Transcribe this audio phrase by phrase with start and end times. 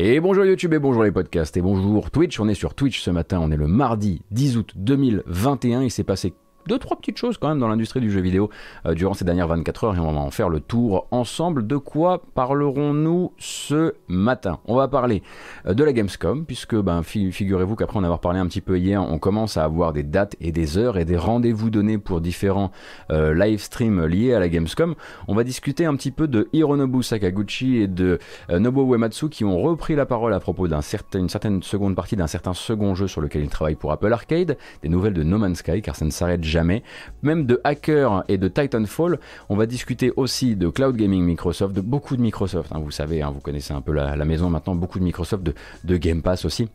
[0.00, 2.38] Et bonjour YouTube et bonjour les podcasts et bonjour Twitch.
[2.38, 5.82] On est sur Twitch ce matin, on est le mardi 10 août 2021.
[5.82, 6.34] Il s'est passé
[6.68, 8.50] deux, trois petites choses quand même dans l'industrie du jeu vidéo
[8.84, 11.66] euh, durant ces dernières 24 heures et on va en faire le tour ensemble.
[11.66, 14.60] De quoi parlerons-nous ce matin?
[14.66, 15.22] On va parler
[15.66, 19.02] euh, de la Gamescom, puisque ben, figurez-vous qu'après en avoir parlé un petit peu hier,
[19.02, 22.70] on commence à avoir des dates et des heures et des rendez-vous donnés pour différents
[23.10, 24.94] euh, live streams liés à la Gamescom.
[25.26, 28.18] On va discuter un petit peu de Hironobu Sakaguchi et de
[28.50, 32.26] Nobuo Uematsu qui ont repris la parole à propos d'une certain, certaine seconde partie d'un
[32.26, 35.58] certain second jeu sur lequel ils travaillent pour Apple Arcade, des nouvelles de No Man's
[35.58, 39.18] Sky, car ça ne s'arrête jamais même de Hacker et de Titanfall.
[39.48, 42.72] On va discuter aussi de cloud gaming Microsoft, de beaucoup de Microsoft.
[42.72, 45.54] Hein, vous savez, hein, vous connaissez un peu la, maison maintenant, beaucoup de Microsoft, de,
[45.84, 46.68] de Game Pass aussi.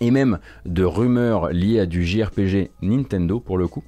[0.00, 3.82] Et même de rumeurs liées à du JRPG Nintendo pour le coup.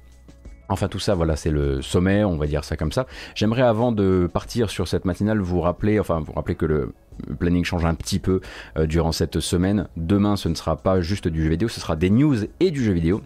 [0.69, 3.07] Enfin tout ça, voilà, c'est le sommet, on va dire ça comme ça.
[3.33, 6.93] J'aimerais avant de partir sur cette matinale vous rappeler, enfin vous rappeler que le
[7.39, 8.39] planning change un petit peu
[8.77, 9.87] euh, durant cette semaine.
[9.97, 12.83] Demain, ce ne sera pas juste du jeu vidéo, ce sera des news et du
[12.83, 13.21] jeu vidéo.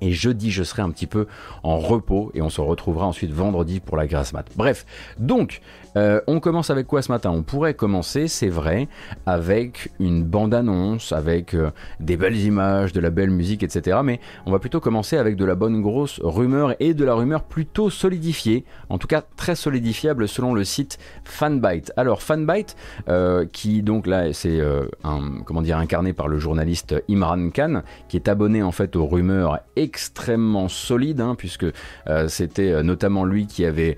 [0.00, 1.26] Et jeudi, je serai un petit peu
[1.62, 4.46] en repos et on se retrouvera ensuite vendredi pour la grasse mat.
[4.56, 4.86] Bref,
[5.18, 5.60] donc
[5.96, 7.30] euh, on commence avec quoi ce matin?
[7.30, 8.88] On pourrait commencer, c'est vrai,
[9.26, 13.98] avec une bande-annonce, avec euh, des belles images, de la belle musique, etc.
[14.02, 17.44] Mais on va plutôt commencer avec de la bonne grosse rumeur et de la rumeur
[17.44, 21.92] plutôt solidifiée, en tout cas très solidifiable selon le site Fanbyte.
[21.96, 22.76] Alors Fanbyte,
[23.08, 24.60] euh, qui donc là c'est
[25.44, 29.60] comment dire incarné par le journaliste Imran Khan, qui est abonné en fait aux rumeurs
[29.76, 31.66] extrêmement solides, hein, puisque
[32.28, 33.96] c'était notamment lui qui avait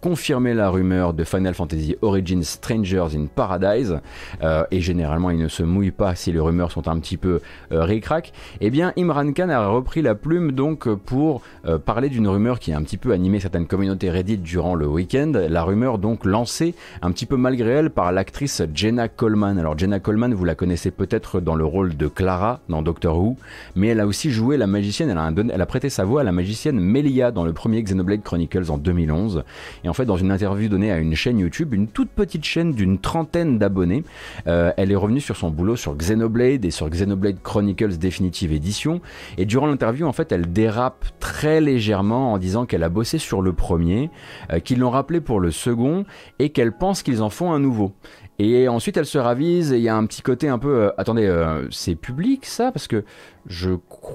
[0.00, 4.00] confirmé la rumeur de Fanbyte Final Fantasy Origins Strangers in Paradise,
[4.42, 7.40] euh, et généralement il ne se mouille pas si les rumeurs sont un petit peu
[7.70, 12.26] euh, ric-rac, eh bien Imran Khan a repris la plume donc pour euh, parler d'une
[12.26, 15.98] rumeur qui a un petit peu animé certaines communautés Reddit durant le week-end, la rumeur
[15.98, 19.60] donc lancée un petit peu malgré elle par l'actrice Jenna Coleman.
[19.60, 23.36] Alors Jenna Coleman, vous la connaissez peut-être dans le rôle de Clara dans Doctor Who,
[23.76, 26.24] mais elle a aussi joué la magicienne, elle a, elle a prêté sa voix à
[26.24, 29.44] la magicienne Melia dans le premier Xenoblade Chronicles en 2011,
[29.84, 32.72] et en fait dans une interview donnée à une chaîne YouTube, une toute petite chaîne
[32.72, 34.04] d'une trentaine d'abonnés.
[34.46, 39.00] Euh, elle est revenue sur son boulot sur Xenoblade et sur Xenoblade Chronicles Definitive Edition.
[39.36, 43.42] Et durant l'interview, en fait, elle dérape très légèrement en disant qu'elle a bossé sur
[43.42, 44.10] le premier,
[44.52, 46.04] euh, qu'ils l'ont rappelé pour le second
[46.38, 47.92] et qu'elle pense qu'ils en font un nouveau.
[48.38, 50.82] Et ensuite, elle se ravise et il y a un petit côté un peu.
[50.82, 51.28] Euh, attendez,
[51.70, 52.70] c'est public ça?
[52.70, 53.04] Parce que
[53.48, 53.70] je,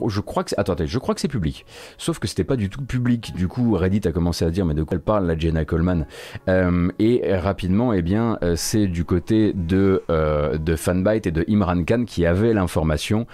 [0.08, 0.88] je crois que c'est...
[0.88, 1.66] Je crois que c'est public.
[1.98, 3.34] Sauf que c'était pas du tout public.
[3.36, 6.06] Du coup, Reddit a commencé à dire mais de quoi elle parle la Jenna Coleman?
[6.48, 11.46] Euh, Et rapidement, eh bien, euh, c'est du côté de, euh, de Fanbyte et de
[11.50, 13.26] Imran Khan qui avait l'information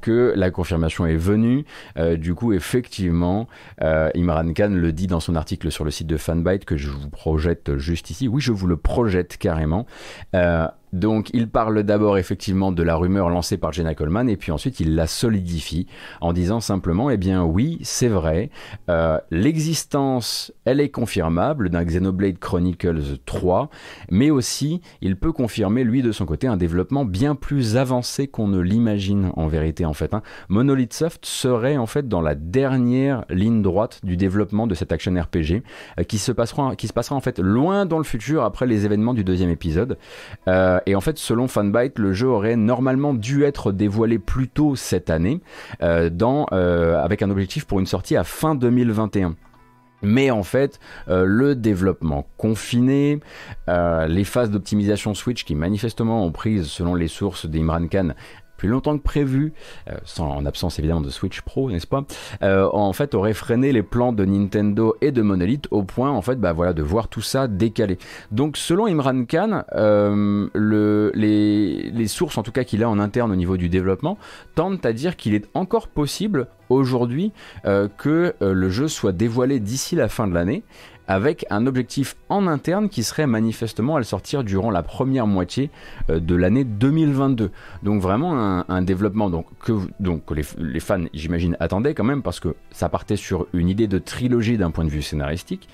[0.00, 1.64] que la confirmation est venue.
[2.16, 3.48] du coup, effectivement,
[3.80, 7.10] Imran Khan le dit dans son article sur le site de Fanbyte que je vous
[7.10, 8.28] projette juste ici.
[8.28, 9.86] Oui, je vous le projette carrément.
[10.92, 14.80] Donc il parle d'abord effectivement de la rumeur lancée par Jenna Coleman et puis ensuite
[14.80, 15.86] il la solidifie
[16.20, 18.50] en disant simplement eh bien oui c'est vrai
[18.88, 23.70] euh, l'existence elle est confirmable d'un Xenoblade Chronicles 3
[24.10, 28.48] mais aussi il peut confirmer lui de son côté un développement bien plus avancé qu'on
[28.48, 30.14] ne l'imagine en vérité en fait.
[30.14, 30.22] Hein.
[30.48, 35.14] Monolith Soft serait en fait dans la dernière ligne droite du développement de cette action
[35.14, 35.62] RPG
[35.98, 38.84] euh, qui, se passera, qui se passera en fait loin dans le futur après les
[38.84, 39.98] événements du deuxième épisode.
[40.46, 44.48] Euh, euh, et en fait, selon Fanbyte, le jeu aurait normalement dû être dévoilé plus
[44.48, 45.40] tôt cette année,
[45.82, 46.10] euh,
[46.52, 49.36] euh, avec un objectif pour une sortie à fin 2021.
[50.02, 50.78] Mais en fait,
[51.08, 53.18] le développement confiné,
[53.66, 58.10] les phases d'optimisation Switch qui manifestement ont pris, selon les sources d'Imran Khan,
[58.58, 59.54] plus longtemps que prévu,
[59.88, 62.04] euh, sans, en absence évidemment de Switch Pro, n'est-ce pas
[62.42, 66.20] euh, En fait, aurait freiné les plans de Nintendo et de Monolith au point, en
[66.20, 67.98] fait, bah voilà, de voir tout ça décalé.
[68.32, 73.30] Donc, selon Imran Khan, euh, le, les, sources, en tout cas qu'il a en interne
[73.30, 74.18] au niveau du développement,
[74.56, 77.32] tentent à dire qu'il est encore possible aujourd'hui
[77.64, 80.64] que le jeu soit dévoilé d'ici la fin de l'année
[81.08, 85.70] avec un objectif en interne qui serait manifestement à le sortir durant la première moitié
[86.10, 87.50] euh, de l'année 2022.
[87.82, 89.72] Donc vraiment un, développement que,
[90.58, 94.58] les, fans, j'imagine, attendaient quand même parce que ça partait sur une idée de trilogie
[94.58, 95.68] d'un point de vue scénaristique,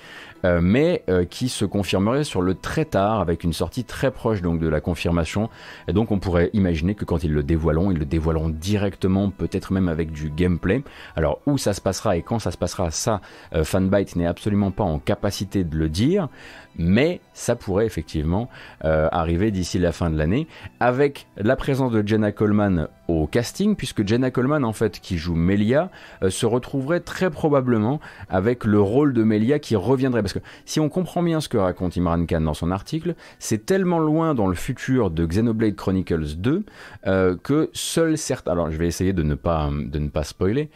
[0.45, 4.43] euh, mais euh, qui se confirmerait sur le très tard avec une sortie très proche
[4.43, 5.49] donc de la confirmation.
[5.87, 9.89] Donc on pourrait imaginer que quand ils le dévoileront, ils le dévoileront directement, peut-être même
[9.89, 10.83] avec du gameplay.
[11.15, 13.21] Alors où ça se passera et quand ça se passera, ça,
[13.63, 16.29] Fanbyte n'est absolument pas en capacité de le dire,
[16.77, 18.49] mais ça pourrait effectivement
[18.83, 20.47] euh, arriver d'ici la fin de l'année,
[20.79, 25.35] avec la présence de Jenna Coleman au casting, puisque Jenna Coleman, en fait, qui joue
[25.35, 25.91] Melia,
[26.23, 27.99] euh, se retrouverait très probablement
[28.29, 30.21] avec le rôle de Melia qui reviendrait.
[30.21, 33.65] Parce que si on comprend bien ce que raconte Imran Khan dans son article, c'est
[33.65, 36.63] tellement loin dans le futur de Xenoblade Chronicles 2
[37.05, 38.53] euh, que seuls certains.
[38.53, 40.69] Alors, je vais essayer de ne pas, de ne pas spoiler,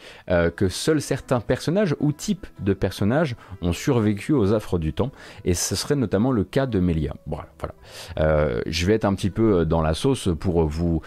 [0.56, 5.10] que seuls certains personnages ou types de personnages ont survécu aux affres du temps,
[5.44, 7.14] et ce serait notamment le cas de Melia.
[7.26, 8.62] Voilà, voilà.
[8.66, 11.02] je vais être un petit peu dans la sauce pour vous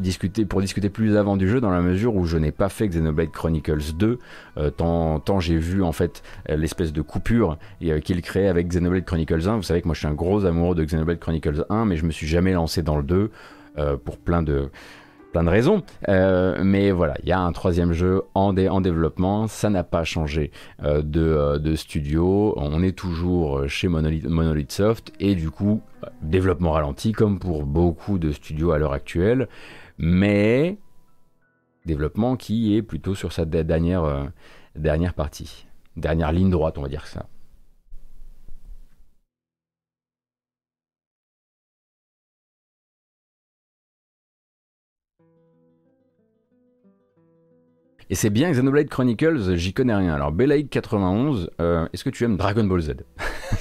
[0.00, 2.88] discuter pour discuter plus avant du jeu dans la mesure où je n'ai pas fait
[2.88, 4.18] Xenoblade Chronicles 2
[4.56, 8.68] euh, tant, tant j'ai vu en fait euh, l'espèce de coupure euh, qu'il crée avec
[8.68, 11.64] Xenoblade Chronicles 1 vous savez que moi je suis un gros amoureux de Xenoblade Chronicles
[11.68, 13.30] 1 mais je me suis jamais lancé dans le 2
[14.04, 14.70] pour plein de
[15.34, 15.82] plein de raisons.
[16.08, 19.46] mais voilà, il y a un troisième jeu en, en développement.
[19.46, 20.50] Ça n'a pas changé
[20.82, 22.54] de, de, studio.
[22.56, 25.12] On est toujours chez Monolith, Monolith, Soft.
[25.20, 25.82] Et du coup,
[26.22, 29.48] développement ralenti comme pour beaucoup de studios à l'heure actuelle
[29.98, 30.78] mais
[31.84, 34.24] développement qui est plutôt sur sa dernière, euh,
[34.74, 35.66] dernière partie,
[35.96, 37.26] dernière ligne droite, on va dire ça.
[48.10, 50.14] Et c'est bien Xenoblade Chronicles, j'y connais rien.
[50.14, 52.96] Alors Belaid 91, euh, est-ce que tu aimes Dragon Ball Z?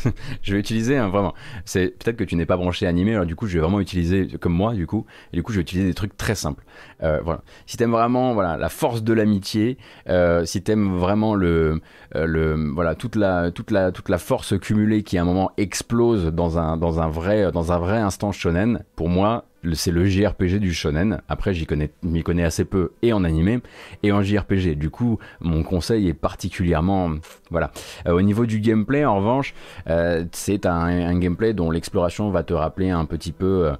[0.42, 1.34] Je vais utiliser vraiment.
[1.64, 4.28] C'est peut-être que tu n'es pas branché animé, alors du coup je vais vraiment utiliser
[4.42, 5.06] comme moi du coup.
[5.32, 6.66] Du coup je vais utiliser des trucs très simples.
[7.04, 7.42] Euh, voilà.
[7.66, 9.78] Si t'aimes vraiment voilà la force de l'amitié,
[10.10, 11.80] euh, si t'aimes vraiment le
[12.14, 16.26] le voilà toute la toute la toute la force cumulée qui à un moment explose
[16.34, 20.60] dans un dans un vrai dans un vrai instant shonen, pour moi c'est le JRPG
[20.60, 21.22] du shonen.
[21.30, 23.60] Après, j'y connais, m'y connais assez peu et en animé
[24.04, 24.76] et en JRPG.
[24.76, 27.12] Du coup, mon conseil est particulièrement,
[27.50, 27.72] voilà.
[28.08, 29.54] Euh, au niveau du gameplay, en revanche,
[29.90, 33.72] euh, c'est un, gameplay dont l'exploration va te rappeler un petit peu.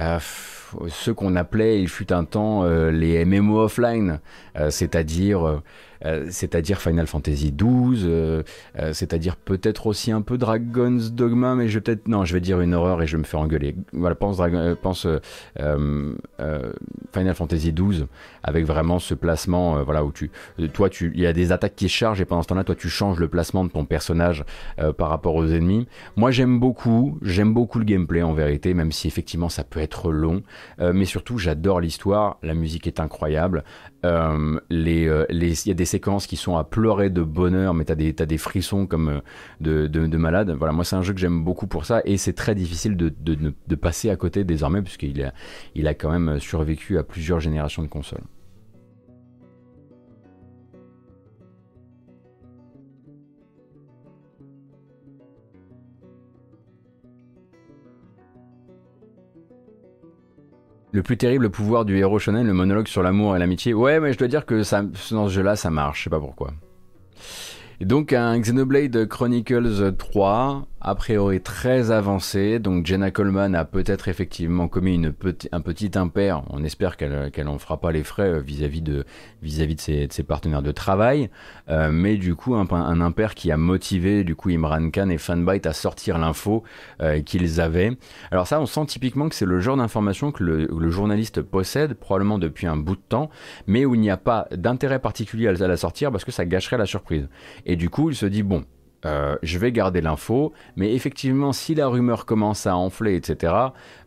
[0.00, 0.18] Euh,
[0.88, 4.20] ce qu'on appelait, il fut un temps, les MMO offline,
[4.68, 5.62] c'est-à-dire
[6.06, 8.42] euh, c'est-à-dire Final Fantasy XII, euh,
[8.78, 12.40] euh, c'est-à-dire peut-être aussi un peu Dragon's Dogma, mais je vais peut-être non, je vais
[12.40, 13.74] dire une horreur et je me faire engueuler.
[13.92, 14.40] Voilà, pense,
[14.82, 15.06] pense
[15.56, 18.06] Final Fantasy XII
[18.42, 20.30] avec vraiment ce placement, voilà où tu,
[20.72, 22.88] toi tu, il y a des attaques qui chargent et pendant ce temps-là, toi tu
[22.88, 24.44] changes le placement de ton personnage
[24.96, 25.88] par rapport aux ennemis.
[26.16, 30.12] Moi j'aime beaucoup, j'aime beaucoup le gameplay en vérité, même si effectivement ça peut être
[30.12, 30.42] long,
[30.78, 33.64] mais surtout j'adore l'histoire, la musique est incroyable.
[34.06, 37.94] Euh, les, il y a des séquences qui sont à pleurer de bonheur, mais t'as
[37.94, 39.20] des, as des frissons comme euh,
[39.60, 40.50] de, de, malade.
[40.56, 43.74] Voilà, moi c'est un jeu que j'aime beaucoup pour ça, et c'est très difficile de,
[43.74, 45.32] passer à côté désormais, puisqu'il a,
[45.74, 48.22] il a quand même survécu à plusieurs générations de consoles.
[60.96, 63.74] Le plus terrible pouvoir du héros shonen, le monologue sur l'amour et l'amitié.
[63.74, 64.62] Ouais, mais je dois dire que
[65.12, 65.98] dans ce jeu-là, ça marche.
[65.98, 66.54] Je sais pas pourquoi.
[67.82, 72.58] Donc un Xenoblade Chronicles 3, a priori très avancé.
[72.58, 75.12] Donc Jenna Coleman a peut-être effectivement commis une
[75.52, 76.42] un petit impair.
[76.50, 79.04] On espère qu'elle qu'elle en fera pas les frais euh, vis-à-vis de
[79.42, 81.30] vis-à-vis de, ses, de, ses, partenaires de travail.
[81.68, 85.66] Euh, mais du coup un, impair qui a motivé du coup Imran Khan et Fanbyte
[85.66, 86.62] à sortir l'info
[87.00, 87.96] euh, qu'ils avaient.
[88.30, 92.38] Alors ça on sent typiquement que c'est le genre d'information que le, journaliste possède probablement
[92.38, 93.28] depuis un bout de temps,
[93.66, 96.78] mais où il n'y a pas d'intérêt particulier à la sortir parce que ça gâcherait
[96.78, 97.28] la surprise.
[97.64, 98.64] Et du coup il se dit bon
[99.04, 103.52] euh, je vais garder l'info, mais effectivement, si la rumeur commence à enfler, etc.,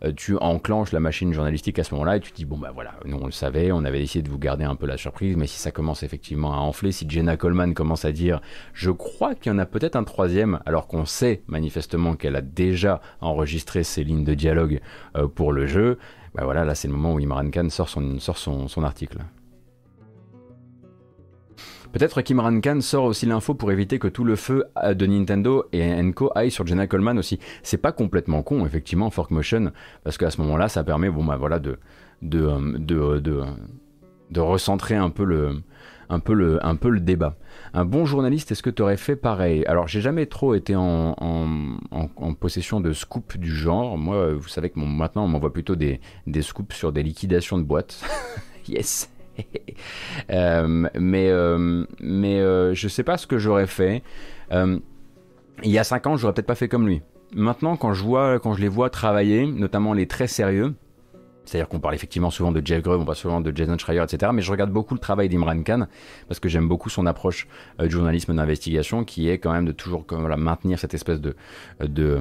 [0.04, 2.96] euh, tu enclenches la machine journalistique à ce moment-là et tu dis, bon, bah voilà,
[3.06, 5.48] nous on le savait, on avait essayé de vous garder un peu la surprise, mais
[5.48, 8.42] si ça commence effectivement à enfler, si Jenna Coleman commence à dire,
[8.74, 12.42] je crois qu'il y en a peut-être un troisième, alors qu'on sait manifestement qu'elle a
[12.42, 14.82] déjà enregistré ses lignes de dialogue
[15.16, 15.98] euh, pour le jeu,
[16.36, 19.20] bah voilà, là c'est le moment où Imran Khan sort son article.
[21.92, 25.66] Peut-être qu'Imran Khan sort aussi l'info pour éviter que tout le feu euh, de Nintendo
[25.72, 27.40] et Enco aille sur Jenna Coleman aussi.
[27.64, 29.72] C'est pas complètement con, effectivement, Fork Motion,
[30.04, 31.80] parce qu'à ce moment-là, ça permet, bon bah voilà, de,
[32.36, 33.46] euh,
[34.38, 35.64] recentrer un peu le,
[37.00, 37.38] débat.
[37.74, 39.66] Un bon journaliste, est-ce que tu aurais fait pareil?
[39.66, 41.16] Alors, j'ai jamais trop été en,
[42.40, 43.98] possession de scoops du genre.
[43.98, 47.64] Moi, vous savez que maintenant, on m'envoie plutôt des, des scoops sur des liquidations de
[47.64, 48.00] boîtes.
[48.68, 49.10] yes
[50.32, 54.04] Euh, mais euh, mais euh, je sais pas ce que j'aurais fait.
[54.52, 57.02] il y a 5 ans, j'aurais peut-être pas fait comme lui.
[57.34, 60.76] Maintenant, quand je vois, quand je les vois travailler, notamment les très sérieux,
[61.50, 64.32] C'est-à-dire qu'on parle effectivement souvent de Jeff Grubb, on parle souvent de Jason Schreier, etc.
[64.34, 65.88] Mais je regarde beaucoup le travail d'Imran Khan
[66.28, 67.48] parce que j'aime beaucoup son approche
[67.80, 71.36] euh, du journalisme d'investigation qui est quand même de toujours comme, maintenir cette espèce de,
[71.82, 72.20] de,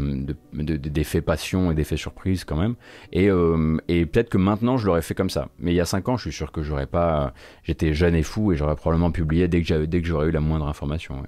[0.55, 2.75] d'effet passion et d'effet surprise quand même.
[3.13, 5.49] Et, euh, et peut-être que maintenant je l'aurais fait comme ça.
[5.59, 7.35] Mais il y a 5 ans, je suis sûr que j'aurais pas.
[7.65, 10.41] J'étais jeune et fou et j'aurais probablement publié dès que, dès que j'aurais eu la
[10.41, 11.23] moindre information.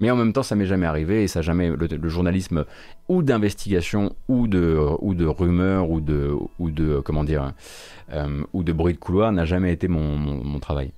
[0.00, 2.64] Mais en même temps, ça m'est jamais arrivé et ça jamais le, journalisme
[3.08, 7.52] ou d'investigation ou de ou de rumeurs ou de ou de comment dire
[8.12, 10.92] euh, ou de bruit de couloir n'a jamais été mon, mon, travail.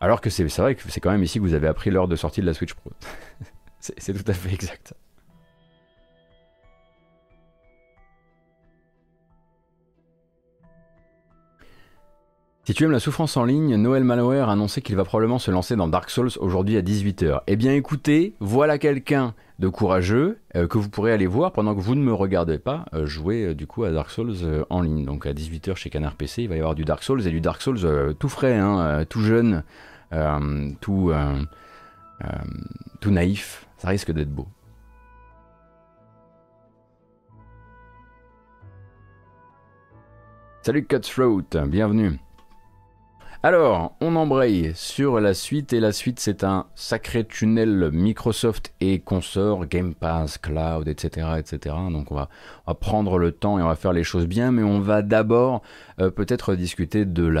[0.00, 2.16] Alors que c'est vrai que c'est quand même ici que vous avez appris l'heure de
[2.16, 2.90] sortie de la Switch Pro.
[3.80, 4.94] c'est tout à fait exact.
[12.64, 15.50] Si tu aimes la souffrance en ligne, Noël Malware a annoncé qu'il va probablement se
[15.50, 17.40] lancer dans Dark Souls aujourd'hui à 18h.
[17.46, 21.80] Eh bien écoutez, voilà quelqu'un de courageux euh, que vous pourrez aller voir pendant que
[21.80, 25.06] vous ne me regardez pas euh, jouer euh, du coup à Dark Souls en ligne.
[25.06, 27.40] Donc à 18h chez Canard PC, il va y avoir du Dark Souls et du
[27.40, 29.64] Dark Souls tout frais, hein, tout jeune,
[30.80, 31.12] tout,
[33.00, 33.66] tout naïf.
[33.78, 34.46] Ça risque d'être beau.
[40.62, 42.20] Salut Cutthroat, bienvenue.
[43.42, 48.98] Alors, on embraye sur la suite, et la suite c'est un sacré tunnel Microsoft et
[48.98, 51.26] consort, Game Pass, Cloud, etc.
[51.38, 51.74] etc.
[51.90, 52.28] Donc on va,
[52.66, 55.62] on prendre le temps et on va faire les choses bien, mais on va d'abord
[56.00, 57.34] euh, peut-être discuter de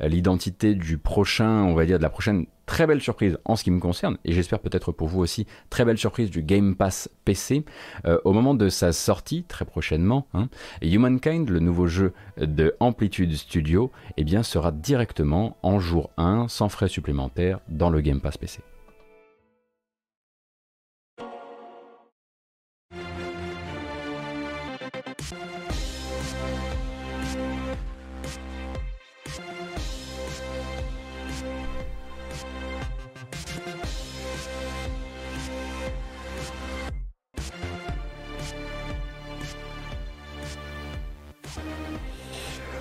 [0.00, 3.70] l'identité du prochain, on va dire de la prochaine très belle surprise en ce qui
[3.70, 7.64] me concerne, et j'espère peut-être pour vous aussi, très belle surprise du Game Pass PC.
[8.04, 10.48] Euh, au moment de sa sortie, très prochainement, hein,
[10.82, 16.68] Humankind, le nouveau jeu de Amplitude Studio, eh bien, sera directement en jour 1, sans
[16.68, 18.60] frais supplémentaires, dans le Game Pass PC.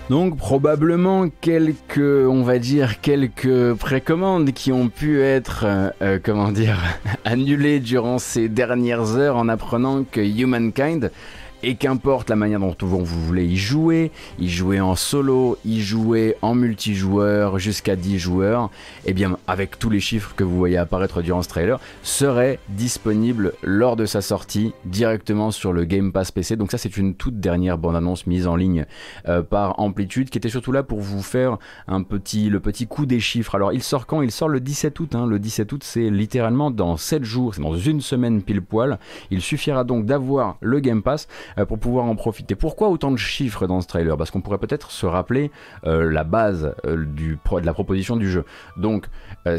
[0.09, 6.53] Donc probablement quelques, on va dire, quelques précommandes qui ont pu être, euh, euh, comment
[6.53, 6.81] dire,
[7.25, 11.11] annulées durant ces dernières heures en apprenant que Humankind
[11.63, 16.35] et qu'importe la manière dont vous voulez y jouer, y jouer en solo, y jouer
[16.41, 18.69] en multijoueur jusqu'à 10 joueurs,
[19.05, 22.59] et eh bien avec tous les chiffres que vous voyez apparaître durant ce trailer, serait
[22.69, 26.55] disponible lors de sa sortie directement sur le Game Pass PC.
[26.55, 28.85] Donc ça c'est une toute dernière bande-annonce mise en ligne
[29.27, 33.05] euh, par Amplitude qui était surtout là pour vous faire un petit, le petit coup
[33.05, 33.55] des chiffres.
[33.55, 34.21] Alors il sort quand?
[34.21, 35.15] Il sort le 17 août.
[35.15, 35.25] Hein.
[35.25, 38.99] Le 17 août c'est littéralement dans 7 jours, c'est dans une semaine pile poil.
[39.31, 41.27] Il suffira donc d'avoir le Game Pass
[41.65, 42.55] pour pouvoir en profiter.
[42.55, 44.17] Pourquoi autant de chiffres dans ce trailer?
[44.17, 45.51] Parce qu'on pourrait peut-être se rappeler
[45.85, 48.45] euh, la base euh, de la proposition du jeu.
[48.77, 49.07] Donc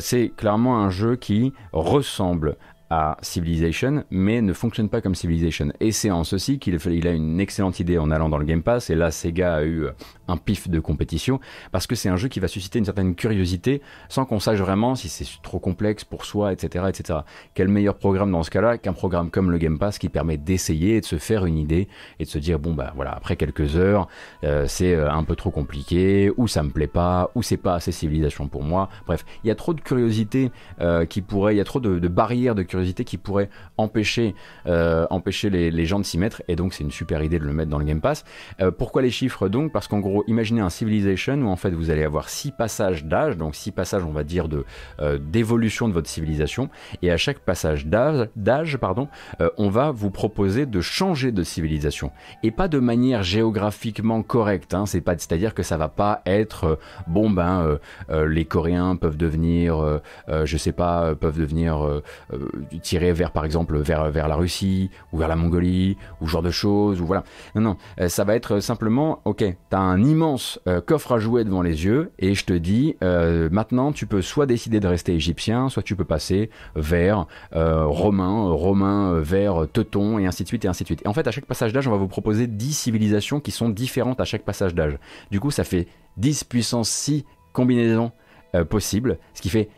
[0.01, 2.57] c'est clairement un jeu qui ressemble
[2.91, 5.73] à Civilization, mais ne fonctionne pas comme Civilization.
[5.81, 8.63] Et c'est en ceci qu'il il a une excellente idée en allant dans le Game
[8.63, 9.87] Pass, et là Sega a eu
[10.27, 11.41] un pif de compétition,
[11.71, 14.95] parce que c'est un jeu qui va susciter une certaine curiosité, sans qu'on sache vraiment
[14.95, 16.87] si c'est trop complexe pour soi, etc.
[16.89, 17.21] etc.
[17.55, 20.97] Quel meilleur programme dans ce cas-là qu'un programme comme le Game Pass qui permet d'essayer
[20.97, 21.89] et de se faire une idée,
[22.21, 24.09] et de se dire, bon bah voilà, après quelques heures,
[24.45, 27.75] euh, c'est euh, un peu trop compliqué, ou ça me plaît pas, ou c'est pas
[27.75, 28.89] assez Civilization pour moi.
[29.07, 31.99] Bref, il y a trop de curiosité euh, qui pourrait, il y a trop de,
[31.99, 34.35] de barrières de curiosité qui pourrait empêcher,
[34.67, 36.43] euh, empêcher les, gens de s'y mettre.
[36.49, 38.25] Et donc, c'est une super idée de le mettre dans le Game Pass.
[38.61, 39.73] Euh, pourquoi les chiffres donc?
[39.73, 43.37] Parce qu'en gros, imaginez un Civilization où en fait vous allez avoir six passages d'âge,
[43.37, 44.65] donc six passages, on va dire, de
[45.01, 46.69] euh, d'évolution de votre civilisation.
[47.03, 49.09] Et à chaque passage d'âge, pardon,
[49.57, 54.75] on va vous proposer de changer de civilisation et pas de manière géographiquement correcte.
[54.75, 57.79] Hein, c'est pas, c'est-à-dire que ça va pas être bon ben
[58.11, 62.03] les Coréens peuvent devenir, je sais pas, peuvent devenir
[62.83, 66.43] tirer vers par exemple vers, vers la Russie ou vers la Mongolie ou ce genre
[66.43, 67.25] de choses ou voilà.
[67.55, 71.19] Non non, euh, ça va être simplement OK, tu as un immense euh, coffre à
[71.19, 74.89] jouer devant les yeux et je te dis euh, maintenant tu peux soit décider de
[74.89, 80.65] rester égyptien, soit tu peux passer vers romain, romain vers teuton et ainsi de suite
[80.65, 81.03] et ainsi de suite.
[81.05, 83.69] Et en fait à chaque passage d'âge, on va vous proposer 10 civilisations qui sont
[83.69, 84.99] différentes à chaque passage d'âge.
[85.31, 88.13] Du coup, ça fait 10 puissance 6 combinaisons
[88.69, 89.69] possibles, ce qui fait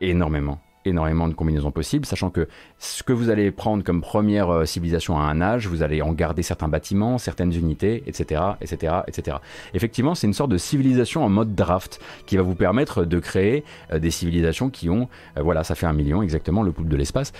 [0.00, 2.48] énormément énormément de combinaisons possibles, sachant que
[2.78, 6.12] ce que vous allez prendre comme première euh, civilisation à un âge, vous allez en
[6.12, 9.36] garder certains bâtiments, certaines unités, etc., etc., etc.
[9.74, 13.64] Effectivement, c'est une sorte de civilisation en mode draft qui va vous permettre de créer
[13.92, 16.96] euh, des civilisations qui ont, euh, voilà, ça fait un million exactement, le pool de
[16.96, 17.32] l'espace,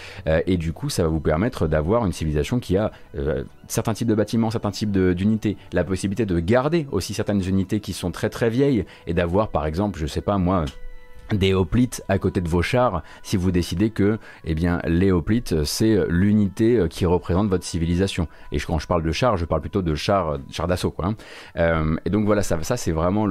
[0.46, 2.92] et du coup, ça va vous permettre d'avoir une civilisation qui a
[3.68, 7.92] certains types de bâtiments, certains types d'unités, la possibilité de garder aussi certaines unités qui
[7.92, 10.64] sont très très vieilles et d'avoir, par exemple, je sais pas moi,
[11.34, 15.64] des hoplites à côté de vos chars si vous décidez que eh bien, les hoplites
[15.64, 18.28] c'est l'unité euh, qui représente votre civilisation.
[18.50, 20.90] Et quand je parle de chars, je parle plutôt de chars, chars d'assaut.
[20.90, 21.14] Quoi, hein.
[21.56, 23.26] euh, et donc voilà, ça, ça c'est vraiment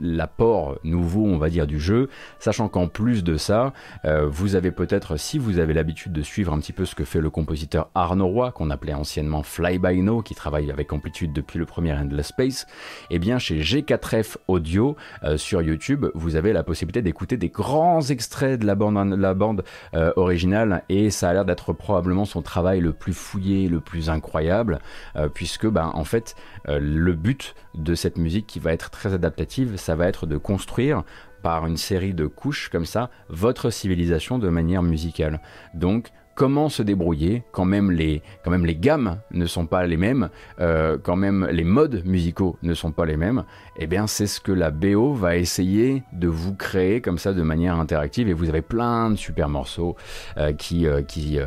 [0.00, 2.08] l'apport nouveau, on va dire, du jeu.
[2.38, 3.72] Sachant qu'en plus de ça,
[4.04, 7.04] euh, vous avez peut-être, si vous avez l'habitude de suivre un petit peu ce que
[7.04, 11.32] fait le compositeur Arnaud Roy, qu'on appelait anciennement Fly By No, qui travaille avec Amplitude
[11.32, 12.66] depuis le premier Endless Space,
[13.10, 14.96] eh bien chez G4F Audio
[15.36, 19.64] sur YouTube, vous avez la possibilité d'écouter des grands extraits de la bande, la bande
[19.94, 24.08] euh, originale et ça a l'air d'être probablement son travail le plus fouillé, le plus
[24.08, 24.78] incroyable,
[25.16, 26.34] euh, puisque ben, en fait
[26.68, 30.38] euh, le but de cette musique qui va être très adaptative, ça va être de
[30.38, 31.02] construire
[31.42, 35.42] par une série de couches comme ça votre civilisation de manière musicale.
[35.74, 39.96] Donc comment se débrouiller quand même les, quand même les gammes ne sont pas les
[39.96, 43.44] mêmes, euh, quand même les modes musicaux ne sont pas les mêmes,
[43.76, 47.42] eh bien c'est ce que la BO va essayer de vous créer comme ça de
[47.42, 49.96] manière interactive et vous avez plein de super morceaux
[50.38, 51.38] euh, qui, euh, qui,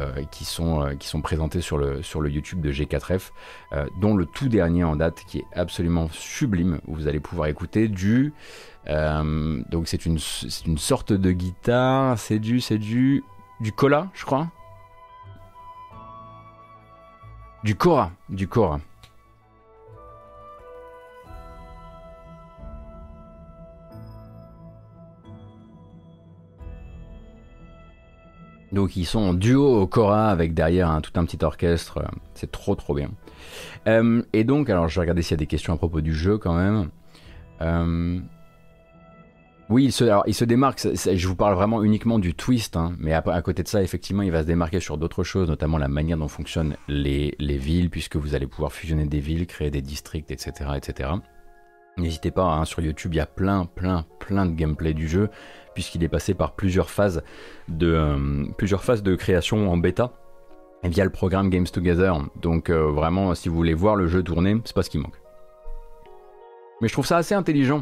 [0.46, 3.32] sont, présentés sur le, sur le YouTube de G4F,
[4.00, 7.88] dont le tout dernier en date qui est absolument sublime, où vous allez pouvoir écouter
[7.88, 8.34] du...
[8.88, 10.20] donc c'est une,
[10.66, 13.24] une sorte de guitare, c'est du, c'est du,
[13.60, 14.50] du cola, je crois.
[17.66, 18.80] Du Cora, du Cora.
[28.72, 32.06] Donc ils sont en duo au Cora avec derrière tout un petit orchestre.
[32.36, 33.10] C'est trop trop bien.
[33.88, 36.14] Euh, et donc, alors je vais regarder s'il y a des questions à propos du
[36.14, 36.90] jeu quand même.
[37.62, 38.20] Euh,
[39.70, 43.64] oui, il se, démarque, je vous parle vraiment uniquement du twist, hein, mais à, côté
[43.64, 46.78] de ça, effectivement, il va se démarquer sur d'autres choses, notamment la manière dont fonctionnent
[46.88, 50.70] les, les, villes, puisque vous allez pouvoir fusionner des villes, créer des districts, etc.
[50.76, 51.10] etc.
[51.98, 55.30] N'hésitez pas, hein, sur YouTube, il y a plein, plein, plein de gameplay du jeu,
[55.74, 57.24] puisqu'il est passé par plusieurs phases
[57.68, 60.12] de, euh, plusieurs phases de création en bêta
[60.84, 62.16] via le programme Games Together.
[62.40, 65.20] Donc euh, vraiment, si vous voulez voir le jeu tourner, c'est pas ce qui manque.
[66.82, 67.82] Mais je trouve ça assez intelligent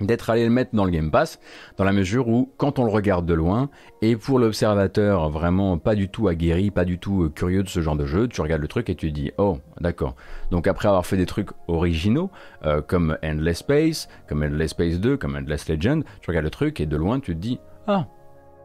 [0.00, 1.40] d'être allé le mettre dans le Game Pass,
[1.76, 3.68] dans la mesure où, quand on le regarde de loin,
[4.02, 7.80] et pour l'observateur vraiment pas du tout aguerri, pas du tout euh, curieux de ce
[7.80, 10.14] genre de jeu, tu regardes le truc et tu dis, oh, d'accord.
[10.50, 12.30] Donc après avoir fait des trucs originaux,
[12.64, 16.80] euh, comme Endless Space, comme Endless Space 2, comme Endless Legend, tu regardes le truc
[16.80, 18.06] et de loin tu te dis, ah,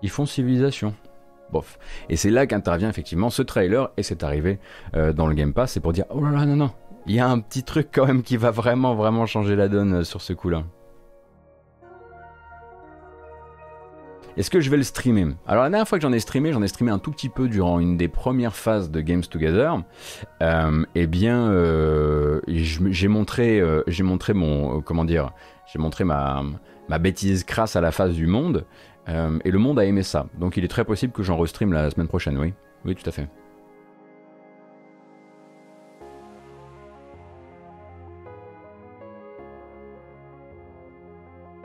[0.02, 0.94] ils font civilisation.
[1.52, 1.78] Bof.
[2.10, 4.60] Et c'est là qu'intervient effectivement ce trailer et c'est arrivé
[4.96, 6.72] euh, dans le Game Pass, c'est pour dire, oh là là, non, non,
[7.06, 10.04] il y a un petit truc quand même qui va vraiment, vraiment changer la donne
[10.04, 10.64] sur ce coup-là.
[14.36, 15.36] Est-ce que je vais le streamer?
[15.46, 17.48] Alors la dernière fois que j'en ai streamé, j'en ai streamé un tout petit peu
[17.48, 19.84] durant une des premières phases de Games Together.
[20.42, 25.32] Euh, eh bien, euh, j'ai montré, euh, j'ai montré mon, comment dire,
[25.72, 26.42] j'ai montré ma,
[26.90, 28.66] ma bêtise crasse à la face du monde,
[29.08, 30.26] et le monde a aimé ça.
[30.40, 32.54] Donc il est très possible que j'en restream la semaine prochaine, oui,
[32.86, 33.28] oui, tout à fait.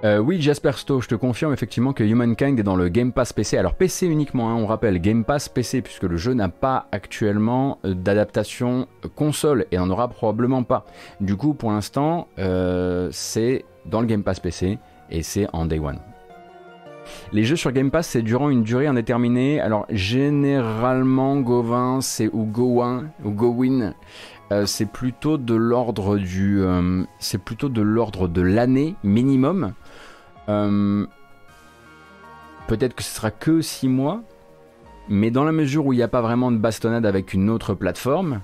[0.04, 3.32] Euh, oui, Jasper Stowe, je te confirme effectivement que Humankind est dans le Game Pass
[3.32, 3.58] PC.
[3.58, 7.78] Alors PC uniquement, hein, on rappelle, Game Pass PC, puisque le jeu n'a pas actuellement
[7.84, 10.86] euh, d'adaptation console et n'en aura probablement pas.
[11.20, 14.78] Du coup, pour l'instant, euh, c'est dans le Game Pass PC
[15.10, 15.98] et c'est en Day One.
[17.32, 19.60] Les jeux sur Game Pass, c'est durant une durée indéterminée.
[19.60, 23.94] Alors généralement, Govin, c'est ou Gowin ou Gowin.
[24.66, 26.62] c'est plutôt de l'ordre du,
[27.18, 29.72] c'est plutôt de l'ordre de l'année minimum.
[30.48, 31.06] Euh,
[32.66, 34.22] peut-être que ce sera que 6 mois,
[35.08, 37.74] mais dans la mesure où il n'y a pas vraiment de bastonnade avec une autre
[37.74, 38.40] plateforme,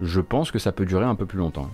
[0.00, 1.70] je pense que ça peut durer un peu plus longtemps.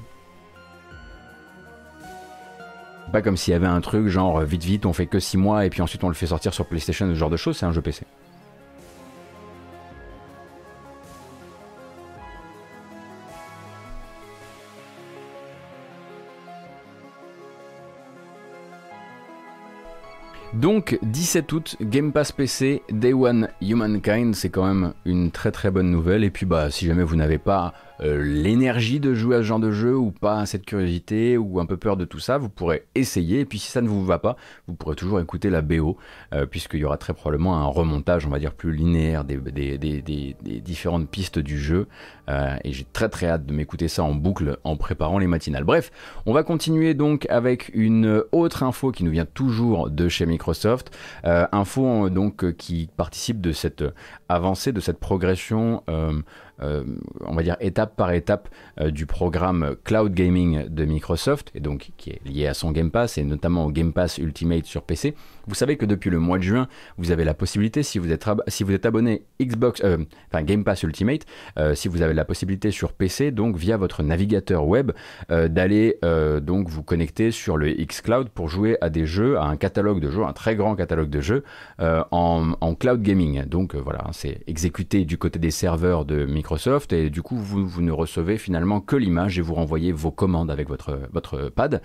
[3.12, 5.64] Pas comme s'il y avait un truc genre vite vite on fait que 6 mois
[5.64, 7.72] et puis ensuite on le fait sortir sur PlayStation, ce genre de choses, c'est un
[7.72, 8.04] jeu PC.
[20.60, 25.70] Donc 17 août, Game Pass PC, Day One Humankind, c'est quand même une très très
[25.70, 26.24] bonne nouvelle.
[26.24, 29.60] Et puis bah si jamais vous n'avez pas euh, l'énergie de jouer à ce genre
[29.60, 32.84] de jeu ou pas cette curiosité ou un peu peur de tout ça, vous pourrez
[32.94, 33.40] essayer.
[33.40, 35.96] Et puis si ça ne vous va pas, vous pourrez toujours écouter la BO,
[36.32, 39.38] euh, puisqu'il y aura très probablement un remontage, on va dire, plus linéaire des,
[40.60, 41.86] différentes pistes du jeu.
[42.28, 45.64] Euh, et j'ai très très hâte de m'écouter ça en boucle en préparant les matinales.
[45.64, 45.90] Bref,
[46.26, 50.96] on va continuer donc avec une autre info qui nous vient toujours de chez Microsoft.
[51.24, 53.84] info donc qui participe de cette
[54.28, 56.20] avancée, de cette progression euh,
[56.60, 58.48] on va dire étape par étape
[58.80, 62.90] euh, du programme cloud gaming de Microsoft et donc qui est lié à son Game
[62.90, 65.14] Pass et notamment au Game Pass Ultimate sur PC.
[65.48, 68.26] Vous savez que depuis le mois de juin, vous avez la possibilité si vous êtes
[68.26, 69.96] vous abonné Xbox euh,
[70.42, 71.22] Game Pass Ultimate,
[71.74, 74.92] si vous avez la possibilité sur PC donc via votre navigateur web
[75.28, 75.98] d'aller
[76.42, 80.10] donc vous connecter sur le xCloud pour jouer à des jeux, à un catalogue de
[80.10, 81.44] jeux, un très grand catalogue de jeux
[81.80, 83.44] en, cloud gaming.
[83.46, 87.92] Donc voilà, c'est exécuté du côté des serveurs de Microsoft et du coup vous, ne
[87.92, 91.80] recevez finalement que l'image et vous renvoyez vos commandes avec votre, votre pad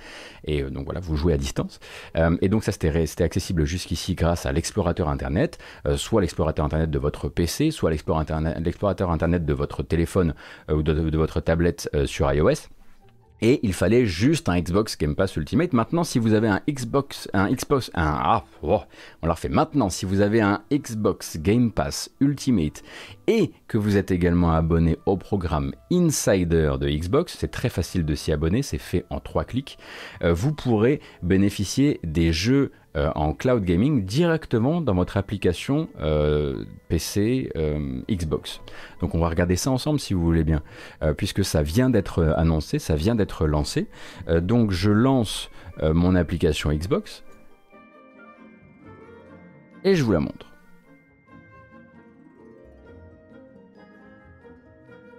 [0.46, 1.80] et euh, donc voilà vous jouez à distance
[2.18, 6.90] euh, et donc ça c'était accessible jusqu'ici grâce à l'explorateur internet euh, soit l'explorateur internet
[6.90, 8.38] de votre PC soit l'explorateur
[9.10, 10.34] internet de votre téléphone
[10.72, 12.70] ou de, votre tablette sur iOS
[13.44, 15.74] et il fallait juste un Xbox Game Pass Ultimate.
[15.74, 18.80] Maintenant, si vous avez un Xbox, un Xbox, un ah, oh,
[19.22, 19.90] on fait maintenant.
[19.90, 22.84] Si vous avez un Xbox Game Pass Ultimate
[23.28, 28.16] et que vous êtes également abonné au programme Insider de Xbox, c'est très facile de
[28.16, 29.78] s'y abonner, c'est fait en trois clics.
[30.24, 36.64] Euh, vous pourrez bénéficier des jeux euh, en cloud gaming directement dans votre application euh,
[36.90, 38.62] PC euh, Xbox.
[39.02, 40.62] Donc on va regarder ça ensemble si vous voulez bien,
[41.18, 43.88] puisque ça vient d'être annoncé, ça vient d'être lancé.
[44.42, 45.50] donc je lance
[45.82, 47.24] mon application Xbox
[49.84, 50.52] et je vous la montre.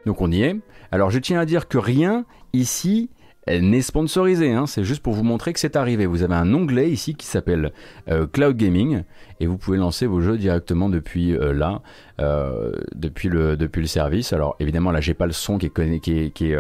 [0.06, 0.56] Donc on y est.
[0.92, 3.10] Alors je tiens à dire que rien ici
[3.46, 4.66] elle n'est sponsorisée, hein.
[4.66, 6.06] c'est juste pour vous montrer que c'est arrivé.
[6.06, 7.72] Vous avez un onglet ici qui s'appelle
[8.08, 9.02] euh, Cloud Gaming
[9.38, 11.82] et vous pouvez lancer vos jeux directement depuis euh, là,
[12.20, 14.32] euh, depuis, le, depuis le service.
[14.32, 16.56] Alors évidemment là j'ai pas le son qui est,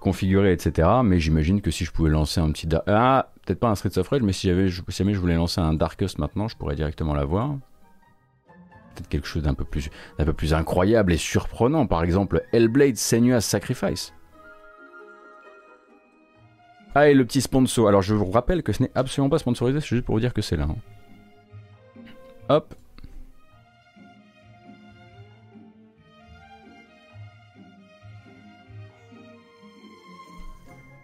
[0.00, 0.88] configuré, etc.
[1.02, 2.68] Mais j'imagine que si je pouvais lancer un petit...
[2.86, 4.68] Ah, peut-être pas un Streets of Rage, mais si jamais
[5.14, 7.56] je voulais lancer un Darkest maintenant, je pourrais directement l'avoir
[8.94, 12.96] peut-être quelque chose d'un peu plus d'un peu plus incroyable et surprenant par exemple Hellblade
[12.96, 14.12] Senua's Sacrifice
[16.94, 17.88] ah, et le petit sponsor.
[17.88, 20.34] Alors, je vous rappelle que ce n'est absolument pas sponsorisé, c'est juste pour vous dire
[20.34, 20.66] que c'est là.
[20.68, 20.76] Hein.
[22.48, 22.74] Hop.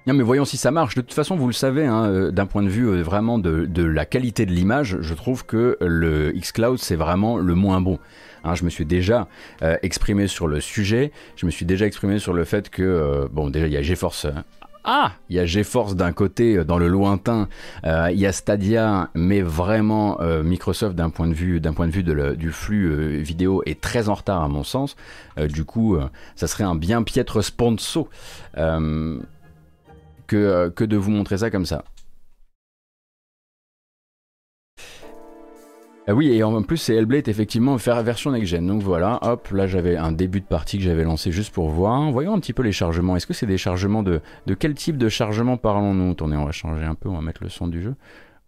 [0.07, 0.97] Non mais voyons si ça marche.
[0.97, 3.83] De toute façon, vous le savez, hein, euh, d'un point de vue euh, vraiment de,
[3.83, 7.99] la qualité de l'image, je trouve que le xCloud c'est vraiment le moins bon.
[8.44, 9.29] Hein, je me suis déjà
[9.62, 11.11] euh, exprimé sur le sujet.
[11.37, 14.27] Je me suis déjà exprimé sur le fait que bon déjà il y a GeForce
[14.85, 17.49] ah, il y a GeForce d'un côté euh, dans le lointain,
[17.87, 23.23] euh, il y a Stadia, mais vraiment euh, Microsoft d'un point de vue du flux
[23.23, 24.97] vidéo est très en retard à mon sens.
[25.38, 25.99] du coup,
[26.37, 28.09] ça serait un bien piètre sponsor
[30.27, 31.85] que de vous montrer ça comme ça.
[36.12, 38.67] Oui, et en plus c'est Hellblade effectivement faire version next-gen.
[38.67, 42.11] Donc voilà, hop, là j'avais un début de partie que j'avais lancé juste pour voir.
[42.12, 43.17] Voyons un petit peu les chargements.
[43.17, 44.21] Est-ce que c'est des chargements de...
[44.47, 46.12] De quel type de chargement parlons-nous?
[46.12, 47.95] Attendez, on va changer un peu, on va mettre le son du jeu.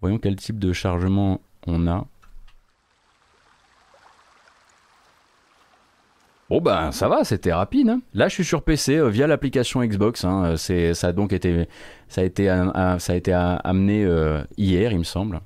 [0.02, 2.06] Voyons quel type de chargement on a.
[6.48, 7.88] Bon ben ça va, c'était rapide.
[7.88, 8.00] Hein.
[8.14, 10.24] Là je suis sur PC euh, via l'application Xbox.
[10.24, 10.44] Hein.
[10.44, 11.66] Euh, c'est ça a donc été
[12.08, 12.44] ça a été
[13.08, 15.40] été amené euh, hier il me semble.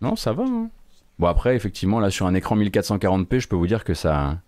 [0.00, 0.44] Non, ça va.
[0.44, 0.70] Hein.
[1.18, 4.38] Bon, après, effectivement, là, sur un écran 1440p, je peux vous dire que ça.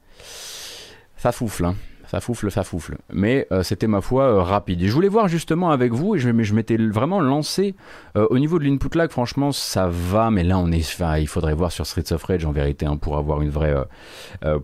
[1.16, 1.64] Ça foufle.
[1.64, 1.74] Hein
[2.09, 2.97] ça foufle, ça foufle.
[3.12, 4.83] Mais euh, c'était ma foi euh, rapide.
[4.83, 7.75] Et je voulais voir justement avec vous, et je, m'étais vraiment lancé
[8.16, 9.11] euh, au niveau de l'input lag.
[9.11, 12.47] Franchement, ça va, mais là on est, enfin, il faudrait voir sur Streets of Rage
[12.47, 13.75] en vérité hein, pour avoir une vraie,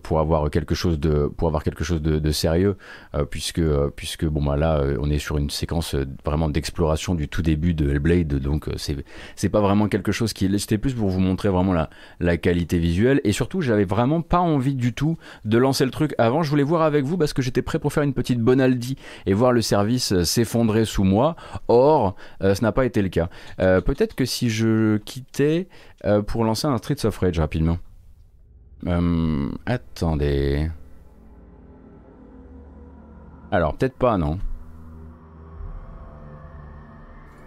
[0.01, 2.77] pour avoir quelque chose de, pour avoir quelque chose de, sérieux,
[3.29, 3.61] puisque,
[3.95, 7.89] puisque bon bah là on est sur une séquence vraiment d'exploration du tout début de
[7.89, 8.95] Hellblade, donc c'est,
[9.35, 11.73] c'est pas vraiment quelque chose qui, c'était plus pour vous montrer vraiment
[12.19, 16.15] la, qualité visuelle, et surtout j'avais vraiment pas envie du tout de lancer le truc
[16.17, 16.43] avant.
[16.43, 19.33] Je voulais voir avec vous parce que j'étais prêt pour faire une petite bonaldi et
[19.33, 21.35] voir le service euh, s'effondrer sous moi.
[21.67, 23.29] Or, euh, ce n'a pas été le cas.
[23.59, 25.67] Euh, peut-être que si je quittais
[26.27, 27.79] pour lancer un Streets of Rage rapidement.
[29.65, 30.69] attendez.
[33.51, 34.37] Alors, peut-être pas, non.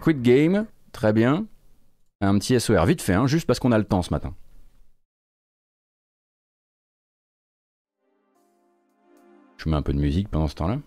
[0.01, 1.45] Quit game, très bien.
[2.21, 4.33] Un petit SOR, vite fait, hein, juste parce qu'on a le temps ce matin.
[9.59, 10.79] Je mets un peu de musique pendant ce temps-là.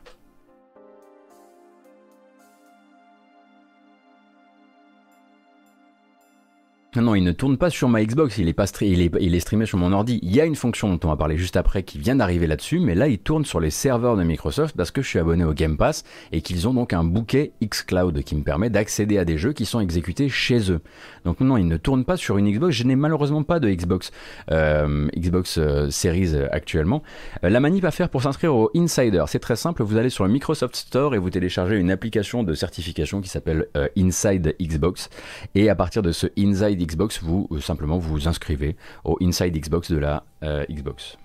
[6.94, 9.40] Non, il ne tourne pas sur ma Xbox, il est, pas il, est, il est
[9.40, 10.20] streamé sur mon ordi.
[10.22, 12.80] Il y a une fonction dont on va parler juste après qui vient d'arriver là-dessus,
[12.80, 15.54] mais là il tourne sur les serveurs de Microsoft parce que je suis abonné au
[15.54, 19.38] Game Pass et qu'ils ont donc un bouquet xCloud qui me permet d'accéder à des
[19.38, 20.82] jeux qui sont exécutés chez eux.
[21.24, 24.10] Donc non, il ne tourne pas sur une Xbox, je n'ai malheureusement pas de Xbox,
[24.50, 27.02] euh, Xbox euh, Series euh, actuellement.
[27.42, 30.30] la manip à faire pour s'inscrire au Insider, c'est très simple, vous allez sur le
[30.30, 35.08] Microsoft Store et vous téléchargez une application de certification qui s'appelle Inside Xbox
[35.54, 39.90] et à partir de ce Inside Xbox, vous euh, simplement vous inscrivez au Inside Xbox
[39.90, 41.16] de la euh, Xbox.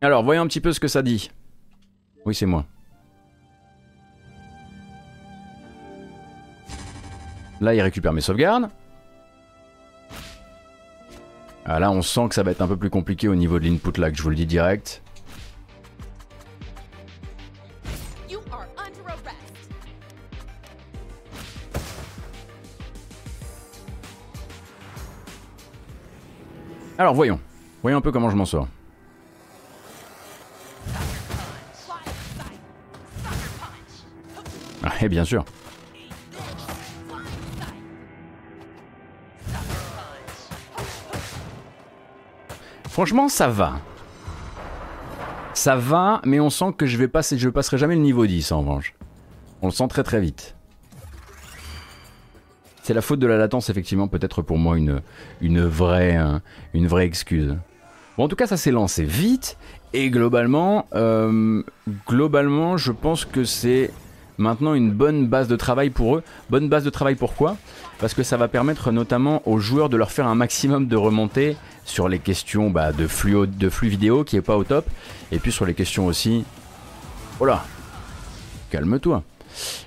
[0.00, 1.30] Alors, voyons un petit peu ce que ça dit.
[2.26, 2.66] Oui, c'est moi.
[7.60, 8.68] Là, il récupère mes sauvegardes.
[11.64, 13.64] Ah, là, on sent que ça va être un peu plus compliqué au niveau de
[13.64, 15.02] l'input lag, je vous le dis direct.
[26.96, 27.40] Alors voyons.
[27.82, 28.68] Voyons un peu comment je m'en sors.
[34.82, 35.44] Ah, et bien sûr.
[42.88, 43.80] Franchement, ça va.
[45.52, 48.52] Ça va, mais on sent que je vais passer, je passerai jamais le niveau 10
[48.52, 48.94] en revanche.
[49.62, 50.53] On le sent très très vite.
[52.84, 55.00] C'est la faute de la latence, effectivement, peut-être pour moi une,
[55.40, 56.38] une, vraie, euh,
[56.74, 57.56] une vraie excuse.
[58.18, 59.56] Bon, en tout cas, ça s'est lancé vite,
[59.94, 61.62] et globalement, euh,
[62.06, 63.90] globalement, je pense que c'est
[64.36, 66.22] maintenant une bonne base de travail pour eux.
[66.50, 67.56] Bonne base de travail pourquoi?
[68.00, 71.56] Parce que ça va permettre notamment aux joueurs de leur faire un maximum de remontées
[71.86, 73.48] sur les questions bah, de, flux,
[73.88, 74.84] vidéo qui est pas au top,
[75.32, 76.44] et puis sur les questions aussi...
[77.40, 77.64] Oh là
[78.68, 79.22] Calme-toi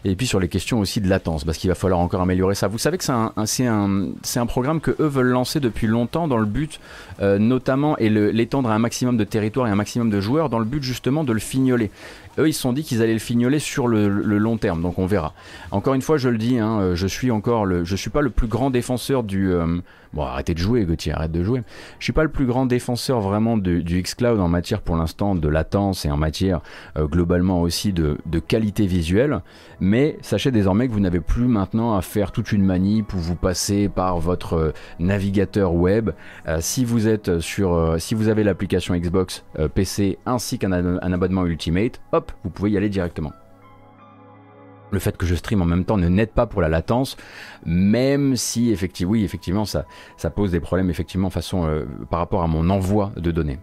[0.05, 2.67] et puis sur les questions aussi de latence, parce qu'il va falloir encore améliorer ça.
[2.67, 6.79] Vous savez que c'est un, programme que eux veulent lancer depuis longtemps dans le but
[7.21, 10.59] euh, notamment et l'étendre à un maximum de territoire et un maximum de joueurs dans
[10.59, 11.91] le but justement de le fignoler.
[12.39, 15.05] Eux, ils se sont dit qu'ils allaient le fignoler sur le, long terme, donc on
[15.05, 15.33] verra.
[15.71, 18.29] Encore une fois, je le dis, hein, je suis encore le, je suis pas le
[18.29, 19.51] plus grand défenseur du.
[19.51, 19.79] Euh,
[20.13, 21.63] bon, arrêtez de jouer, Gauthier, arrête de jouer.
[21.99, 25.47] Je suis pas le plus grand défenseur vraiment du xCloud en matière pour l'instant de
[25.47, 26.61] latence et en matière
[26.97, 29.41] euh, globalement aussi de, de, qualité visuelle.
[29.79, 33.35] Mais sachez désormais que vous n'avez plus maintenant à faire toute une manip où vous
[33.35, 36.11] passez par votre euh, navigateur web.
[36.59, 41.99] si vous êtes sur, si vous avez l'application Xbox PC ainsi qu'un un abonnement Ultimate,
[42.11, 43.31] hop vous pouvez y aller directement.
[44.91, 47.17] Le fait que je stream en même temps ne n'aide pas pour la latence,
[47.65, 49.85] même si effectivement, oui, effectivement, ça,
[50.33, 53.59] pose des problèmes effectivement euh, par rapport à mon envoi de données.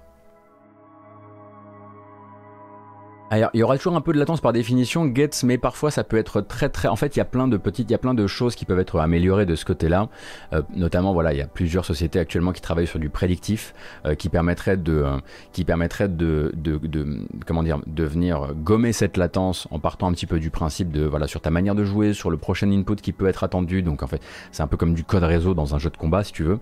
[3.36, 6.16] Il y aura toujours un peu de latence par définition, Gets, mais parfois ça peut
[6.16, 6.88] être très très.
[6.88, 8.64] En fait, il y a plein de petites, il y a plein de choses qui
[8.64, 10.08] peuvent être améliorées de ce côté-là.
[10.52, 13.74] Euh, notamment, voilà, il y a plusieurs sociétés actuellement qui travaillent sur du prédictif,
[14.06, 15.18] euh, qui permettrait de, euh,
[15.52, 20.12] qui permettrait de, de, de, comment dire, de venir gommer cette latence en partant un
[20.12, 22.96] petit peu du principe de, voilà, sur ta manière de jouer, sur le prochain input
[22.96, 23.82] qui peut être attendu.
[23.82, 24.20] Donc en fait,
[24.52, 26.58] c'est un peu comme du code réseau dans un jeu de combat, si tu veux.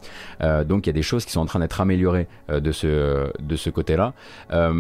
[0.65, 3.57] donc il y a des choses qui sont en train d'être améliorées de ce, de
[3.57, 4.15] ce côté-là.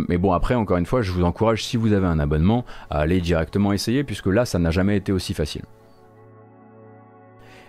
[0.08, 2.64] mais bon, après, encore une fois, je vous encourage si vous vous avez un abonnement,
[2.90, 5.62] à aller directement essayer, puisque là, ça n'a jamais été aussi facile.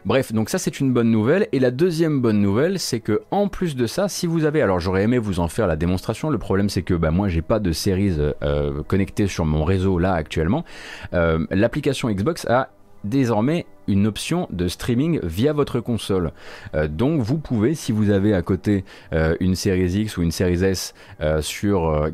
[0.06, 1.48] Bref, donc ça c'est une bonne nouvelle.
[1.54, 4.82] Et la deuxième bonne nouvelle, c'est que en plus de ça, si vous avez, alors
[4.82, 6.30] j'aurais aimé vous en faire la démonstration.
[6.30, 10.00] Le problème c'est que bah, moi j'ai pas de séries euh, connectées sur mon réseau
[10.00, 10.66] là actuellement.
[11.14, 12.70] Euh, l'application Xbox a
[13.04, 16.32] désormais une option de streaming via votre console.
[16.76, 20.32] Euh, donc vous pouvez, si vous avez à côté euh, une série X ou une
[20.32, 21.42] série S euh,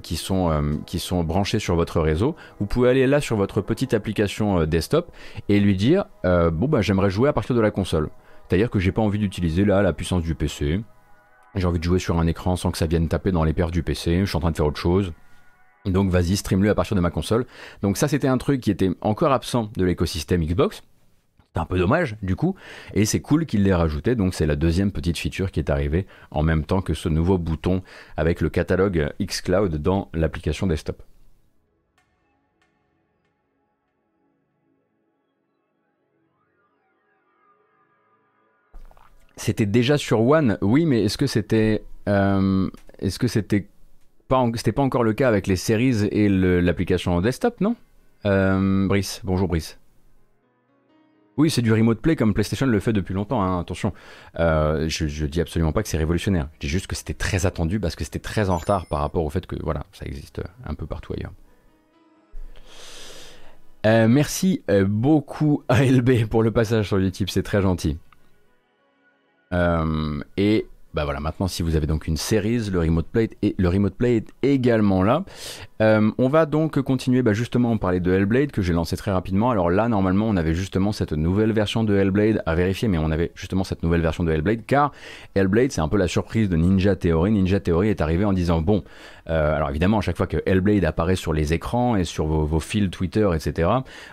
[0.01, 3.93] qui, sont, qui sont branchées sur votre réseau, vous pouvez aller là sur votre petite
[3.93, 5.11] application desktop
[5.47, 8.09] et lui dire bon bah j'aimerais jouer à partir de la console.
[8.47, 10.81] C'est-à-dire que j'ai pas envie d'utiliser là la puissance du PC.
[11.55, 13.71] J'ai envie de jouer sur un écran sans que ça vienne taper dans les perfs
[13.71, 14.21] du PC.
[14.21, 15.13] Je suis en train de faire autre chose.
[15.91, 17.45] Donc vas-y, stream-le à partir de ma console.
[17.81, 20.81] Donc ça c'était un truc qui était encore absent de l'écosystème Xbox.
[21.53, 22.55] C'est un peu dommage du coup,
[22.93, 26.05] et c'est cool qu'il l'ait rajouté, donc c'est la deuxième petite feature qui est arrivée
[26.29, 27.81] en même temps que ce nouveau bouton
[28.17, 31.01] avec le catalogue xCloud dans l'application desktop.
[39.37, 43.69] C'était déjà sur One, oui, mais est-ce que c'était, euh, est-ce que c'était
[44.55, 47.75] c'était pas encore le cas avec les séries et l'application desktop, non?
[48.25, 49.79] Euh, Brice, bonjour Brice.
[51.37, 53.93] Oui, c'est du remote play comme PlayStation le fait depuis longtemps, hein, attention.
[54.39, 56.49] Euh, je, je dis absolument pas que c'est révolutionnaire.
[56.55, 59.23] Je dis juste que c'était très attendu parce que c'était très en retard par rapport
[59.23, 61.31] au fait que voilà, ça existe un peu partout ailleurs.
[63.85, 67.97] Euh, merci beaucoup à LB pour le passage sur YouTube, c'est très gentil.
[70.37, 73.69] et bah voilà, maintenant si vous avez donc une série, le remote play, et le
[73.69, 75.23] remote est également là.
[75.81, 79.11] Euh, on va donc continuer bah, justement à parler de Hellblade que j'ai lancé très
[79.11, 79.49] rapidement.
[79.49, 83.11] Alors là, normalement, on avait justement cette nouvelle version de Hellblade à vérifier, mais on
[83.11, 84.91] avait justement cette nouvelle version de Hellblade car
[85.35, 87.31] Hellblade, c'est un peu la surprise de Ninja Theory.
[87.31, 88.83] Ninja Theory est arrivé en disant bon,
[89.29, 92.59] euh, alors évidemment, à chaque fois que Hellblade apparaît sur les écrans et sur vos,
[92.59, 93.69] fils Twitter, etc.,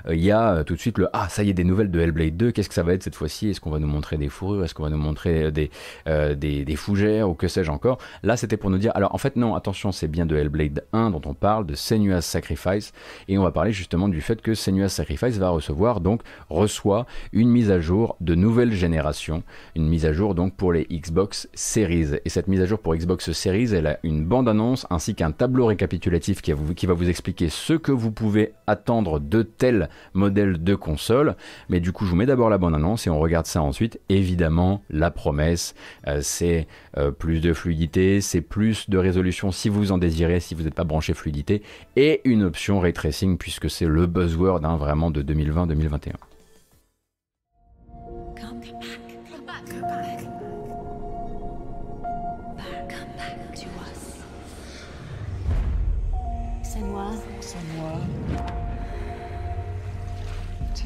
[0.06, 1.98] euh, il y a tout de suite le ah ça y est des nouvelles de
[1.98, 2.52] Hellblade 2.
[2.52, 3.50] Qu'est-ce que ça va être cette fois-ci?
[3.50, 4.64] Est-ce qu'on va nous montrer des fourrures?
[4.64, 5.70] Est-ce qu'on va nous montrer des,
[6.66, 7.98] des fougères ou que sais-je encore.
[8.22, 11.10] Là, c'était pour nous dire alors en fait non, attention, c'est bien de Hellblade 1
[11.10, 12.92] dont on parle de Senua's Sacrifice
[13.28, 17.48] et on va parler justement du fait que Senua's Sacrifice va recevoir donc reçoit une
[17.48, 19.44] mise à jour de nouvelle génération,
[19.76, 22.16] une mise à jour donc pour les Xbox Series.
[22.24, 25.30] Et cette mise à jour pour Xbox Series elle a une bande annonce ainsi qu'un
[25.30, 30.74] tableau récapitulatif qui, va vous expliquer ce que vous pouvez attendre de tel modèle de
[30.74, 31.36] console.
[31.68, 34.00] Mais du coup je vous mets d'abord la bande annonce et on regarde ça ensuite.
[34.08, 35.74] Évidemment la promesse
[36.08, 36.55] euh, c'est
[36.96, 40.74] euh, plus de fluidité c'est plus de résolution si vous en désirez si vous n'êtes
[40.74, 41.62] pas branché fluidité.
[41.96, 46.14] Et une option ray tracing puisque c'est le buzzword hein, vraiment de 2020-2021.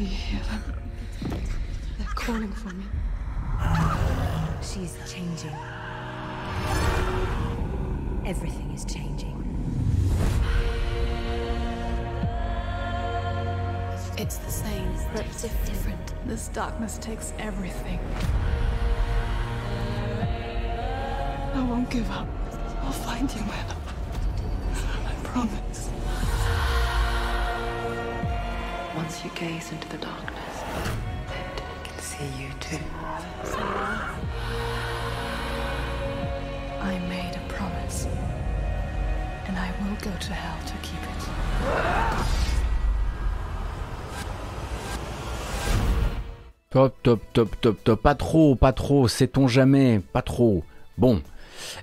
[0.01, 1.43] Do you hear them?
[1.99, 4.10] They're calling for me.
[4.63, 5.57] She's changing.
[8.27, 9.37] Everything is changing.
[14.19, 15.25] It's the same, but
[15.67, 16.15] different.
[16.27, 17.99] This darkness takes everything.
[21.55, 22.29] I won't give up.
[22.83, 23.77] I'll find you, man.
[25.07, 25.91] I promise.
[28.95, 31.10] Once you gaze into the darkness, it can
[32.21, 32.85] see you too.
[36.81, 38.07] I made a promise,
[39.47, 41.23] and I will go to hell to keep it.
[46.71, 48.03] Top, top, top, top, top.
[48.03, 49.09] Pas trop, pas trop.
[49.09, 50.01] Sait-on jamais?
[50.13, 50.63] Pas trop.
[50.99, 51.23] Bon.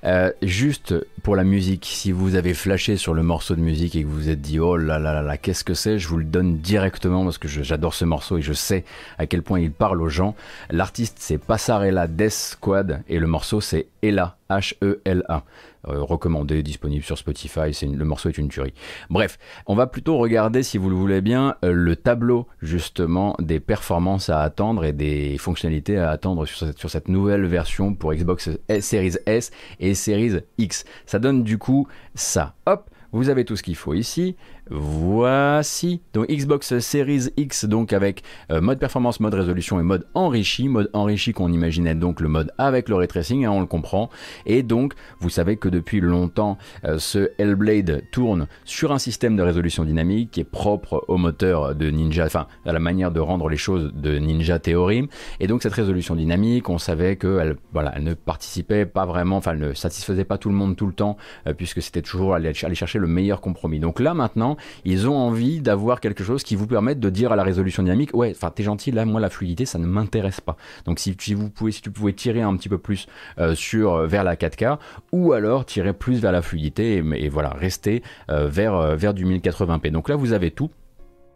[0.04, 4.04] Euh, juste pour la musique, si vous avez flashé sur le morceau de musique et
[4.04, 6.18] que vous vous êtes dit oh là là là là, qu'est-ce que c'est, je vous
[6.18, 8.86] le donne directement parce que j'adore ce morceau et je sais
[9.18, 10.36] à quel point il parle aux gens.
[10.70, 15.44] L'artiste c'est Passarella Death Squad et le morceau c'est Ella, H-E-L-A.
[15.90, 18.74] Euh, recommandé, disponible sur Spotify, le morceau est une tuerie.
[19.10, 23.60] Bref, on va plutôt regarder, si vous le voulez bien, euh, le tableau justement des
[23.60, 28.14] performances à attendre et des fonctionnalités à attendre sur cette, sur cette nouvelle version pour
[28.14, 30.86] Xbox Series S et Series X.
[31.06, 32.56] Ça donne du coup ça.
[32.66, 34.36] Hop, vous avez tout ce qu'il faut ici.
[34.70, 40.68] Voici donc Xbox Series X donc avec euh, mode performance, mode résolution et mode enrichi,
[40.68, 44.10] mode enrichi qu'on imaginait donc le mode avec le ray tracing, hein, on le comprend.
[44.46, 49.42] Et donc vous savez que depuis longtemps euh, ce Hellblade tourne sur un système de
[49.42, 53.50] résolution dynamique qui est propre au moteur de Ninja, enfin à la manière de rendre
[53.50, 55.08] les choses de Ninja Theory.
[55.40, 59.52] Et donc cette résolution dynamique, on savait qu'elle voilà, elle ne participait pas vraiment, enfin
[59.54, 62.52] elle ne satisfaisait pas tout le monde tout le temps euh, puisque c'était toujours aller,
[62.64, 63.80] aller chercher le meilleur compromis.
[63.80, 67.36] Donc là maintenant ils ont envie d'avoir quelque chose qui vous permette de dire à
[67.36, 70.58] la résolution dynamique, ouais, enfin t'es gentil, là moi la fluidité ça ne m'intéresse pas.
[70.86, 73.08] Donc si, vous pouvez, tu pouvais tirer un petit peu plus
[73.40, 74.78] euh, euh, vers la 4K,
[75.12, 79.92] ou alors tirer plus vers la fluidité et, voilà rester euh, vers vers du 1080p.
[79.92, 80.72] Donc là vous avez tout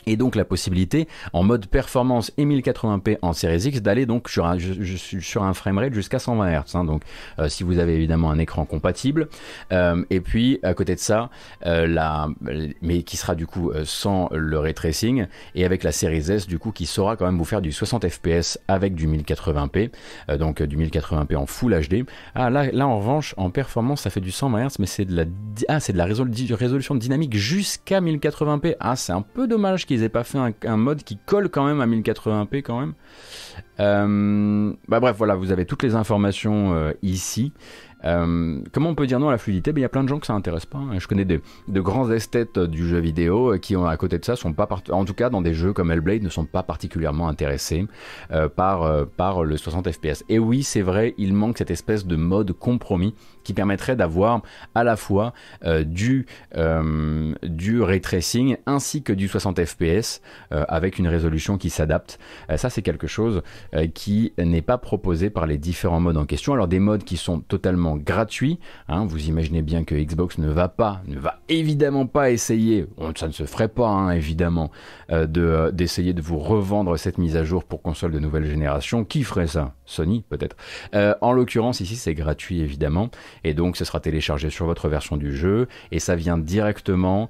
[0.06, 4.46] et donc la possibilité en mode performance et 1080p en Series X d'aller donc sur
[4.46, 6.76] un, sur un framerate jusqu'à 120 Hz.
[6.76, 7.04] Hein, donc
[7.40, 9.30] euh, si vous avez évidemment un écran compatible.
[9.72, 11.30] Euh, et puis à côté de ça,
[11.66, 12.28] euh, la,
[12.82, 16.60] mais qui sera du coup sans le ray tracing et avec la Series S du
[16.60, 19.92] coup qui saura quand même vous faire du 60 fps avec du 1080p,
[20.38, 22.06] donc du 1080p en Full HD.
[22.36, 25.16] Ah là, là en revanche en performance ça fait du 120 Hz mais c'est de
[25.16, 25.26] la
[25.68, 28.76] ah c'est de la résolution dynamique jusqu'à 1080p.
[28.80, 31.82] Ah c'est un peu dommage qu'ils aient pas fait un, mode qui colle quand même
[31.82, 32.94] à 1080p quand même.
[33.82, 37.54] Bah bref, voilà, vous avez toutes les informations ici.
[38.04, 39.72] Euh, comment on peut dire non à la fluidité?
[39.72, 40.80] Ben, Il y a plein de gens que ça intéresse pas.
[40.80, 41.00] Hein.
[41.00, 44.54] Je connais de, grands esthètes du jeu vidéo euh, qui, à côté de ça, sont
[44.54, 47.88] pas en tout cas dans des jeux comme Hellblade, ne sont pas particulièrement intéressés
[48.32, 50.24] euh, par, par le 60 FPS.
[50.30, 54.42] Et oui, c'est vrai, il manque cette espèce de mode compromis qui permettrait d'avoir
[54.76, 55.34] à la fois
[55.84, 56.28] du,
[57.44, 62.20] du ray tracing ainsi que du 60 fps avec une résolution qui s'adapte.
[62.56, 63.42] ça, c'est quelque chose
[63.94, 66.54] qui n'est pas proposé par les différents modes en question.
[66.54, 68.60] Alors des modes qui sont totalement gratuit.
[68.88, 69.06] Hein.
[69.06, 73.32] vous imaginez bien que Xbox ne va pas, ne va évidemment pas essayer, ça ne
[73.32, 74.72] se ferait pas hein, évidemment,
[75.12, 79.04] euh, euh, d'essayer de vous revendre cette mise à jour pour console de nouvelle génération.
[79.04, 79.74] Qui ferait ça?
[79.86, 80.56] Sony peut-être.
[80.96, 83.10] Euh, en l'occurrence ici c'est gratuit évidemment
[83.44, 87.30] et donc ce sera téléchargé sur votre version du jeu et ça vient directement,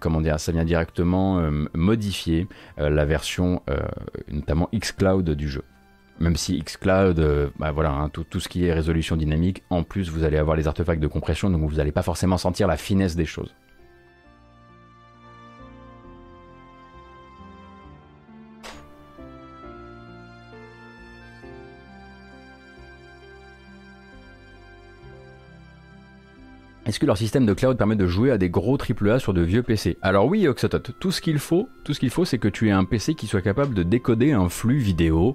[0.00, 1.42] comment dire, ça vient directement
[1.74, 2.48] modifier
[2.78, 3.62] la version
[4.28, 5.62] notamment xCloud du jeu.
[6.20, 10.10] Même si xCloud, bah voilà, hein, tout, tout, ce qui est résolution dynamique, en plus
[10.10, 13.16] vous allez avoir les artefacts de compression, donc vous n'allez pas forcément sentir la finesse
[13.16, 13.54] des choses.
[26.86, 29.40] Est-ce que leur système de cloud permet de jouer à des gros AAA sur de
[29.40, 32.48] vieux PC Alors oui, Oxotot, tout ce qu'il faut, tout ce qu'il faut, c'est que
[32.48, 35.34] tu aies un PC qui soit capable de décoder un flux vidéo,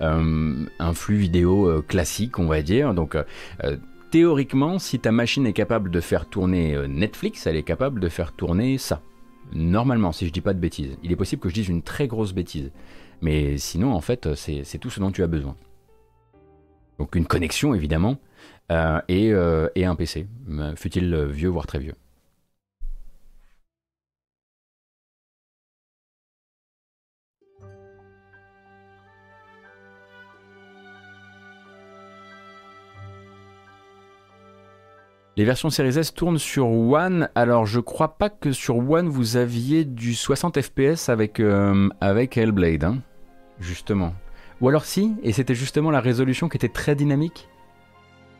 [0.00, 2.94] euh, un flux vidéo euh, classique, on va dire.
[2.94, 3.76] Donc euh,
[4.12, 8.30] théoriquement, si ta machine est capable de faire tourner Netflix, elle est capable de faire
[8.30, 9.02] tourner ça.
[9.52, 10.96] Normalement, si je dis pas de bêtises.
[11.02, 12.70] Il est possible que je dise une très grosse bêtise.
[13.20, 15.56] Mais sinon, en fait, c'est tout ce dont tu as besoin.
[17.00, 18.18] Donc une connexion, évidemment.
[18.72, 20.26] Euh, euh, et, un PC,
[20.76, 21.94] fut-il vieux voire très vieux.
[35.36, 37.28] Les versions Series S tournent sur One.
[37.34, 42.36] Alors, je crois pas que sur One vous aviez du 60 FPS avec, euh, avec
[42.36, 42.98] Hellblade, hein,
[43.58, 44.14] justement.
[44.60, 47.48] Ou alors si, et c'était justement la résolution qui était très dynamique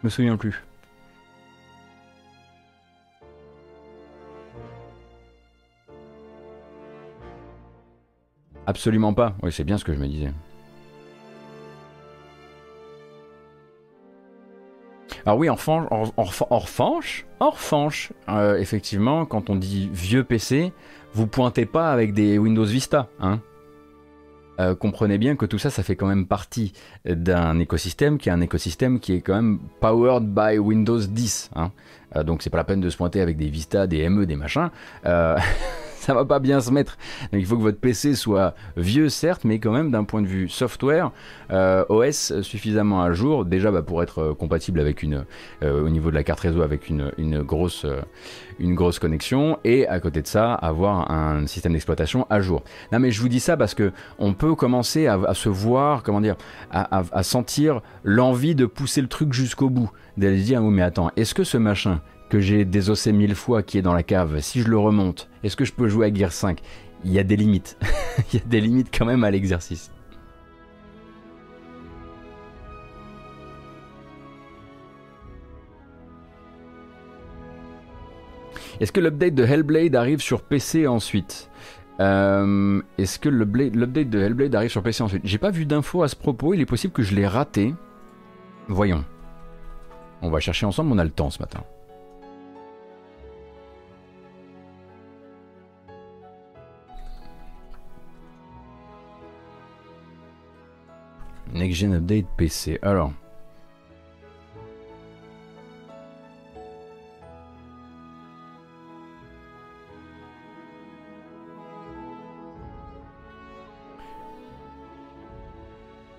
[0.05, 0.63] me souviens plus.
[8.67, 9.35] Absolument pas.
[9.43, 10.33] Oui, c'est bien ce que je me disais.
[15.27, 16.25] Alors oui, en, revanche, en,
[17.41, 20.73] revanche, euh, effectivement, quand on dit vieux PC,
[21.15, 23.41] vous pointez pas avec des Windows Vista, hein
[24.61, 26.73] euh, comprenez bien que tout ça, ça fait quand même partie
[27.05, 31.51] d'un écosystème qui est un écosystème qui est quand même powered by Windows 10.
[31.57, 31.71] Hein.
[32.17, 34.37] Euh, donc c'est pas la peine de se pointer avec des Vista, des ME, des
[34.37, 34.71] machins.
[36.05, 36.99] Ça va pas bien se mettre.
[37.33, 40.27] Donc il faut que votre PC soit vieux, certes, mais quand même d'un point de
[40.27, 41.13] vue software,
[41.51, 45.25] euh, OS suffisamment à jour, déjà bah, pour être euh, compatible avec une,
[45.63, 47.87] euh, au niveau de la carte réseau avec une, une grosse,
[48.59, 52.63] une grosse connexion, et à côté de ça, avoir un système d'exploitation à jour.
[52.93, 56.21] Non mais je vous dis ça parce que on peut commencer à, se voir, comment
[56.21, 56.37] dire,
[56.71, 60.83] à, à sentir l'envie de pousser le truc jusqu'au bout, d'aller se dire, oh, mais
[60.83, 62.03] attends, est-ce que ce machin,
[62.35, 65.55] que j'ai désossé mille fois qui est dans la cave, si je le remonte, est-ce
[65.55, 66.59] que je peux jouer à Gear 5
[67.05, 67.79] Il y a des limites.
[68.33, 69.93] Il y a des limites quand même à l'exercice.
[78.81, 81.49] Est-ce que l'update de Hellblade arrive sur PC ensuite?
[82.01, 85.23] Euh, Est-ce que l'update de Hellblade arrive sur PC ensuite?
[85.25, 87.73] J'ai pas vu d'infos à ce propos, il est possible que je l'ai raté.
[88.67, 89.05] Voyons.
[90.21, 91.63] On va chercher ensemble, on a le temps ce matin.
[101.65, 102.79] Next Gen Update PC.
[102.83, 103.11] Alors.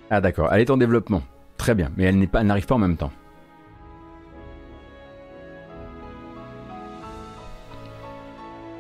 [0.09, 1.21] Ah d'accord, elle est en développement.
[1.57, 3.11] Très bien, mais elle n'arrive pas en même temps.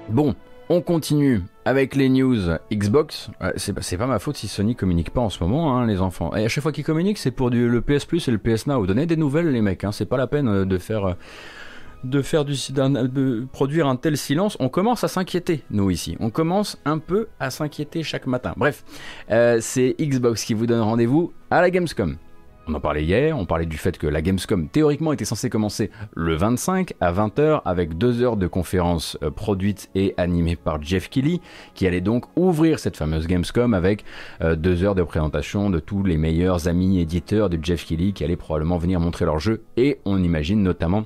[0.09, 0.35] Bon,
[0.69, 2.37] on continue avec les news
[2.71, 3.29] Xbox.
[3.57, 6.35] C'est pas ma faute si Sony communique pas en ce moment, hein, les enfants.
[6.35, 8.85] Et à chaque fois qu'ils communiquent, c'est pour le PS Plus et le PS Now.
[8.85, 9.83] Donnez des nouvelles, les mecs.
[9.83, 9.91] Hein.
[9.91, 11.05] C'est pas la peine euh, de faire.
[11.05, 11.13] Euh,
[12.03, 16.15] de faire de produire un tel silence, on commence à s'inquiéter, nous ici.
[16.19, 18.53] On commence un peu à s'inquiéter chaque matin.
[18.57, 18.83] Bref,
[19.31, 22.17] euh, c'est Xbox qui vous donne rendez-vous à la Gamescom.
[22.67, 25.91] On en parlait hier, on parlait du fait que la Gamescom théoriquement était censée commencer
[26.15, 31.09] le 25 à 20h avec deux heures de conférence euh, produite et animée par Jeff
[31.09, 31.41] Keighley,
[31.73, 34.03] qui allait donc ouvrir cette fameuse Gamescom avec
[34.41, 38.23] euh, deux heures de présentation de tous les meilleurs amis éditeurs de Jeff Keighley qui
[38.23, 39.63] allaient probablement venir montrer leur jeu.
[39.77, 41.05] Et on imagine notamment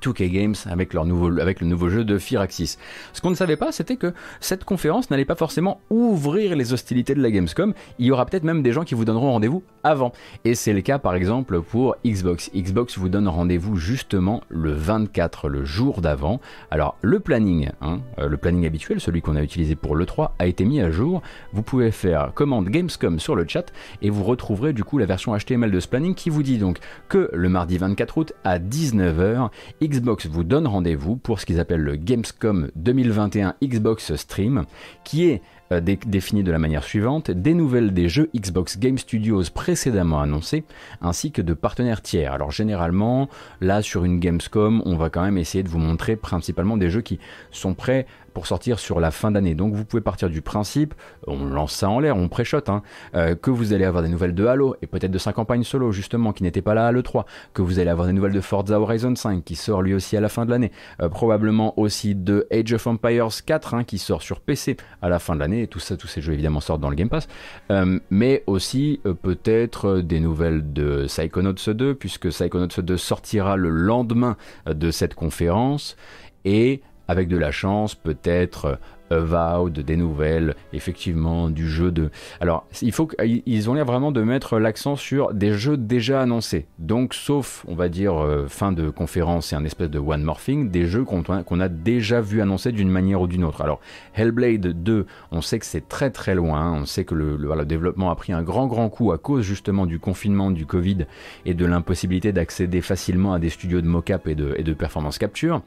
[0.00, 2.78] 2K Games avec, leur nouveau, avec le nouveau jeu de Firaxis.
[3.12, 7.14] Ce qu'on ne savait pas, c'était que cette conférence n'allait pas forcément ouvrir les hostilités
[7.14, 7.74] de la Gamescom.
[7.98, 10.12] Il y aura peut-être même des gens qui vous donneront rendez-vous avant.
[10.44, 12.50] Et c'est le cas par exemple pour Xbox.
[12.54, 16.40] Xbox vous donne rendez-vous justement le 24, le jour d'avant.
[16.70, 20.46] Alors le planning, hein, euh, le planning habituel, celui qu'on a utilisé pour l'E3, a
[20.46, 21.22] été mis à jour.
[21.52, 23.72] Vous pouvez faire commande Gamescom sur le chat
[24.02, 26.78] et vous retrouverez du coup la version HTML de ce planning qui vous dit donc
[27.08, 29.50] que le mardi 24 août à 19h,
[29.90, 34.64] Xbox vous donne rendez-vous pour ce qu'ils appellent le Gamescom 2021 Xbox Stream,
[35.02, 39.42] qui est euh, défini de la manière suivante, des nouvelles des jeux Xbox Game Studios
[39.52, 40.62] précédemment annoncés,
[41.00, 42.32] ainsi que de partenaires tiers.
[42.32, 43.28] Alors généralement,
[43.60, 47.02] là sur une Gamescom, on va quand même essayer de vous montrer principalement des jeux
[47.02, 47.18] qui
[47.50, 49.54] sont prêts pour sortir sur la fin d'année.
[49.54, 50.94] Donc vous pouvez partir du principe,
[51.26, 52.82] on lance ça en l'air, on préchote, hein,
[53.14, 55.92] euh, que vous allez avoir des nouvelles de Halo et peut-être de sa campagne solo
[55.92, 57.24] justement qui n'était pas là à l'E3,
[57.54, 60.20] que vous allez avoir des nouvelles de Forza Horizon 5 qui sort lui aussi à
[60.20, 60.72] la fin de l'année,
[61.02, 65.18] euh, probablement aussi de Age of Empires 4 hein, qui sort sur PC à la
[65.18, 67.28] fin de l'année, tout ça, tous ces jeux évidemment sortent dans le Game Pass,
[67.70, 74.36] euh, mais aussi peut-être des nouvelles de Psychonauts 2 puisque Psychonauts 2 sortira le lendemain
[74.66, 75.96] de cette conférence.
[76.44, 76.80] Et
[77.10, 78.78] avec de la chance, peut-être
[79.10, 82.10] Avowed, des nouvelles, effectivement, du jeu de.
[82.40, 86.66] Alors, il faut ont l'air vraiment de mettre l'accent sur des jeux déjà annoncés.
[86.78, 90.70] Donc, sauf, on va dire, euh, fin de conférence et un espèce de one morphing,
[90.70, 93.60] des jeux qu'on a déjà vu annoncer d'une manière ou d'une autre.
[93.60, 93.80] Alors,
[94.14, 96.72] Hellblade 2, on sait que c'est très très loin.
[96.80, 99.98] On sait que le, développement a pris un grand grand coup à cause justement du
[99.98, 101.06] confinement, du Covid
[101.44, 105.62] et de l'impossibilité d'accéder facilement à des studios de mocap et de performance capture.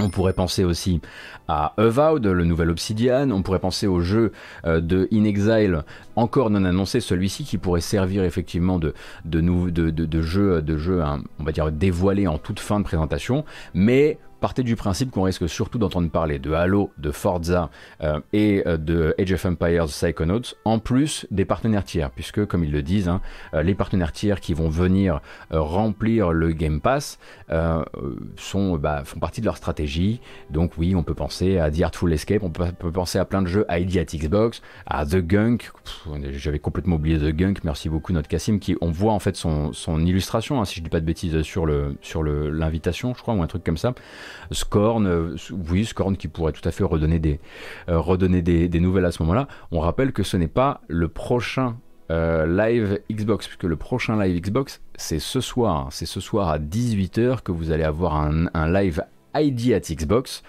[0.00, 1.00] On pourrait penser aussi
[1.48, 3.30] à Avowed, le nouvel Obsidian.
[3.30, 4.32] On pourrait penser au jeu
[4.64, 5.82] euh, de In Exile,
[6.14, 8.94] encore non annoncé, celui-ci qui pourrait servir effectivement de,
[9.24, 12.84] de, de, de jeu, de jeu hein, on va dire dévoilé en toute fin de
[12.84, 13.44] présentation.
[13.74, 17.70] Mais partez du principe qu'on risque surtout d'entendre parler de Halo, de Forza
[18.02, 22.64] euh, et euh, de Age of Empires Psychonauts, en plus des partenaires tiers, puisque comme
[22.64, 23.20] ils le disent, hein,
[23.54, 25.20] euh, les partenaires tiers qui vont venir
[25.50, 27.18] remplir le Game Pass
[28.36, 30.20] sont, bah, font partie de leur stratégie.
[30.50, 33.46] Donc oui, on peut penser à The Artful Escape, on peut, penser à plein de
[33.46, 35.70] jeux ID at Xbox, à The Gunk,
[36.32, 39.72] j'avais complètement oublié The Gunk, merci beaucoup notre Cassim, qui on voit en fait son,
[39.98, 43.42] illustration, hein, si je dis pas de bêtises, sur le sur l'invitation, je crois, ou
[43.42, 43.94] un truc comme ça.
[44.50, 45.36] Scorn, euh,
[45.70, 47.40] oui, Scorn qui pourrait tout à fait redonner des,
[47.88, 49.48] euh, des, nouvelles à ce moment-là.
[49.70, 51.76] On rappelle que ce n'est pas le prochain
[52.10, 55.88] euh, live Xbox, puisque le prochain live Xbox, c'est ce soir.
[55.90, 59.02] C'est ce soir à 18h que vous allez avoir un, live
[59.34, 60.42] ID at Xbox,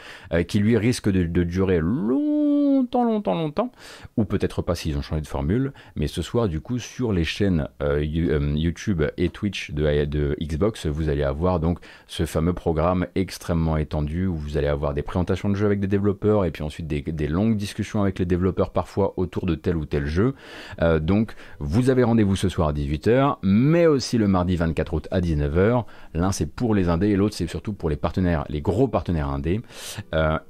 [0.47, 2.38] qui lui risque de, durer long
[2.79, 3.71] longtemps, longtemps, longtemps,
[4.17, 7.23] ou peut-être pas s'ils ont changé de formule, mais ce soir, du coup, sur les
[7.23, 13.07] chaînes euh, euh, YouTube et Twitch de, Xbox, vous allez avoir donc ce fameux programme
[13.15, 16.63] extrêmement étendu où vous allez avoir des présentations de jeux avec des développeurs et puis
[16.63, 20.35] ensuite des, longues discussions avec les développeurs parfois autour de tel ou tel jeu.
[20.81, 25.07] Euh, donc, vous avez rendez-vous ce soir à 18h, mais aussi le mardi 24 août
[25.11, 25.83] à 19h.
[26.13, 29.29] L'un c'est pour les indés et l'autre c'est surtout pour les partenaires, les gros partenaires
[29.29, 29.61] indés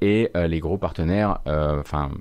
[0.02, 2.12] et les gros partenaires, enfin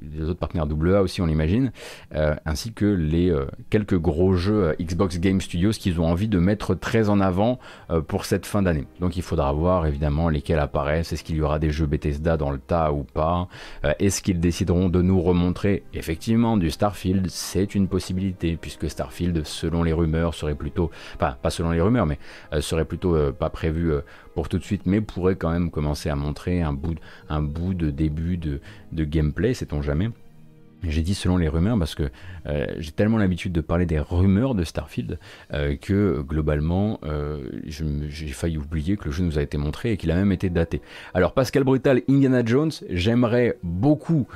[0.00, 1.72] les autres partenaires AA aussi on l'imagine,
[2.14, 6.28] euh, ainsi que les euh, quelques gros jeux euh, Xbox Game Studios qu'ils ont envie
[6.28, 7.58] de mettre très en avant
[8.08, 8.86] pour cette fin d'année.
[9.00, 12.50] Donc il faudra voir évidemment lesquels apparaissent, est-ce qu'il y aura des jeux Bethesda dans
[12.50, 13.48] le tas ou pas,
[13.98, 15.82] est-ce qu'ils décideront de nous remontrer?
[15.94, 21.50] Effectivement du Starfield, c'est une possibilité puisque Starfield selon les rumeurs serait plutôt, enfin pas
[21.50, 22.18] selon les rumeurs mais
[22.60, 23.92] serait plutôt pas prévu
[24.34, 27.74] pour tout de suite, mais pourrait quand même commencer à montrer un bout, un bout
[27.74, 28.60] de début de,
[28.92, 30.10] de gameplay, sait-on jamais.
[30.84, 32.10] J'ai dit selon les rumeurs parce que
[32.46, 35.18] euh, j'ai tellement l'habitude de parler des rumeurs de Starfield
[35.52, 39.96] euh, que globalement euh, j'ai failli oublier que le jeu nous a été montré et
[39.96, 40.82] qu'il a même été daté.
[41.14, 44.26] Alors Pascal Brutal, Indiana Jones, j'aimerais beaucoup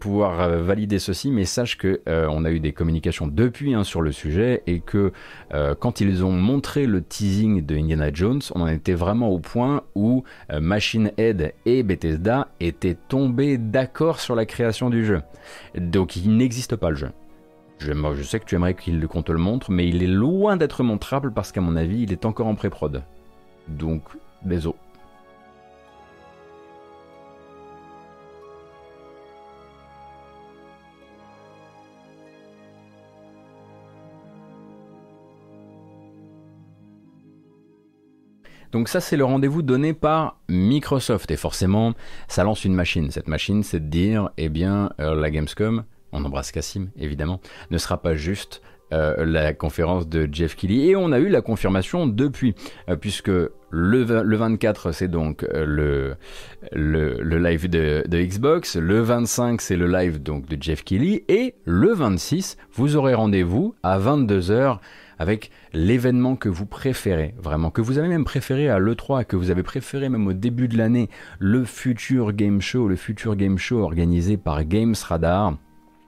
[0.00, 4.12] pouvoir valider ceci, mais sache que on a eu des communications depuis hein, sur le
[4.12, 5.12] sujet et que
[5.80, 9.82] quand ils ont montré le teasing de Indiana Jones, on en était vraiment au point
[9.94, 15.20] où Machine Head et Bethesda étaient tombés d'accord sur la création du jeu.
[15.76, 17.10] Donc il n'existe pas le jeu.
[17.78, 20.82] Je, je sais que tu aimerais qu'on te le montre, mais il est loin d'être
[20.82, 23.02] montrable parce qu'à mon avis, il est encore en pré-prod.
[23.68, 24.02] Donc,
[24.42, 24.76] désolé.
[38.74, 41.30] Donc ça, c'est le rendez-vous donné par Microsoft.
[41.30, 41.94] Et forcément,
[42.26, 43.08] ça lance une machine.
[43.12, 47.78] Cette machine, c'est de dire, eh bien, euh, la Gamescom, on embrasse Cassim, évidemment, ne
[47.78, 48.62] sera pas juste
[48.92, 50.88] euh, la conférence de Jeff Keighley.
[50.88, 52.56] Et on a eu la confirmation depuis,
[52.88, 56.16] euh, puisque le, le 24, c'est donc le,
[56.72, 61.54] le, live de, de, Xbox, le 25, c'est le live donc de Jeff Keighley, et
[61.64, 64.78] le 26, vous aurez rendez-vous à 22h
[65.18, 69.50] avec l'événement que vous préférez, vraiment, que vous avez même préféré à l'E3, que vous
[69.50, 71.08] avez préféré même au début de l'année,
[71.38, 75.56] le futur Game Show, le futur Game Show organisé par Games Radar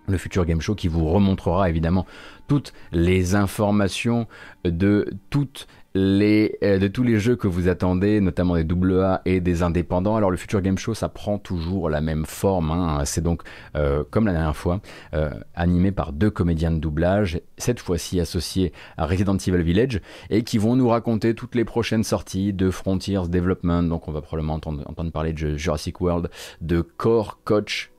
[0.08, 2.06] le futur game show qui vous remontrera évidemment
[2.46, 4.26] toutes les informations
[4.64, 5.66] de toutes
[5.96, 8.66] euh, de tous les jeux que vous attendez, notamment des
[8.98, 10.16] AA et des indépendants.
[10.16, 12.70] Alors le Future Game Show, ça prend toujours la même forme.
[12.70, 13.04] Hein.
[13.04, 13.42] C'est donc,
[13.76, 14.80] euh, comme la dernière fois,
[15.14, 20.42] euh, animé par deux comédiens de doublage, cette fois-ci associés à Resident Evil Village, et
[20.42, 23.82] qui vont nous raconter toutes les prochaines sorties de Frontiers Development.
[23.82, 26.28] Donc on va probablement entendre, entendre parler de Jurassic World,
[26.60, 27.90] de Core Coach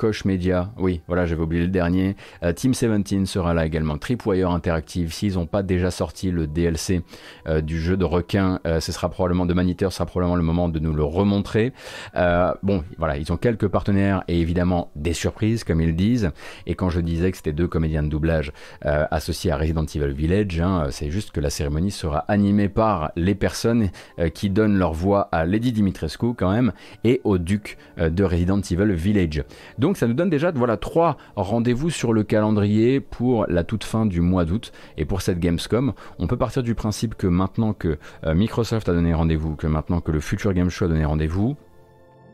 [0.00, 2.16] Koch Media, oui, voilà, j'avais oublié le dernier.
[2.42, 3.98] Euh, Team 17 sera là également.
[3.98, 7.02] Tripwire Interactive, s'ils n'ont pas déjà sorti le DLC
[7.46, 10.70] euh, du jeu de requin, euh, ce sera probablement de Maniteur, sera probablement le moment
[10.70, 11.74] de nous le remontrer.
[12.14, 16.30] bon, voilà, ils ont quelques partenaires et évidemment des surprises, comme ils disent.
[16.64, 20.60] Et quand je disais que c'était deux comédiens de doublage associés à Resident Evil Village,
[20.62, 23.90] hein, c'est juste que la cérémonie sera animée par les personnes
[24.32, 26.72] qui donnent leur voix à Lady Dimitrescu quand même
[27.04, 29.44] et au duc de Resident Evil Village.
[29.78, 34.06] Donc donc ça nous donne déjà trois rendez-vous sur le calendrier pour la toute fin
[34.06, 35.94] du mois d'août et pour cette Gamescom.
[36.20, 40.00] On peut partir du principe que maintenant que euh, Microsoft a donné rendez-vous, que maintenant
[40.00, 41.56] que le futur Game Show a donné rendez-vous,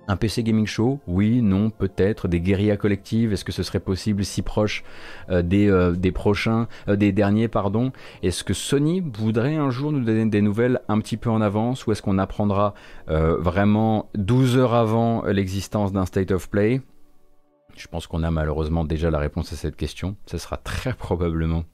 [0.06, 2.28] un PC Gaming Show Oui, non, peut-être.
[2.28, 4.84] Des guérillas collectives Est-ce que ce serait possible si proche
[5.30, 7.90] euh, des, euh, des, prochains, des derniers, pardon
[8.22, 11.86] Est-ce que Sony voudrait un jour nous donner des nouvelles un petit peu en avance
[11.86, 12.74] ou est-ce qu'on apprendra
[13.08, 16.82] vraiment 12 heures avant l'existence d'un State of Play?
[17.76, 20.16] Je pense qu'on a malheureusement déjà la réponse à cette question.
[20.26, 21.64] Ce sera très probablement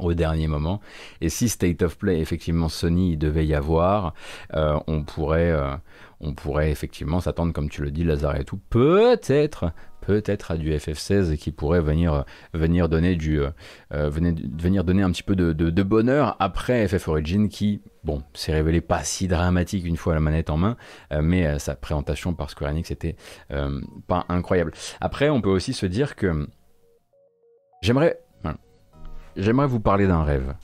[0.00, 0.80] au dernier moment.
[1.20, 4.14] Et si State of Play, effectivement, Sony, il devait y avoir,
[4.54, 5.76] euh, on, pourrait, euh,
[6.20, 9.72] on pourrait effectivement s'attendre, comme tu le dis, Lazare et tout, peut-être
[10.02, 13.50] peut-être à du FF16 qui pourrait venir, venir, donner, du, euh,
[14.10, 18.80] venir donner un petit peu de, de, bonheur après FF Origin qui, bon, s'est révélé
[18.80, 20.76] pas si dramatique une fois la manette en main,
[21.12, 23.16] euh, mais euh, sa présentation par Square Enix était
[24.08, 24.72] pas incroyable.
[25.00, 26.48] Après, on peut aussi se dire que
[27.80, 28.18] j'aimerais,
[29.36, 30.54] j'aimerais vous parler d'un rêve.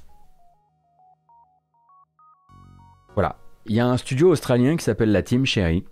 [3.15, 3.37] Voilà,
[3.67, 5.85] il y a un studio australien qui s'appelle la Team Cherry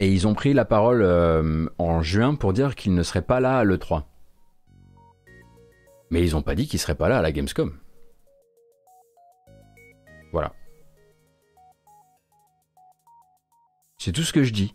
[0.00, 3.40] et ils ont pris la parole euh, en juin pour dire qu'ils ne seraient pas
[3.40, 4.02] là à l'E3.
[6.10, 7.72] Mais ils n'ont pas dit qu'ils seraient pas là à la Gamescom.
[10.32, 10.52] Voilà.
[13.98, 14.74] C'est tout ce que je dis.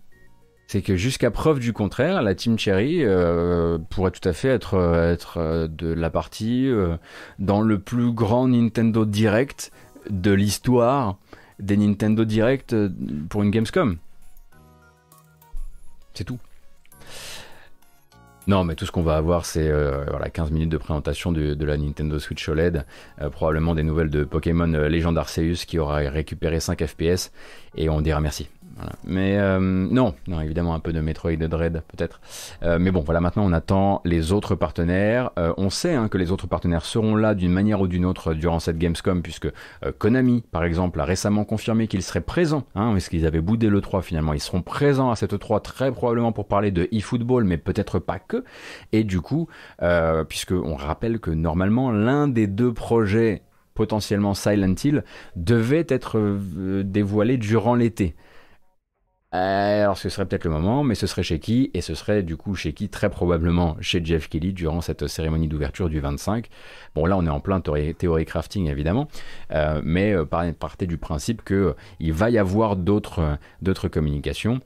[0.68, 4.76] C'est que jusqu'à preuve du contraire, la Team Cherry euh, pourrait tout à fait être,
[5.12, 6.70] être euh, de la partie
[7.38, 9.72] dans le plus grand Nintendo Direct
[10.10, 11.18] de l'histoire
[11.60, 12.76] des Nintendo Direct
[13.30, 14.00] pour une Gamescom.
[16.14, 16.40] C'est tout.
[18.48, 21.64] Non, mais tout ce qu'on va avoir, c'est euh, voilà, 15 minutes de présentation de,
[21.64, 22.86] la Nintendo Switch OLED,
[23.22, 27.32] euh, probablement des nouvelles de Pokémon euh, Legend Arceus qui aura récupéré 5 FPS,
[27.76, 28.50] et on dira merci.
[29.04, 32.22] Mais euh, non, non, évidemment un peu de Metroid Dread peut-être.
[32.64, 35.32] Euh, mais bon, voilà, maintenant on attend les autres partenaires.
[35.38, 38.34] Euh, on sait hein, que les autres partenaires seront là d'une manière ou d'une autre
[38.34, 39.50] durant cette Gamescom, puisque
[39.98, 43.82] Konami, par exemple, a récemment confirmé qu'ils seraient présents, hein, parce qu'ils avaient boudé le
[43.82, 44.34] 3 finalement.
[44.34, 48.20] Ils seront présents à cette 3 très probablement pour parler de eFootball, mais peut-être pas
[48.20, 48.44] que.
[48.92, 49.48] Et du coup,
[50.28, 55.04] puisque on rappelle que normalement l'un des deux projets potentiellement Silent Hill
[55.36, 56.20] devait être
[56.84, 58.16] dévoilé durant l'été.
[59.34, 61.72] Euh, alors ce serait peut-être le moment, mais ce serait chez qui?
[61.74, 62.90] Et ce serait du coup chez qui?
[62.90, 66.50] Très probablement chez Jeff Kelly durant cette cérémonie d'ouverture du 25.
[66.96, 69.08] Bon là on est en plein théorie, crafting évidemment,
[69.52, 73.38] euh, mais euh, partez du principe qu'il va y avoir d'autres
[73.90, 74.60] communications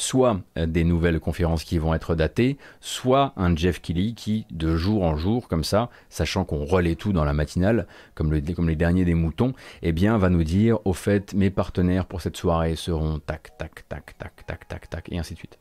[0.00, 4.76] soit euh, des nouvelles conférences qui vont être datées, soit un Jeff Kelly qui, de
[4.76, 8.68] jour en jour, comme ça, sachant qu'on relaie tout dans la matinale, comme, le, comme
[8.68, 12.36] les derniers des moutons, eh bien, va nous dire, au fait, mes partenaires pour cette
[12.36, 15.58] soirée seront tac, tac, tac, tac, tac, tac, tac, et ainsi de suite.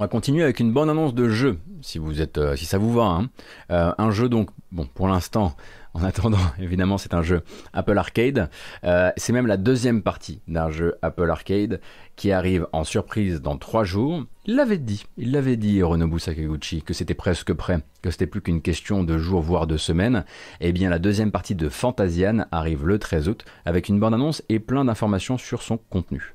[0.00, 2.78] On va continuer avec une bonne annonce de jeu, si vous êtes, euh, si ça
[2.78, 3.04] vous va.
[3.04, 3.30] Hein.
[3.70, 5.54] Euh, un jeu donc, bon, pour l'instant,
[5.92, 7.42] en attendant, évidemment, c'est un jeu
[7.72, 8.50] Apple Arcade.
[8.82, 11.80] Euh, c'est même la deuxième partie d'un jeu Apple Arcade
[12.16, 14.24] qui arrive en surprise dans trois jours.
[14.46, 18.40] Il l'avait dit, il l'avait dit Hironobu Sakaguchi, que c'était presque prêt, que c'était plus
[18.40, 20.24] qu'une question de jours voire de semaines.
[20.60, 24.58] Eh bien la deuxième partie de Fantasian arrive le 13 août avec une bande-annonce et
[24.58, 26.34] plein d'informations sur son contenu.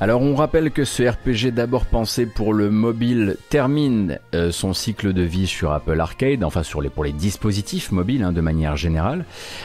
[0.00, 5.12] Alors on rappelle que ce RPG d'abord pensé pour le mobile termine euh, son cycle
[5.12, 8.76] de vie sur Apple Arcade, enfin sur les, pour les dispositifs mobiles hein, de manière
[8.76, 9.24] générale,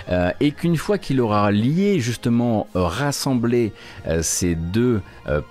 [0.09, 3.73] euh, et qu'une fois qu'il aura lié justement euh, rassemblé
[4.21, 5.01] ces deux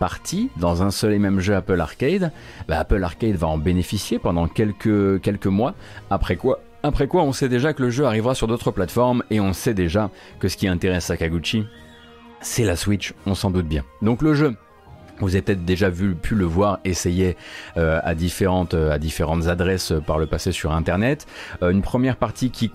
[0.01, 2.33] parties dans un seul et même jeu Apple Arcade,
[2.67, 5.75] bah, Apple Arcade va en bénéficier pendant quelques, quelques mois,
[6.11, 9.39] après quoi après quoi, on sait déjà que le jeu arrivera sur d'autres plateformes et
[9.39, 10.11] on sait déjà
[10.41, 11.65] que ce qui intéresse Sakaguchi,
[12.41, 13.85] c'est la Switch, on s'en doute bien.
[14.03, 14.57] Donc le jeu
[15.23, 17.37] vous avez peut-être déjà vu, pu le voir essayer
[17.77, 21.27] euh, à, différentes, euh, à différentes adresses euh, par le passé sur Internet.
[21.63, 22.71] une première partie qui,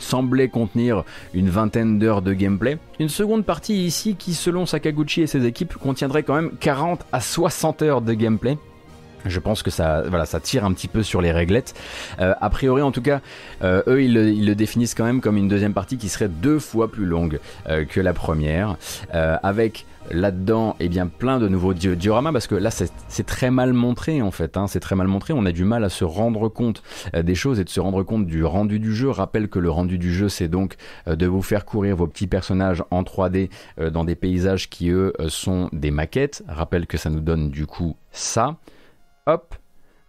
[0.00, 1.02] semblait contenir
[1.34, 2.78] une vingtaine d'heures de gameplay.
[3.00, 7.20] Une seconde partie ici qui, selon Sakaguchi et ses équipes, contiendrait quand même 40 à
[7.20, 8.58] 60 heures de gameplay.
[9.26, 11.74] Je pense que ça, voilà, ça tire un petit peu sur les réglettes.
[12.18, 13.20] a priori, en tout cas,
[13.64, 17.04] eux, ils le, définissent quand même comme une deuxième partie qui serait deux fois plus
[17.04, 18.76] longue que la première,
[19.10, 24.22] avec là-dedans eh bien plein de nouveaux dioramas parce que là c'est très mal montré
[24.22, 24.66] en fait hein.
[24.66, 25.32] c'est très mal montré.
[25.32, 26.82] On a du mal à se rendre compte
[27.14, 29.10] euh, des choses et de se rendre compte du rendu du jeu.
[29.10, 32.26] Rappelle que le rendu du jeu c'est donc euh, de vous faire courir vos petits
[32.26, 33.50] personnages en 3D
[33.80, 36.42] euh, dans des paysages qui eux sont des maquettes.
[36.48, 38.56] Rappelle que ça nous donne du coup ça.
[39.26, 39.57] Hop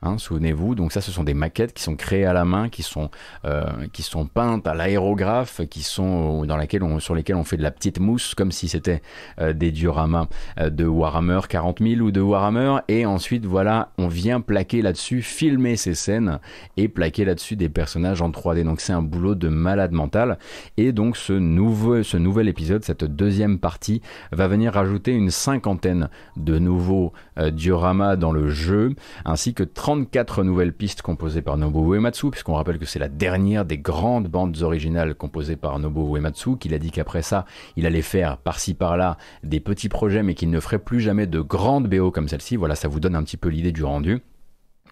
[0.02, 2.84] Hein, souvenez-vous, donc ça, ce sont des maquettes qui sont créées à la main, qui
[2.84, 3.10] sont,
[3.43, 7.58] euh, qui sont peintes à l'aérographe, qui sont dans laquelle on, sur lesquelles on fait
[7.58, 9.02] de la petite mousse, comme si c'était
[9.41, 12.78] euh, des dioramas euh, de Warhammer 40 000 ou de Warhammer.
[12.88, 16.39] Et ensuite, voilà, on vient plaquer là-dessus, filmer ces scènes
[16.78, 18.64] et plaquer là-dessus des personnages en 3D.
[18.64, 20.38] Donc c'est un boulot de malade mental.
[20.78, 26.08] Et donc ce nouveau, ce nouvel épisode, cette deuxième partie, va venir rajouter une cinquantaine
[26.38, 27.12] de nouveaux
[27.52, 28.95] dioramas dans le jeu,
[29.26, 33.08] ainsi que 30 34 nouvelles pistes composées par Nobuo Uematsu, puisqu'on rappelle que c'est la
[33.08, 37.88] dernière des grandes bandes originales composées par Nobuo Uematsu, qu'il a dit qu'après ça, il
[37.88, 41.88] allait faire par-ci par-là des petits projets, mais qu'il ne ferait plus jamais de grandes
[41.88, 42.56] BO comme celle-ci.
[42.56, 44.22] Voilà, ça vous donne un petit peu l'idée du rendu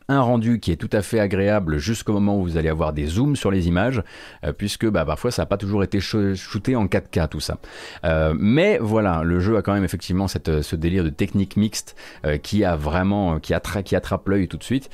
[0.09, 3.05] un rendu qui est tout à fait agréable jusqu'au moment où vous allez avoir des
[3.05, 4.01] zooms sur les images,
[4.43, 7.57] euh, puisque bah, parfois ça n'a pas toujours été shooté en 4K tout ça.
[8.05, 11.95] Euh, mais voilà, le jeu a quand même effectivement cette, ce délire de technique mixte
[12.25, 14.89] euh, qui a vraiment qui, attra qui attrape l'œil tout de suite.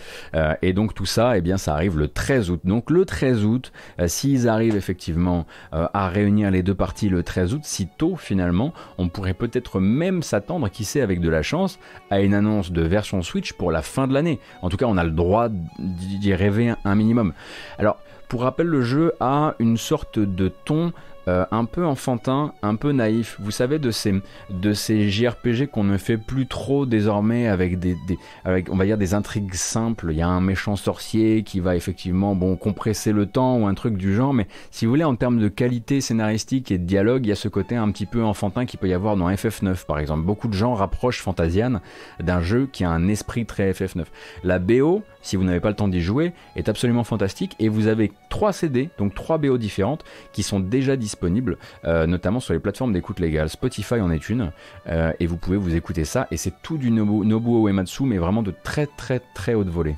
[0.61, 2.61] et donc tout ça, eh bien ça arrive le 13 août.
[2.63, 3.71] Donc le 13 août,
[4.07, 9.09] s'ils arrivent effectivement à réunir les deux parties le 13 août, si tôt finalement, on
[9.09, 13.21] pourrait peut-être même s'attendre, qui sait avec de la chance, à une annonce de version
[13.21, 14.39] Switch pour la fin de l'année.
[14.61, 15.47] En tout cas, on a le droit
[15.79, 17.33] d'y rêver un minimum.
[17.77, 17.97] Alors,
[18.27, 20.91] pour rappel, le jeu a une sorte de ton
[21.27, 23.37] euh, un peu enfantin, un peu naïf.
[23.39, 24.13] Vous savez de ces
[24.49, 27.95] de ces JRPG qu'on ne fait plus trop désormais avec des,
[28.43, 30.07] avec on va dire des intrigues simples.
[30.11, 33.73] Il y a un méchant sorcier qui va effectivement bon compresser le temps ou un
[33.73, 34.33] truc du genre.
[34.33, 37.35] Mais si vous voulez en termes de qualité scénaristique et de dialogue, il y a
[37.35, 40.23] ce côté un petit peu enfantin qui peut y avoir dans FF9 par exemple.
[40.23, 41.79] Beaucoup de gens rapprochent Fantasian
[42.19, 44.05] d'un jeu qui a un esprit très FF9.
[44.43, 47.55] La BO si vous n'avez pas le temps d'y jouer, est absolument fantastique.
[47.59, 52.39] Et vous avez trois CD, donc trois BO différentes, qui sont déjà disponibles, euh, notamment
[52.39, 53.49] sur les plateformes d'écoute légale.
[53.49, 54.51] Spotify en est une,
[54.87, 56.27] euh, et vous pouvez vous écouter ça.
[56.29, 59.95] Et c'est tout du Nobuo Uematsu, mais vraiment de très très très haute volée.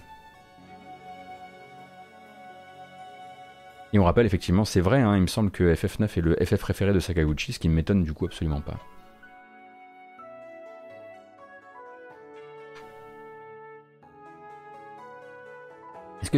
[3.94, 6.60] Et on rappelle effectivement, c'est vrai, hein, il me semble que FF9 est le FF
[6.60, 8.78] préféré de Sakaguchi, ce qui ne m'étonne du coup absolument pas.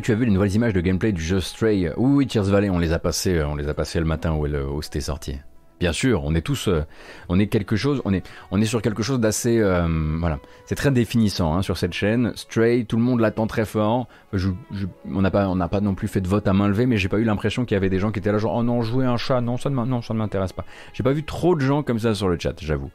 [0.01, 1.91] Que tu as vu les nouvelles images de gameplay du jeu Stray?
[1.97, 4.33] Oui, oui, Tears Valley, on les a passées, euh, on les a passées le matin
[4.33, 5.37] où, c'était sorti.
[5.79, 6.83] Bien sûr, on est tous, euh,
[7.29, 9.87] on est quelque chose, on est, on est sur quelque chose d'assez, euh,
[10.19, 12.31] voilà, c'est très définissant hein, sur cette chaîne.
[12.35, 14.07] Stray, tout le monde l'attend très fort.
[14.33, 16.97] on n'a pas, on n'a pas non plus fait de vote à main levée, mais
[16.97, 18.81] j'ai pas eu l'impression qu'il y avait des gens qui étaient là genre, oh non,
[18.81, 20.65] jouer un chat, non, ça ne, non, ça ne m'intéresse pas.
[20.93, 22.91] J'ai pas vu trop de gens comme ça sur le chat, j'avoue.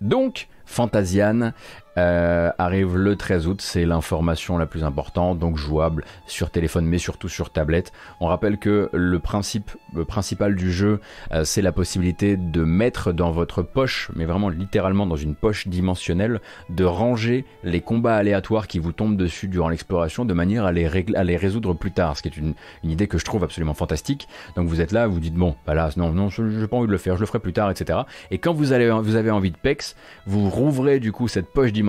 [0.00, 1.52] donc, Fantasian
[1.98, 3.60] euh, arrive le 13 août.
[3.60, 7.92] C'est l'information la plus importante, donc jouable sur téléphone, mais surtout sur tablette.
[8.20, 9.70] On rappelle que le principe
[10.08, 11.00] principal du jeu,
[11.32, 15.68] euh, c'est la possibilité de mettre dans votre poche, mais vraiment littéralement dans une poche
[15.68, 16.40] dimensionnelle,
[16.70, 20.86] de ranger les combats aléatoires qui vous tombent dessus durant l'exploration de manière à les,
[21.14, 22.16] à les résoudre plus tard.
[22.16, 24.28] Ce qui est une, idée que je trouve absolument fantastique.
[24.56, 26.86] Donc vous êtes là, vous dites bon, bah là, non, non, je n'ai pas envie
[26.86, 28.00] de le faire, je le ferai plus tard, etc.
[28.30, 29.94] Et quand vous, allez, vous avez envie de PEX,
[30.26, 31.81] vous rouvrez du coup cette poche dimensionnelle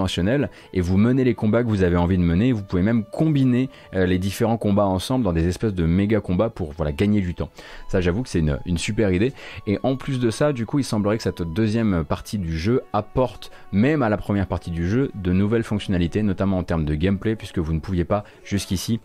[0.74, 2.52] et vous menez les combats que vous avez envie de mener.
[2.52, 6.50] Vous pouvez même combiner euh, les différents combats ensemble dans des espèces de méga combats
[6.50, 7.50] pour gagner du temps.
[7.88, 9.34] Ça, j'avoue que c'est une, une, super idée.
[9.68, 12.82] Et en plus de ça, du coup, il semblerait que cette deuxième partie du jeu
[12.92, 16.96] apporte, même à la première partie du jeu, de nouvelles fonctionnalités, notamment en termes de
[16.96, 19.00] gameplay, puisque vous ne pouviez pas jusqu'ici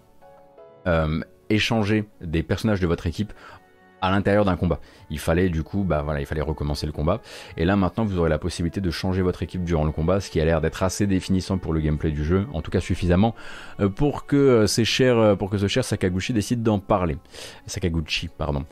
[0.86, 1.20] euh,
[1.50, 3.32] échanger des personnages de votre équipe
[4.00, 4.80] à l'intérieur d'un combat.
[5.10, 7.20] Il fallait du coup, bah voilà, il fallait recommencer le combat.
[7.56, 10.30] Et là maintenant, vous aurez la possibilité de changer votre équipe durant le combat, ce
[10.30, 13.34] qui a l'air d'être assez définissant pour le gameplay du jeu, en tout cas suffisamment
[13.80, 17.16] euh, pour que euh, ces chers, euh, pour que ce cher Sakaguchi décide d'en parler.
[17.66, 18.64] Sakaguchi, pardon.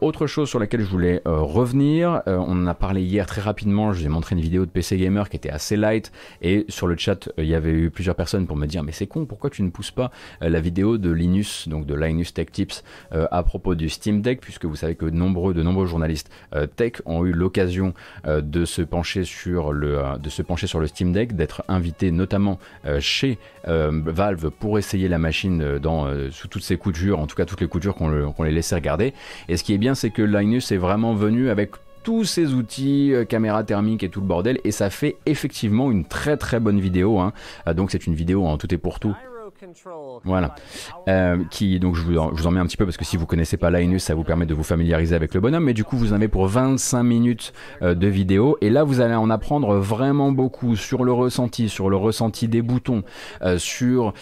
[0.00, 3.92] autre chose sur laquelle je voulais revenir, on en a parlé hier très rapidement.
[3.92, 6.86] Je vous ai montré une vidéo de PC Gamer qui était assez light, et sur
[6.86, 9.50] le chat, il y avait eu plusieurs personnes pour me dire, mais c'est con, pourquoi
[9.50, 10.10] tu ne pousses pas
[10.40, 14.64] la vidéo de Linus, donc de Linus Tech Tips, à propos du Steam Deck, puisque
[14.64, 17.94] vous savez que nombreux, de nombreux journalistes euh, tech ont eu l'occasion
[18.26, 21.64] euh, de se pencher sur le, euh, de se pencher sur le Steam Deck, d'être
[21.68, 22.58] invités notamment
[22.98, 25.78] chez Valve pour essayer la machine
[26.30, 29.14] sous toutes ses coutures, en tout cas toutes les coutures qu'on les laissait regarder.
[29.48, 33.14] Et ce qui est bien, c'est que Linus est vraiment venu avec tous ces outils,
[33.28, 37.18] caméra thermique et tout le bordel, et ça fait effectivement une très très bonne vidéo.
[37.18, 37.32] Hein.
[37.74, 39.14] donc c'est une vidéo en tout et pour tout
[40.24, 40.54] voilà.
[41.08, 43.56] Euh, qui, donc je vous, en, mets un petit peu parce que si vous connaissez
[43.56, 45.64] pas Linus, ça vous permet de vous familiariser avec le bonhomme.
[45.64, 47.52] Mais du coup, vous en avez pour 25 minutes
[47.82, 48.56] euh, de vidéo.
[48.60, 52.62] Et là, vous allez en apprendre vraiment beaucoup sur le ressenti, sur le ressenti des
[52.62, 53.02] boutons,
[53.42, 54.14] euh, sur,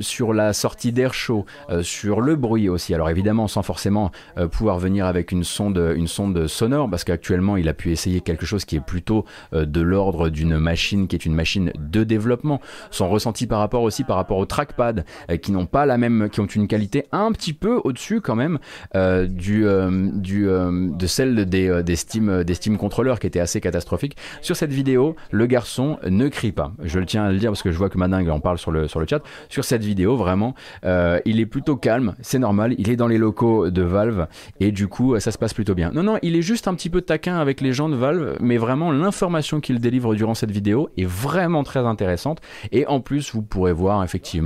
[0.00, 1.44] sur la sortie d'air chaud,
[1.82, 2.94] sur le bruit aussi.
[2.94, 4.10] Alors évidemment, sans forcément
[4.50, 8.46] pouvoir venir avec une sonde, une sonde sonore, parce qu'actuellement, il a pu essayer quelque
[8.46, 12.60] chose qui est plutôt de l'ordre d'une machine qui est une machine de développement.
[12.90, 16.28] Son ressenti par rapport aussi par rapport au trackpad euh, qui n'ont pas la même,
[16.30, 18.58] qui ont une qualité un petit peu au-dessus quand même
[18.94, 23.60] euh, du, euh, du de celle des, des Steam des Steam controllers qui était assez
[23.60, 24.16] catastrophique.
[24.42, 26.72] Sur cette vidéo, le garçon ne crie pas.
[26.82, 28.70] Je le tiens à le dire parce que je vois que Madingue en parle sur
[28.70, 29.22] le sur le chat.
[29.48, 32.74] Sur cette vidéo, vraiment, il est plutôt calme, c'est normal.
[32.78, 34.26] Il est dans les locaux de Valve
[34.60, 35.90] et du coup, ça se passe plutôt bien.
[35.92, 38.58] Non, non, il est juste un petit peu taquin avec les gens de Valve, mais
[38.58, 42.40] vraiment l'information qu'il délivre durant cette vidéo est vraiment très intéressante.
[42.72, 44.43] Et en plus, vous pourrez voir effectivement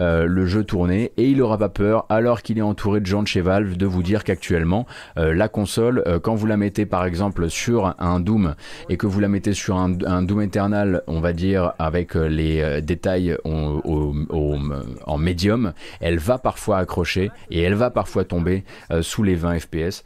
[0.00, 3.22] euh, le jeu tourner et il aura pas peur alors qu'il est entouré de gens
[3.22, 4.86] de chez Valve de vous dire qu'actuellement
[5.18, 8.54] euh, la console euh, quand vous la mettez par exemple sur un Doom
[8.88, 13.36] et que vous la mettez sur un, Doom Eternal on va dire avec les détails
[13.44, 18.64] en médium elle va parfois accrocher et elle va parfois tomber
[19.00, 20.04] sous les 20 fps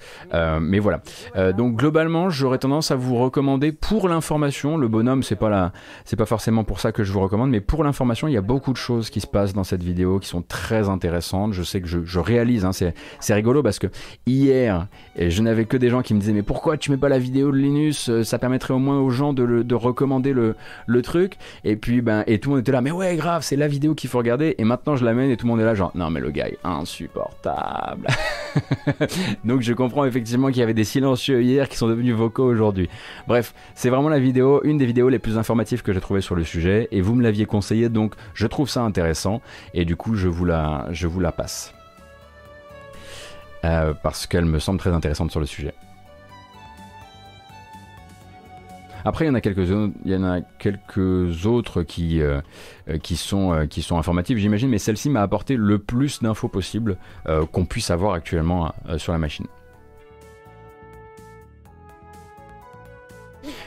[0.61, 1.01] mais voilà.
[1.57, 5.73] Donc globalement j'aurais tendance à vous recommander pour l'information le bonhomme c'est pas la
[6.05, 8.43] c'est pas forcément pour ça que je vous recommande mais pour l'information il y a
[8.43, 11.53] beaucoup de choses qui se passe dans cette vidéo qui sont très intéressantes.
[11.53, 13.87] Je sais que je, réalise, hein, c'est rigolo parce que
[14.27, 17.19] hier, je n'avais que des gens qui me disaient mais pourquoi tu mets pas la
[17.19, 18.09] vidéo de Linus?
[18.09, 20.57] Euh, Ça permettrait au moins aux gens de, de recommander le,
[20.87, 21.37] le, truc.
[21.65, 23.95] Et puis ben et tout le monde était là mais ouais grave c'est la vidéo
[23.95, 24.55] qu'il faut regarder.
[24.59, 26.49] Et maintenant je l'amène et tout le monde est là genre non mais le gars
[26.49, 28.07] est insupportable.
[29.45, 32.89] Donc je comprends effectivement qu'il y avait des silencieux hier qui sont devenus vocaux aujourd'hui.
[33.27, 36.35] Bref, c'est vraiment la vidéo, une des vidéos les plus informatives que j'ai trouvé sur
[36.35, 39.20] le sujet et vous me l'aviez conseillé donc je trouve ça intéressant
[39.75, 41.75] et du coup je vous la, je vous la passe.
[43.65, 45.75] Euh, parce qu'elle me semble très intéressante sur le sujet.
[49.05, 49.67] Après, il y en a quelques,
[50.05, 52.41] il y en a quelques autres qui, euh,
[53.03, 56.99] qui, sont, euh, qui sont informatives, j'imagine, mais celle-ci m'a apporté le plus d'infos possible
[57.53, 59.47] qu'on puisse avoir actuellement sur la machine.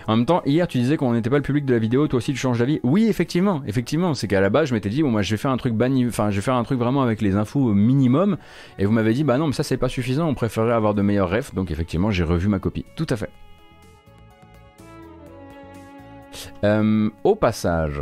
[0.07, 2.17] En même temps, hier tu disais qu'on n'était pas le public de la vidéo, toi
[2.17, 2.79] aussi tu changes d'avis.
[2.83, 5.51] Oui, effectivement, effectivement, c'est qu'à la base je m'étais dit bon moi je vais faire
[5.51, 8.37] un truc banni, enfin je vais faire un truc vraiment avec les infos au minimum,
[8.79, 11.01] et vous m'avez dit bah non mais ça c'est pas suffisant, on préférerait avoir de
[11.01, 12.85] meilleurs refs, donc effectivement j'ai revu ma copie.
[12.95, 13.29] Tout à fait.
[16.63, 18.01] Euh, au passage,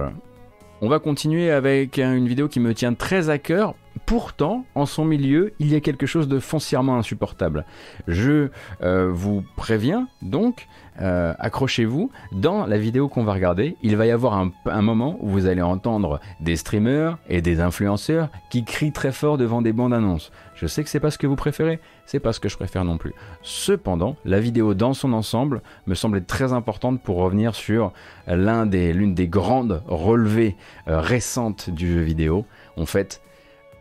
[0.81, 3.75] on va continuer avec une vidéo qui me tient très à cœur
[4.05, 7.65] pourtant, en son milieu, il y a quelque chose de foncièrement insupportable.
[8.07, 8.49] Je
[8.83, 10.67] euh, vous préviens donc,
[11.01, 15.29] euh, accrochez-vous, dans la vidéo qu'on va regarder, il va y avoir un, moment où
[15.29, 19.93] vous allez entendre des streamers et des influenceurs qui crient très fort devant des bandes
[19.93, 20.31] annonces.
[20.55, 22.83] Je sais que c'est pas ce que vous préférez, c'est pas ce que je préfère
[22.83, 23.13] non plus.
[23.41, 27.93] Cependant, la vidéo dans son ensemble me semble très importante pour revenir sur
[28.27, 30.55] l'une des grandes relevées
[30.87, 32.45] euh, récentes du jeu vidéo.
[32.77, 33.21] On fait,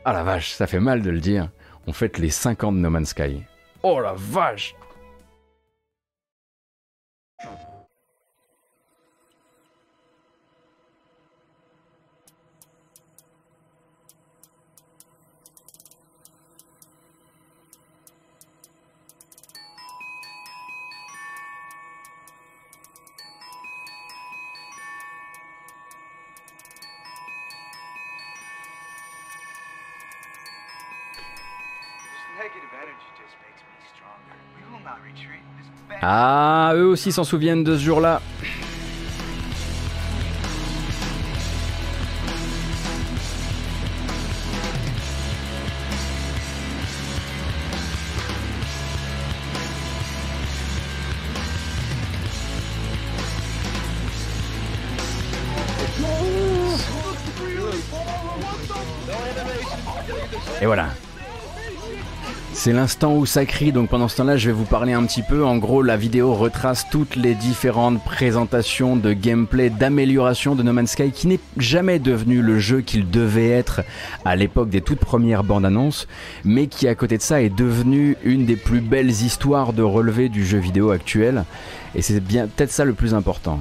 [0.05, 1.51] ah la vache, ça fait mal de le dire,
[1.87, 3.45] on fête les 5 ans de No Man's Sky.
[3.83, 4.75] Oh la vache
[36.03, 38.23] Ah, eux aussi s'en souviennent de ce jour-là.
[60.63, 60.89] Et voilà,
[62.53, 65.23] c'est l'instant où ça crie, donc pendant ce temps-là, je vais vous parler un petit
[65.23, 65.45] peu.
[65.45, 70.91] En gros, la vidéo retrace toutes les différentes présentations de gameplay, d'amélioration de No Man's
[70.91, 73.81] Sky, qui n'est jamais devenu le jeu qu'il devait être
[74.27, 76.07] à l'époque des toutes premières bandes annonces,
[76.45, 80.29] mais qui à côté de ça est devenu une des plus belles histoires de relevé
[80.29, 81.45] du jeu vidéo actuel.
[81.95, 83.59] Et c'est bien peut-être ça le plus important.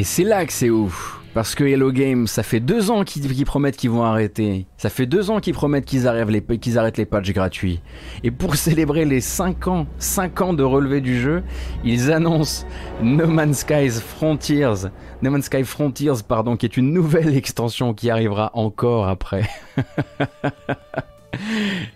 [0.00, 1.20] Et c'est là que c'est ouf.
[1.34, 4.64] Parce que Hello Games, ça fait deux ans qu'ils promettent qu'ils vont arrêter.
[4.78, 7.82] Ça fait deux ans qu'ils promettent qu'ils arrêtent, les, patchs gratuits.
[8.24, 11.42] Et pour célébrer les 5 ans, 5 ans de relevé du jeu,
[11.84, 12.64] ils annoncent
[13.02, 14.88] No Man's Sky's Frontiers.
[15.20, 19.46] No Man's Sky Frontiers, pardon, qui est une nouvelle extension qui arrivera encore après.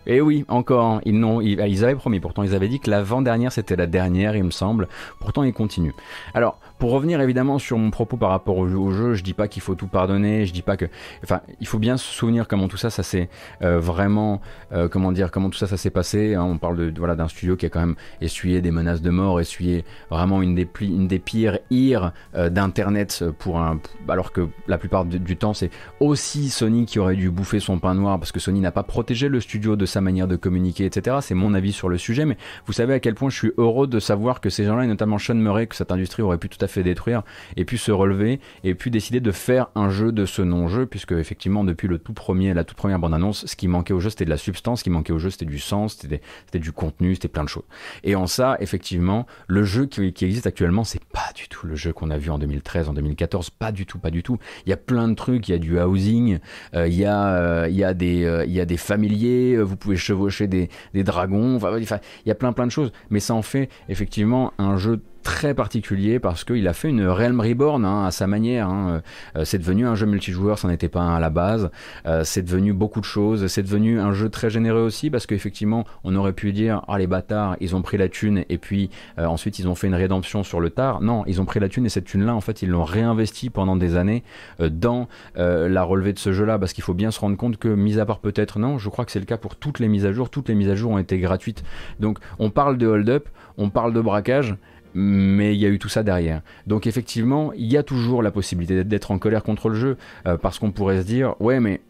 [0.06, 3.76] Et oui, encore, ils, n'ont, ils, avaient promis, pourtant ils avaient dit que l'avant-dernière c'était
[3.76, 4.88] la dernière, il me semble.
[5.20, 5.94] Pourtant ils continuent.
[6.34, 9.62] Alors, pour revenir évidemment sur mon propos par rapport au jeu, je dis pas qu'il
[9.62, 10.86] faut tout pardonner, je dis pas que,
[11.22, 13.28] enfin, il faut bien se souvenir comment tout ça, ça s'est
[13.62, 14.40] euh, vraiment,
[14.72, 16.34] euh, comment dire, comment tout ça, ça s'est passé.
[16.34, 16.42] Hein.
[16.42, 19.40] on parle de voilà d'un studio qui a quand même essuyé des menaces de mort,
[19.40, 25.36] essuyé vraiment une des, pires ires euh, d'internet pour un, alors que la plupart du,
[25.36, 25.70] temps c'est
[26.00, 29.28] aussi Sony qui aurait dû bouffer son pain noir parce que Sony n'a pas protégé
[29.28, 31.18] le studio de sa manière de communiquer, etc.
[31.20, 33.86] C'est mon avis sur le sujet, mais vous savez à quel point je suis heureux
[33.86, 36.63] de savoir que ces gens-là, et notamment Sean Murray, que cette industrie aurait pu tout
[36.68, 37.22] fait détruire,
[37.56, 41.12] et puis se relever, et puis décider de faire un jeu de ce non-jeu, puisque
[41.12, 44.24] effectivement depuis le tout premier, la toute première bande-annonce, ce qui manquait au jeu c'était
[44.24, 47.28] de la substance, ce qui manquait au jeu c'était du sens, c'était du contenu, c'était
[47.28, 47.64] plein de choses.
[48.02, 51.92] Et en ça, effectivement, le jeu qui, existe actuellement, c'est pas du tout le jeu
[51.92, 54.38] qu'on a vu en 2013, en 2014, pas du tout, pas du tout.
[54.66, 56.38] Il y a plein de trucs, il y a du housing,
[56.74, 59.76] euh, il y a, euh, il y des, euh, il y a des familiers, vous
[59.76, 63.34] pouvez chevaucher des, des dragons, enfin, il y a plein plein de choses, mais ça
[63.34, 68.04] en fait effectivement un jeu très particulier parce qu'il a fait une Realm Reborn hein,
[68.04, 68.68] à sa manière.
[68.68, 69.02] Hein.
[69.36, 71.70] Euh, c'est devenu un jeu multijoueur, ça n'était pas un à la base.
[72.06, 73.48] Euh, c'est devenu beaucoup de choses.
[73.48, 77.08] C'est devenu un jeu très généreux aussi parce qu'effectivement, on aurait pu dire ah les
[77.08, 80.44] bâtards, ils ont pris la thune et puis euh, ensuite ils ont fait une rédemption
[80.44, 81.00] sur le tard.
[81.00, 83.50] Non, ils ont pris la thune et cette thune là, en fait, ils l'ont réinvesti
[83.50, 84.22] pendant des années
[84.60, 87.98] dans la relevée de ce jeu-là parce qu'il faut bien se rendre compte que, mis
[87.98, 90.12] à part peut-être non, je crois que c'est le cas pour toutes les mises à
[90.12, 90.28] jour.
[90.28, 91.64] Toutes les mises à jour ont été gratuites.
[91.98, 94.54] Donc on parle de hold-up, on parle de braquage
[94.94, 96.42] mais il y a eu tout ça derrière.
[96.66, 100.36] Donc effectivement, il y a toujours la possibilité d'être en colère contre le jeu, euh,
[100.36, 101.80] parce qu'on pourrait se dire, ouais, mais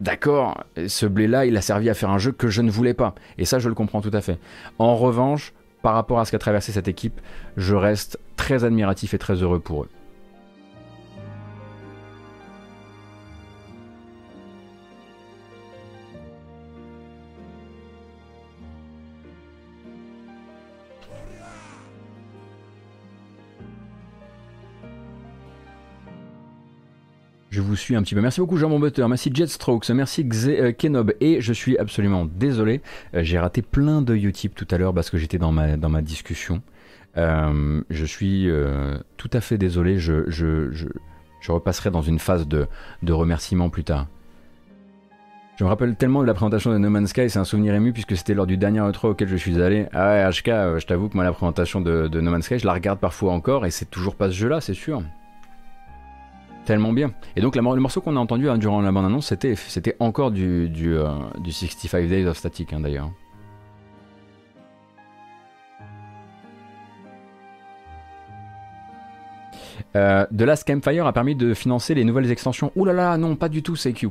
[0.00, 3.14] d'accord, ce blé-là, il a servi à faire un jeu que je ne voulais pas.
[3.38, 4.38] Et ça, je le comprends tout à fait.
[4.78, 5.52] En revanche,
[5.82, 7.20] par rapport à ce qu'a traversé cette équipe,
[7.56, 9.88] je reste très admiratif et très heureux pour eux.
[27.54, 28.20] Je vous suis un petit peu.
[28.20, 31.12] Merci beaucoup Jean Butter, merci Jetstrokes, merci Xe, Kenob.
[31.20, 32.80] Et je suis absolument désolé,
[33.12, 36.02] j'ai raté plein de Utip tout à l'heure parce que j'étais dans ma, dans ma
[36.02, 36.62] discussion.
[37.14, 38.50] je suis
[39.16, 40.88] tout à fait désolé, je, je, je,
[41.40, 42.66] je, repasserai dans une phase de,
[43.04, 44.08] de remerciements plus tard.
[45.54, 47.92] Je me rappelle tellement de la présentation de No Man's Sky, c'est un souvenir ému
[47.92, 49.86] puisque c'était lors du dernier E3 auquel je suis allé.
[49.92, 52.66] Ah ouais, HK, euh, je t'avoue que moi la présentation de, No Man's Sky, je
[52.66, 55.04] la regarde parfois encore et c'est toujours pas ce jeu-là, c'est sûr.
[56.64, 57.12] Tellement bien.
[57.36, 60.68] Et donc le morceau qu'on a entendu hein, durant la bande-annonce, c'était, c'était encore du,
[60.70, 60.96] du,
[61.44, 63.10] 65 euh, Days of Static hein, d'ailleurs.
[69.96, 72.72] Euh, The Last Campfire a permis de financer les nouvelles extensions.
[72.76, 74.08] Ouh là là, non, pas du tout, CQ.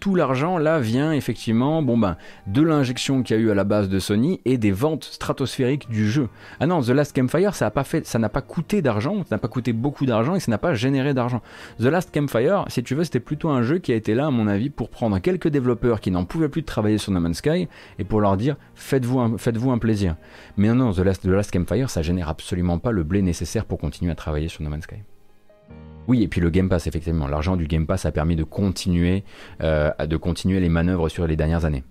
[0.00, 3.64] Tout, l'argent là vient effectivement bon ben, de l'injection qu'il y a eu à la
[3.64, 6.28] base de Sony et des ventes stratosphériques du jeu.
[6.60, 7.70] Ah non, The Last Campfire, ça
[8.18, 11.14] n'a pas, coûté d'argent, ça n'a pas coûté beaucoup d'argent et ça n'a pas généré
[11.14, 11.42] d'argent.
[11.78, 14.30] The Last Campfire, si tu veux, c'était plutôt un jeu qui a été là, à
[14.30, 17.38] mon avis, pour prendre quelques développeurs qui n'en pouvaient plus de travailler sur No Man's
[17.38, 20.16] Sky et pour leur dire faites-vous un, faites un plaisir.
[20.56, 23.64] Mais non, non, The Last, The Last Campfire, ça génère absolument pas le blé nécessaire
[23.64, 24.96] pour continuer à travailler sur No Man's Sky.
[26.08, 27.28] Oui, et puis le Game Pass, effectivement.
[27.28, 29.24] L'argent du Game Pass a permis de continuer,
[29.62, 31.84] euh, de continuer les manœuvres sur les dernières années.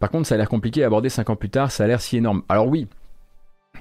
[0.00, 2.00] Par contre, ça a l'air compliqué à aborder 5 ans plus tard, ça a l'air
[2.00, 2.42] si énorme.
[2.48, 2.88] Alors oui,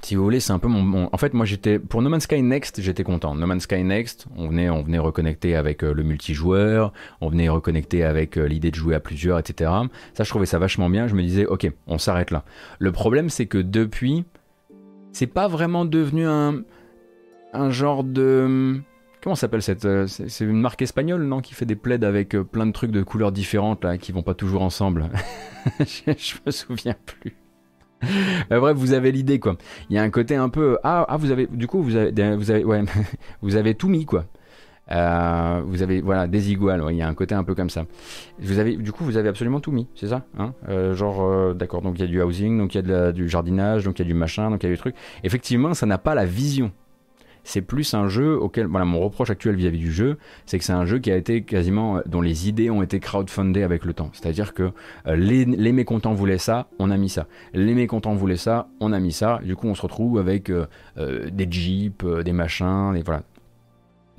[0.04, 2.42] si vous voulez, c'est un peu mon, En fait, moi, j'étais pour No Man's Sky
[2.42, 3.36] Next, j'étais content.
[3.36, 6.92] No Man's Sky Next, on venait, on venait reconnecter avec euh, le multijoueur,
[7.22, 9.72] on venait reconnecter avec euh, l'idée de jouer à plusieurs, etc.
[10.14, 11.08] Ça, je trouvais ça vachement bien.
[11.08, 12.44] Je me disais, ok, on s'arrête là.
[12.80, 14.26] Le problème, c'est que depuis,
[15.14, 16.64] c'est pas vraiment devenu un,
[17.54, 18.82] un genre de
[19.22, 19.86] Comment s'appelle cette.
[19.86, 23.04] Euh, c'est une marque espagnole, non Qui fait des plaids avec plein de trucs de
[23.04, 25.10] couleurs différentes, là, qui vont pas toujours ensemble.
[25.80, 27.38] je, je me souviens plus.
[28.50, 29.56] Bah, bref, vous avez l'idée quoi.
[29.90, 32.36] Il y a un côté un peu ah, ah vous avez du coup vous avez
[32.36, 32.84] vous avez ouais
[33.42, 34.26] vous avez tout mis quoi.
[34.92, 36.60] Euh, vous avez voilà des il
[36.96, 37.86] y a un côté un peu comme ça.
[38.40, 40.54] Vous avez du coup vous avez absolument tout mis, c'est ça hein?
[40.68, 43.30] Euh, Genre euh, d'accord, donc il y a du housing, donc il y a du
[43.30, 44.96] jardinage, donc il y a du machin, donc il y a du truc.
[45.24, 46.72] Effectivement, ça n'a pas la vision
[47.44, 50.74] c'est plus un jeu auquel, voilà, mon reproche actuel vis-à-vis du jeu, c'est que c'est
[50.74, 53.94] un jeu qui a été quasiment, euh, dont les idées ont été crowdfundées avec le
[53.94, 54.10] temps.
[54.14, 54.72] C'est-à-dire que
[55.08, 57.28] euh, les, mécontents voulaient ça, on a mis ça.
[57.54, 59.40] Les mécontents voulaient ça, on a mis ça.
[59.44, 63.24] Du coup, on se retrouve avec euh, des jeeps, des machins, et voilà.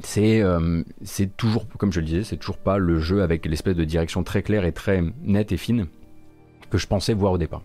[0.00, 0.42] C'est
[1.04, 4.24] c'est toujours, comme je le disais, c'est toujours pas le jeu avec l'espèce de direction
[4.24, 5.86] très claire et très nette et fine
[6.68, 7.62] que je pensais voir au départ.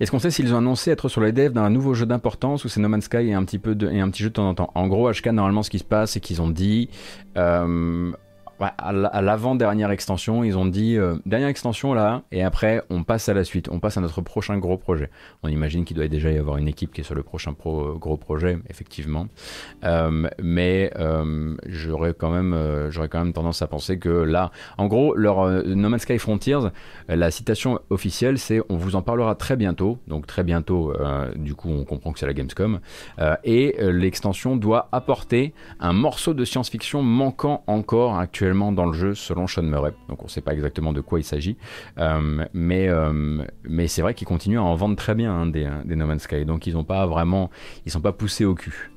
[0.00, 2.68] Est-ce qu'on sait s'ils ont annoncé être sur les devs d'un nouveau jeu d'importance ou
[2.68, 4.70] c'est No Man's Sky et un petit peu de, et jeu de temps en temps?
[4.74, 6.88] En gros, HK normalement ce qui se passe c'est qu'ils ont dit
[7.36, 8.12] euh,
[8.60, 13.34] à l'avant-dernière extension, ils ont dit euh, dernière extension là, et après on passe à
[13.34, 15.10] la suite, on passe à notre prochain gros projet.
[15.42, 17.94] On imagine qu'il doit déjà y avoir une équipe qui est sur le prochain pro,
[17.98, 19.26] gros projet, effectivement.
[19.84, 24.86] Euh, mais euh, j'aurais quand même, j'aurais quand même tendance à penser que là, en
[24.86, 26.70] gros, leur No Man's Sky Frontiers,
[27.08, 29.98] la citation officielle, c'est on vous en parlera très bientôt.
[30.06, 30.92] Donc très bientôt,
[31.36, 32.80] du coup, on comprend que c'est la Gamescom,
[33.44, 39.46] et l'extension doit apporter un morceau de science-fiction manquant encore actuellement dans le jeu selon
[39.46, 39.94] Sean Murray.
[40.08, 41.56] Donc on ne sait pas exactement de quoi il s'agit.
[41.98, 45.68] Euh, mais euh, mais c'est vrai qu'ils continuent à en vendre très bien hein, des,
[45.84, 46.44] des, No Man's Sky.
[46.44, 47.50] Donc ils ont pas vraiment,
[47.86, 48.90] ils sont pas poussés au cul.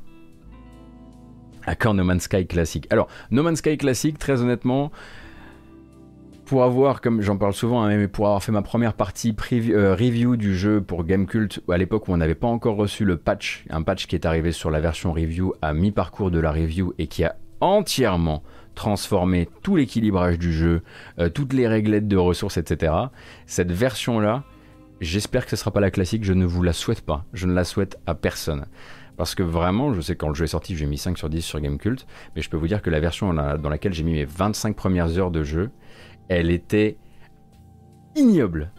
[1.66, 2.88] Accord No Man's Sky classique.
[2.89, 4.91] Alors No Man's Sky classique, très honnêtement
[6.48, 9.93] pour avoir, comme j'en parle souvent, hein, mais pour avoir fait ma première partie euh,
[9.93, 13.66] review du jeu pour Gamecult, à l'époque où on n'avait pas encore reçu le patch,
[13.70, 17.08] un patch qui est arrivé sur la version review à mi-parcours de la review et
[17.08, 18.43] qui a entièrement
[18.78, 20.84] transformer tout l'équilibrage du jeu,
[21.19, 22.93] euh, toutes les réglettes de ressources, etc.
[23.47, 24.43] Cette version-là,
[25.01, 27.25] j'espère que ce ne sera pas la classique, je ne vous la souhaite pas.
[27.34, 28.67] Je ne la souhaite à personne.
[29.17, 31.41] Parce que vraiment, je sais quand le jeu est sorti, j'ai mis 5 sur 10
[31.41, 32.05] sur Gamecult,
[32.36, 35.17] mais je peux vous dire que la version dans laquelle j'ai mis mes 25 premières
[35.17, 35.71] heures de jeu,
[36.30, 36.97] elle était
[38.15, 38.71] ignoble.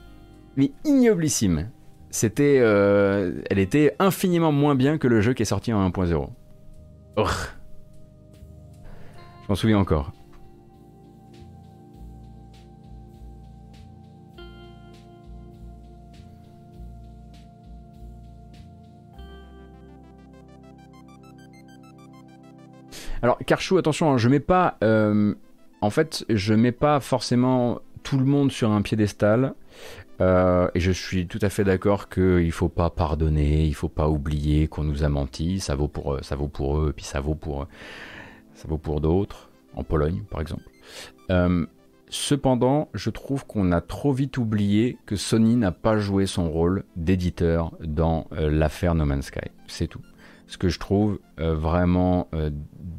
[0.57, 1.71] Mais ignoblissime.
[2.11, 6.31] C'était, euh, elle était infiniment moins bien que le jeu qui est sorti en 1.0.
[9.49, 10.13] Je m'en souviens encore.
[23.23, 24.77] Alors, Karchou, attention, hein, je mets pas.
[24.85, 25.35] Euh,
[25.81, 29.55] en fait, je mets pas forcément tout le monde sur un piédestal.
[30.21, 33.75] Euh, et je suis tout à fait d'accord qu'il ne faut pas pardonner, il ne
[33.75, 35.59] faut pas oublier qu'on nous a menti.
[35.59, 37.67] Ça vaut pour, ça vaut pour eux, et puis ça vaut pour,
[38.59, 40.65] ça vaut pour d'autres, en Pologne par exemple.
[41.31, 41.65] Euh,
[42.09, 46.85] cependant, je trouve qu'on a trop vite oublié que Sony n'a pas joué son rôle
[46.97, 49.51] d'éditeur dans euh, l'affaire No Man's Sky.
[49.69, 50.03] C'est tout.
[50.47, 52.29] Ce que je trouve vraiment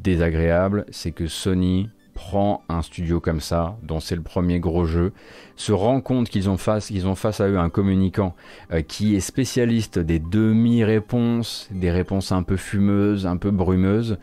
[0.03, 1.89] désagréable, c'est que Sony
[2.19, 5.13] prend un studio comme ça, dont c'est le premier gros jeu,
[5.55, 8.35] se rend compte qu'ils ont face, ont face à eux un communicant
[8.73, 14.17] euh, qui est spécialiste des demi-réponses, des réponses un peu fumeuses, un peu brumeuses,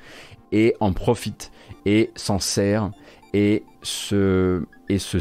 [0.56, 1.52] et en profite
[1.84, 2.90] et s'en sert
[3.34, 5.18] et se et ce,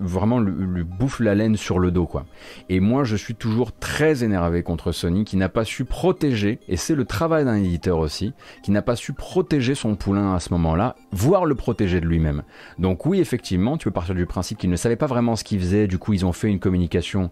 [0.00, 2.26] vraiment lui, bouffe la laine sur le dos quoi.
[2.68, 6.76] Et moi je suis toujours très énervé contre Sony qui n'a pas su protéger et
[6.76, 8.32] c'est le travail d'un éditeur aussi
[8.62, 12.44] qui n'a pas su protéger son poulain à ce moment-là, voire le protéger de lui-même.
[12.78, 15.60] Donc oui effectivement tu peux partir du principe qu'ils ne savaient pas vraiment ce qu'ils
[15.60, 17.30] faisaient, du coup ils ont fait une communication,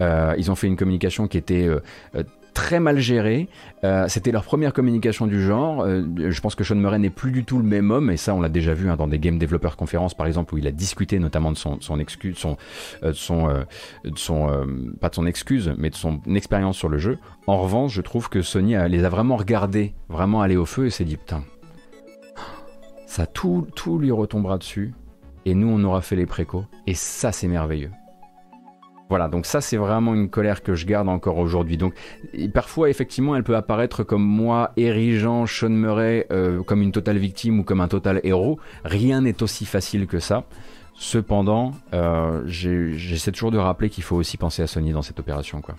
[0.00, 1.80] euh, ils ont fait une communication qui était euh,
[2.14, 2.22] euh,
[2.56, 3.48] très mal géré.
[3.84, 5.82] Euh, c'était leur première communication du genre.
[5.82, 8.34] Euh, je pense que Sean Murray n'est plus du tout le même homme, et ça
[8.34, 10.70] on l'a déjà vu hein, dans des Game Developer Conferences par exemple, où il a
[10.70, 12.56] discuté notamment de son, excuse, son,
[13.02, 13.66] euh, son,
[14.16, 14.66] son
[15.00, 17.18] pas de son excuse, mais de son expérience sur le jeu.
[17.46, 20.90] En revanche, je trouve que Sony les a vraiment regardés, vraiment aller au feu, et
[20.90, 21.44] s'est dit putain,
[23.06, 24.94] ça tout, tout lui retombera dessus,
[25.44, 27.90] et nous on aura fait les précaux, et ça c'est merveilleux.
[29.08, 31.76] Voilà, donc ça c'est vraiment une colère que je garde encore aujourd'hui.
[31.76, 31.94] Donc
[32.52, 37.60] parfois effectivement elle peut apparaître comme moi érigeant Sean Murray euh, comme une totale victime
[37.60, 38.58] ou comme un total héros.
[38.84, 40.44] Rien n'est aussi facile que ça.
[40.98, 45.60] Cependant, euh, j'essaie toujours de rappeler qu'il faut aussi penser à Sony dans cette opération
[45.60, 45.76] quoi.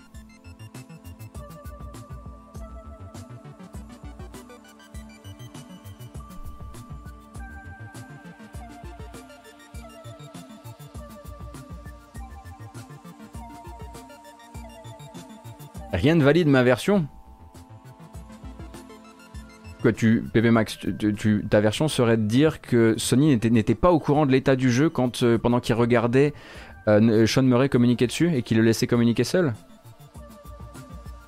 [15.92, 17.06] Rien ne valide ma version.
[19.80, 20.78] Quoi, tu, PB Max,
[21.48, 24.90] ta version serait de dire que Sony n'était pas au courant de l'état du jeu
[24.90, 26.34] quand, euh, pendant qu'il regardait
[26.88, 29.54] euh, Sean Murray communiquer dessus et qu'il le laissait communiquer seul?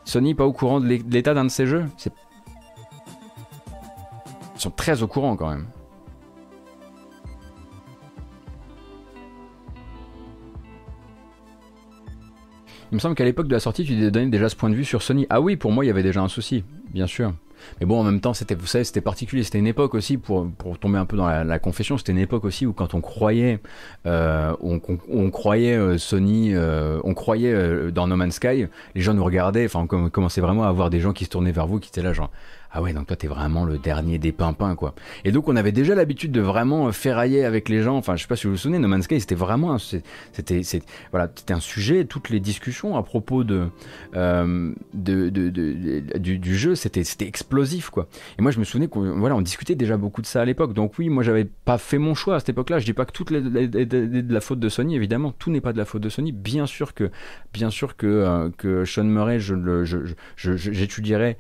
[0.05, 1.85] Sony pas au courant de l'état d'un de ses jeux?
[2.05, 2.11] Ils
[4.61, 5.67] sont très au courant quand même.
[12.93, 14.85] Il me semble qu'à l'époque de la sortie, tu donnais déjà ce point de vue
[14.85, 15.27] sur Sony.
[15.31, 17.33] Ah oui, pour moi, il y avait déjà un souci, bien sûr.
[17.79, 19.43] Mais bon, en même temps, c'était, vous savez, c'était particulier.
[19.43, 20.49] C'était une époque aussi, pour,
[20.81, 23.61] tomber un peu dans la, confession, c'était une époque aussi où quand on croyait,
[24.07, 29.25] euh, on, croyait euh, Sony, euh, on croyait dans No Man's Sky, les gens nous
[29.25, 31.89] regardaient, enfin, on commençait vraiment à avoir des gens qui se tournaient vers vous, qui
[31.89, 32.31] étaient là, genre,
[32.73, 34.95] ah ouais, donc toi t'es vraiment le dernier des pimpins quoi.
[35.25, 37.97] Et donc on avait déjà l'habitude de vraiment euh, ferrailler avec les gens.
[37.97, 40.63] Enfin, je sais pas si vous vous souvenez, No Man's Sky c'était vraiment, c'était,
[41.11, 42.05] voilà, un sujet.
[42.05, 43.67] Toutes les discussions à propos de,
[44.15, 48.09] euh, du, jeu, c'était, explosif quoi.
[48.39, 50.73] Et moi je me souvenais qu'on, voilà, on discutait déjà beaucoup de ça à l'époque.
[50.73, 52.79] Donc oui, moi j'avais pas fait mon choix à cette époque-là.
[52.79, 55.73] Je dis pas que tout est de la faute de Sony, évidemment, tout n'est pas
[55.73, 56.31] de la faute de Sony.
[56.31, 57.11] Bien sûr que,
[57.53, 61.37] bien sûr que euh, que Sean Murray, je, je, j'étudierais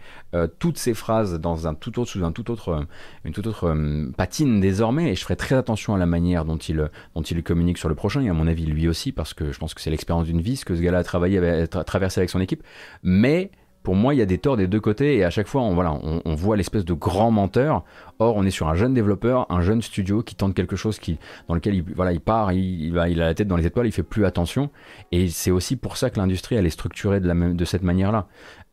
[0.59, 2.84] toutes ces phrases dans un tout autre, sous un tout autre, euh,
[3.24, 6.56] une toute autre euh, patine désormais, et je ferai très attention à la manière dont
[6.56, 9.52] il, dont il communique sur le prochain, et à mon avis lui aussi, parce que
[9.52, 12.20] je pense que c'est l'expérience d'une vie, ce que ce gars-là a travaillé, a traversé
[12.20, 12.62] avec son équipe,
[13.02, 13.51] mais
[13.82, 15.74] pour moi, il y a des torts des deux côtés et à chaque fois, on,
[15.74, 17.82] voilà, on, voit l'espèce de grand menteur.
[18.19, 21.19] Or, on est sur un jeune développeur, un jeune studio qui tente quelque chose qui,
[21.48, 24.02] dans lequel il, voilà, il part, il, a la tête dans les étoiles, il fait
[24.02, 24.70] plus attention.
[25.12, 28.27] Et c'est aussi pour ça que l'industrie, elle est structurée de, la même, cette manière-là.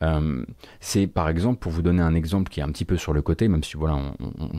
[0.03, 0.43] Euh,
[0.79, 3.21] c'est par exemple, pour vous donner un exemple qui est un petit peu sur le
[3.21, 3.97] côté, même si voilà,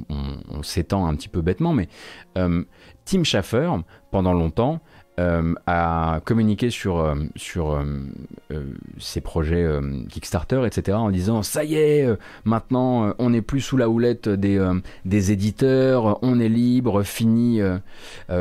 [0.09, 1.89] on, s'étend un petit peu bêtement, mais
[2.37, 2.65] euh,
[3.05, 3.71] Tim Schafer,
[4.11, 4.81] pendant longtemps,
[5.19, 8.65] euh, a communiqué sur, euh, sur euh,
[8.99, 9.67] ses projets
[10.09, 12.09] Kickstarter, etc., en disant ça y est,
[12.45, 14.65] maintenant on n'est plus sous la houlette des,
[15.05, 17.61] des éditeurs, on est libre, fini,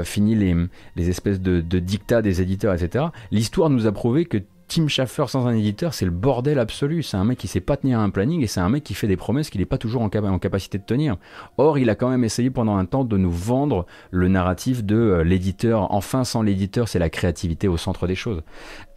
[0.03, 0.55] fini les,
[0.95, 3.05] les espèces de, de dictats des éditeurs, etc.
[3.31, 4.37] L'histoire nous a prouvé que
[4.67, 7.01] Tim Schafer sans un éditeur, c'est le bordel absolu.
[7.01, 9.07] C'est un mec qui sait pas tenir un planning et c'est un mec qui fait
[9.07, 11.17] des promesses qu'il n'est pas toujours en, capacité de tenir.
[11.57, 14.95] Or, il a quand même essayé pendant un temps de nous vendre le narratif de
[14.95, 15.93] euh, l'éditeur.
[15.93, 18.43] Enfin, sans l'éditeur, c'est la créativité au centre des choses.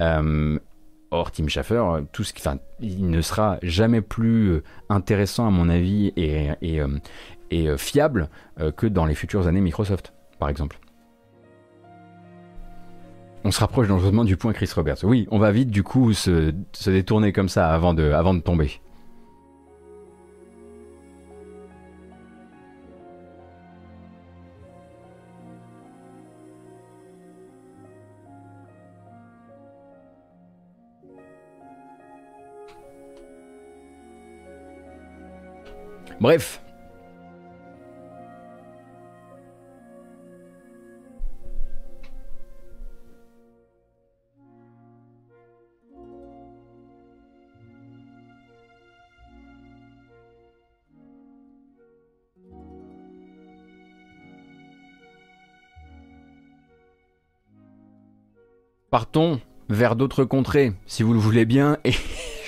[0.00, 0.58] Euh,
[1.12, 2.42] or, Tim Schafer, euh, tout ce qui,
[2.80, 6.50] il ne sera jamais plus intéressant à mon avis et,
[7.76, 8.28] fiable
[8.76, 10.78] que dans les futures années Microsoft, par exemple.
[13.42, 14.98] On se rapproche dangereusement du point Chris Roberts.
[15.02, 18.40] Oui, on va vite du coup se, se détourner comme ça avant de, avant de
[18.40, 18.80] tomber.
[36.20, 36.62] Bref,
[58.90, 61.92] Partons vers d'autres contrées, si vous le voulez bien, et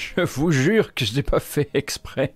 [0.17, 2.35] je vous jure que je n'ai pas fait exprès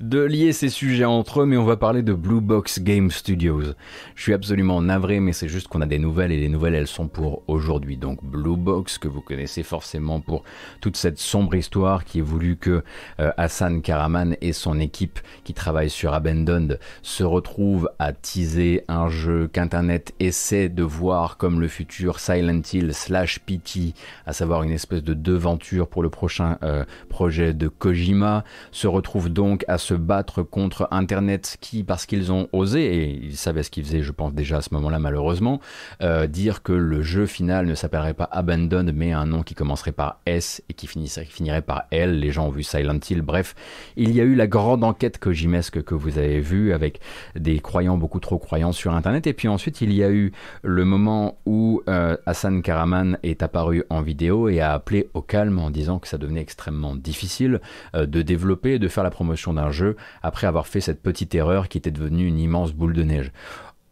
[0.00, 3.74] de lier ces sujets entre eux, mais on va parler de Blue Box Game Studios.
[4.14, 6.86] Je suis absolument navré, mais c'est juste qu'on a des nouvelles et les nouvelles elles
[6.86, 7.96] sont pour aujourd'hui.
[7.96, 10.44] Donc Blue Box que vous connaissez forcément pour
[10.80, 12.82] toute cette sombre histoire qui est voulu que
[13.20, 19.08] euh, Hassan Karaman et son équipe qui travaillent sur Abandoned se retrouvent à teaser un
[19.08, 23.94] jeu qu'Internet essaie de voir comme le futur Silent Hill slash PT,
[24.26, 29.30] à savoir une espèce de devanture pour le prochain euh, projet de Kojima, se retrouvent
[29.30, 33.70] donc à se battre contre Internet qui, parce qu'ils ont osé, et ils savaient ce
[33.70, 35.60] qu'ils faisaient, je pense déjà à ce moment-là malheureusement,
[36.02, 39.92] euh, dire que le jeu final ne s'appellerait pas Abandoned, mais un nom qui commencerait
[39.92, 42.20] par S et qui finirait par L.
[42.20, 43.22] Les gens ont vu Silent Hill.
[43.22, 43.54] Bref,
[43.96, 47.00] il y a eu la grande enquête Kojimesque que vous avez vue avec
[47.34, 49.26] des croyants beaucoup trop croyants sur Internet.
[49.26, 50.32] Et puis ensuite, il y a eu
[50.62, 55.58] le moment où euh, Hassan Karaman est apparu en vidéo et a appelé au calme
[55.58, 57.60] en disant que ça devenait extrêmement difficile
[57.94, 61.34] euh, de développer et de faire la promotion d'un jeu après avoir fait cette petite
[61.34, 63.32] erreur qui était devenue une immense boule de neige.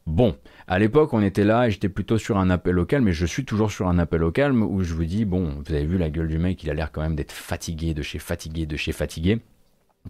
[0.06, 0.36] Bon,
[0.68, 3.26] à l'époque, on était là et j'étais plutôt sur un appel au calme, mais je
[3.26, 5.98] suis toujours sur un appel au calme où je vous dis, bon, vous avez vu
[5.98, 8.76] la gueule du mec, il a l'air quand même d'être fatigué, de chez fatigué, de
[8.76, 9.40] chez fatigué.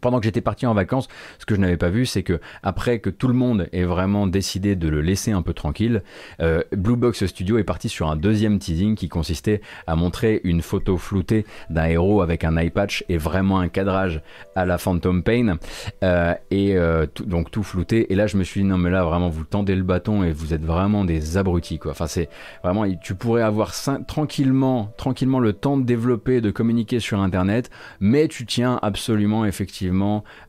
[0.01, 1.09] Pendant que j'étais parti en vacances,
[1.39, 4.27] ce que je n'avais pas vu, c'est que après que tout le monde ait vraiment
[4.27, 6.03] décidé de le laisser un peu tranquille,
[6.41, 10.63] euh, Blue Box Studio est parti sur un deuxième teasing qui consistait à montrer une
[10.63, 14.21] photo floutée d'un héros avec un eye patch et vraiment un cadrage
[14.55, 15.59] à la Phantom Pain
[16.03, 18.13] euh, et euh, donc tout flouté.
[18.13, 20.33] Et là, je me suis dit non mais là vraiment vous tendez le bâton et
[20.33, 21.93] vous êtes vraiment des abrutis quoi.
[21.93, 22.29] Enfin c'est
[22.63, 23.73] vraiment tu pourrais avoir
[24.07, 27.71] tranquillement tranquillement le temps de développer, de communiquer sur Internet,
[28.01, 29.86] mais tu tiens absolument effectivement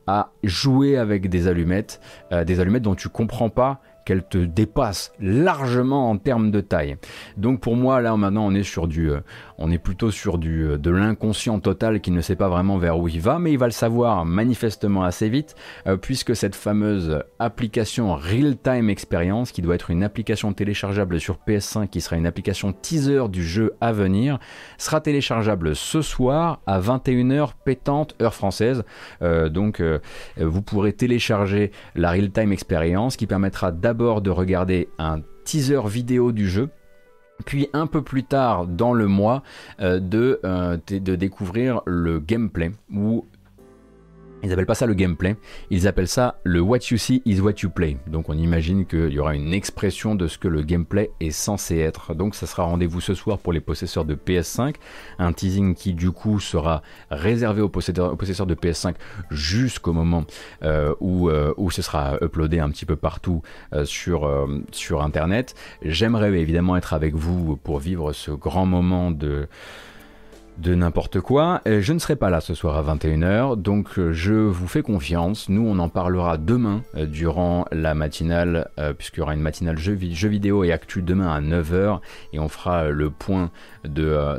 [0.08, 2.00] à jouer avec des allumettes,
[2.32, 6.96] euh, des allumettes dont tu comprends pas qu'elle te dépasse largement en termes de taille.
[7.36, 9.20] Donc pour moi là maintenant on est sur du, euh,
[9.58, 13.00] on est plutôt sur du euh, de l'inconscient total qui ne sait pas vraiment vers
[13.00, 15.56] où il va, mais il va le savoir manifestement assez vite
[15.88, 21.40] euh, puisque cette fameuse application Real Time Experience qui doit être une application téléchargeable sur
[21.48, 24.40] PS5 qui sera une application teaser du jeu à venir
[24.78, 28.84] sera téléchargeable ce soir à 21h pétante heure française.
[29.22, 29.82] donc
[30.38, 36.32] vous pourrez télécharger la Real Time Experience qui permettra d'abord de regarder un teaser vidéo
[36.32, 36.70] du jeu
[37.46, 39.44] puis un peu plus tard dans le mois
[39.80, 43.26] euh, de, euh, de découvrir le gameplay où
[44.48, 45.36] ils appellent pas ça le gameplay,
[45.70, 47.98] ils appellent ça le what you see is what you play.
[48.08, 51.80] Donc on imagine qu'il y aura une expression de ce que le gameplay est censé
[51.80, 52.16] être.
[52.16, 54.76] Donc ça sera rendez-vous ce soir pour les possesseurs de PS5,
[55.20, 58.96] un teasing qui du coup sera réservé aux possesseurs, de PS5
[59.32, 60.24] jusqu'au moment
[60.64, 63.42] euh, où, euh, où ce sera uploadé un petit peu partout
[63.74, 64.30] euh, sur,
[64.72, 65.56] sur Internet.
[65.82, 69.48] J'aimerais évidemment être avec vous pour vivre ce grand moment de
[70.58, 71.62] de n'importe quoi.
[71.66, 75.50] Je ne serai pas là ce soir à 21h, donc euh, je vous fais confiance.
[75.50, 79.78] Nous, on en parlera demain euh, durant la matinale, euh, puisqu'il y aura une matinale
[79.78, 82.00] jeux, vidéo et actu demain à 9h,
[82.34, 83.52] et on fera le point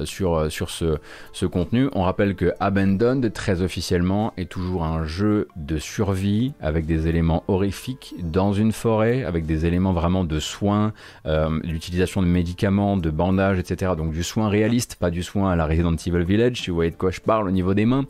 [0.04, 1.88] sur, ce, contenu.
[1.92, 7.44] On rappelle que Abandoned, très officiellement, est toujours un jeu de survie avec des éléments
[7.48, 10.92] horrifiques dans une forêt, avec des éléments vraiment de soins,
[11.62, 13.92] l'utilisation de médicaments, de bandages, etc.
[13.96, 17.10] Donc du soin réaliste, pas du soin à la Resident Village, tu voyez de quoi
[17.10, 18.04] je parle au niveau des mains,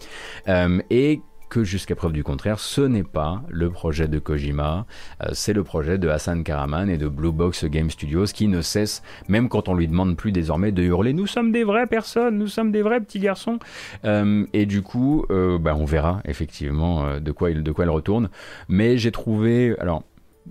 [0.49, 4.85] euh, et que jusqu'à preuve du contraire, ce n'est pas le projet de Kojima,
[5.23, 8.61] euh, c'est le projet de Hassan Karaman et de Blue Box Game Studios qui ne
[8.61, 12.37] cesse, même quand on lui demande plus désormais, de hurler Nous sommes des vraies personnes,
[12.37, 13.59] nous sommes des vrais petits garçons.
[14.05, 18.29] Euh, et du coup, bah, on verra effectivement de quoi il de quoi il retourne.
[18.69, 20.03] Mais j'ai trouvé, alors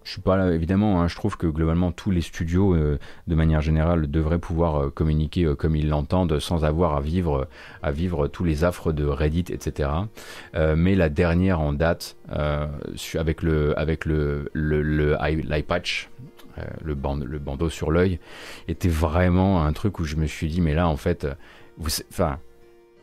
[0.03, 3.35] je suis pas là, évidemment, hein, je trouve que globalement tous les studios, euh, de
[3.35, 7.47] manière générale, devraient pouvoir euh, communiquer euh, comme ils l'entendent, sans avoir à vivre,
[7.83, 9.89] à vivre tous les affres de Reddit, etc.
[10.75, 15.15] mais la dernière en date, avec le, avec le, le,
[16.95, 18.19] bandeau sur l'œil,
[18.67, 21.27] était vraiment un truc où je me suis dit, mais là, en fait,
[21.77, 22.39] vous, enfin,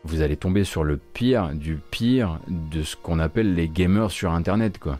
[0.04, 4.32] vous allez tomber sur le pire du pire de ce qu'on appelle les gamers sur
[4.32, 4.98] Internet, quoi.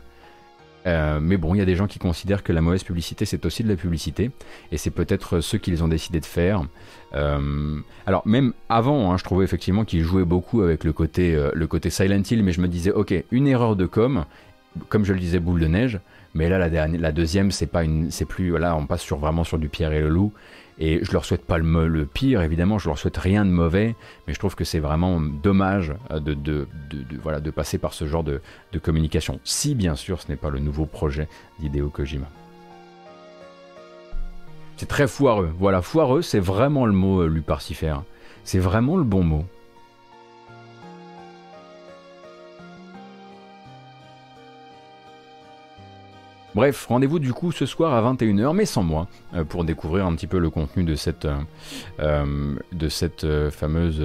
[0.85, 3.45] Euh, mais bon, il y a des gens qui considèrent que la mauvaise publicité, c'est
[3.45, 4.31] aussi de la publicité,
[4.71, 6.63] et c'est peut-être ce qu'ils ont décidé de faire.
[7.15, 11.49] Euh, alors même avant, hein, je trouvais effectivement qu'ils jouaient beaucoup avec le côté, euh,
[11.53, 14.25] le côté Silent Hill, mais je me disais, ok, une erreur de com,
[14.89, 15.99] comme je le disais, boule de neige.
[16.35, 19.57] Mais là, la, deuxième, c'est pas une, c'est plus, là, on passe sur vraiment sur
[19.57, 20.33] du Pierre et le loup.
[20.77, 23.95] Et je leur souhaite pas le, pire, évidemment, je leur souhaite rien de mauvais,
[24.27, 28.23] mais je trouve que c'est vraiment dommage de, de, de, de, passer par ce genre
[28.23, 28.41] de,
[28.83, 29.39] communication.
[29.45, 31.29] Si, bien sûr, ce n'est pas le nouveau projet
[31.59, 32.27] d'Hideo Kojima.
[34.75, 35.53] C'est très foireux.
[35.57, 37.41] Voilà, foireux, c'est vraiment le mot euh.
[38.43, 39.45] C'est vraiment le bon mot.
[46.55, 50.15] Bref, rendez-vous du coup ce soir à 21h, mais sans moi, euh, pour découvrir un
[50.15, 51.35] petit peu le contenu de cette, euh,
[51.99, 54.01] euh, fameuse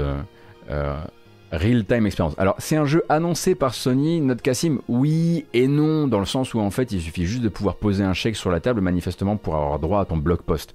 [1.53, 2.35] Real-Time Experience.
[2.39, 6.53] Alors, c'est un jeu annoncé par Sony, notre Cassim, oui et non, dans le sens
[6.53, 9.37] où en fait, il suffit juste de pouvoir poser un chèque sur la table, manifestement,
[9.37, 10.75] pour avoir droit à ton blog post.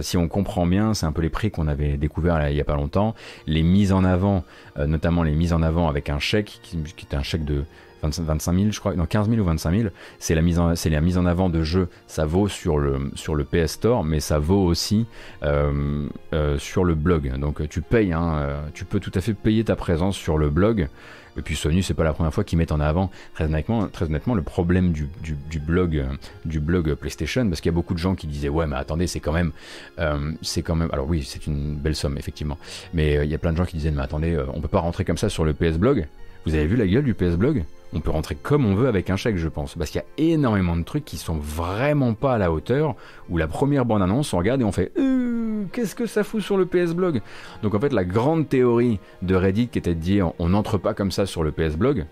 [0.00, 2.64] si on comprend bien, c'est un peu les prix qu'on avait découvert il y a
[2.64, 3.14] pas longtemps.
[3.46, 4.42] Les mises en avant,
[4.78, 7.64] notamment les mises en avant avec un chèque, qui, qui est un chèque de
[8.02, 11.00] 25 000, je crois, non 15 000 ou 25 000, c'est la mise en, la
[11.00, 11.88] mise en avant de jeux.
[12.06, 15.06] Ça vaut sur le sur le PS Store, mais ça vaut aussi
[15.42, 17.32] euh, euh, sur le blog.
[17.38, 20.50] Donc tu payes, hein, euh, tu peux tout à fait payer ta présence sur le
[20.50, 20.88] blog.
[21.36, 24.06] Et puis Sony, c'est pas la première fois qu'ils mettent en avant, très honnêtement, très
[24.08, 26.04] le problème du, du, blog,
[26.44, 29.06] du blog PlayStation, parce qu'il y a beaucoup de gens qui disaient ouais, mais attendez,
[29.06, 29.52] c'est quand même,
[29.96, 32.58] quand même, alors oui, c'est une belle somme effectivement,
[32.92, 35.04] mais il y a plein de gens qui disaient mais attendez, on peut pas rentrer
[35.04, 36.08] comme ça sur le PS Blog.
[36.46, 37.64] Vous avez vu la gueule du PS Blog?
[37.92, 39.74] On peut rentrer comme on veut avec un chèque, je pense.
[39.74, 42.94] Parce qu'il y a énormément de trucs qui sont vraiment pas à la hauteur,
[43.28, 46.56] où la première bande-annonce, on regarde et on fait euh, Qu'est-ce que ça fout sur
[46.56, 47.20] le PS Blog?
[47.62, 50.94] Donc en fait, la grande théorie de Reddit qui était de dire On n'entre pas
[50.94, 52.06] comme ça sur le PS Blog,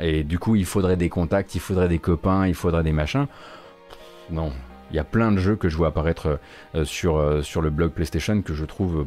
[0.00, 3.26] et du coup, il faudrait des contacts, il faudrait des copains, il faudrait des machins.
[4.30, 4.52] Non,
[4.90, 6.38] il y a plein de jeux que je vois apparaître
[6.74, 9.06] euh, sur, euh, sur le blog PlayStation que je trouve.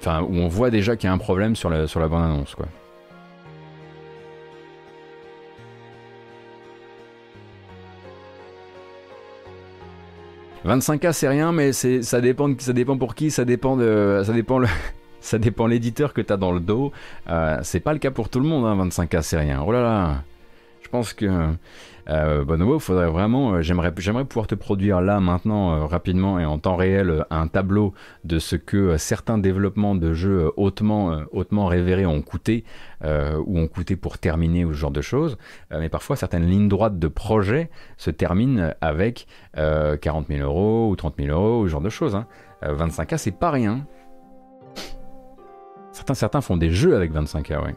[0.00, 2.54] Enfin, où on voit déjà qu'il y a un problème sur la, sur la bande-annonce,
[2.54, 2.66] quoi.
[10.64, 12.48] 25K c'est rien, mais ça dépend,
[12.96, 14.68] pour qui, ça dépend de, ça dépend le,
[15.20, 16.92] ça dépend l'éditeur que tu as dans le dos.
[17.28, 19.62] Euh, c'est pas le cas pour tout le monde, hein, 25K c'est rien.
[19.66, 20.22] Oh là là,
[20.82, 21.26] je pense que
[22.08, 26.58] euh, Bonobo, faudrait vraiment, euh, j'aimerais, pouvoir te produire là maintenant euh, rapidement et en
[26.58, 32.22] temps réel un tableau de ce que certains développements de jeux hautement, hautement révérés ont
[32.22, 32.64] coûté
[33.04, 35.36] ou ont coûté pour terminer ou ce genre de choses.
[35.70, 41.14] mais parfois certaines lignes droites de projets se terminent avec 40 000 euros ou 30
[41.18, 42.18] 000 euros ou ce genre de choses.
[42.62, 43.16] 25K, hein.
[43.16, 43.86] c'est pas rien.
[45.92, 47.74] Certains, certains font des jeux avec 25K, ouais.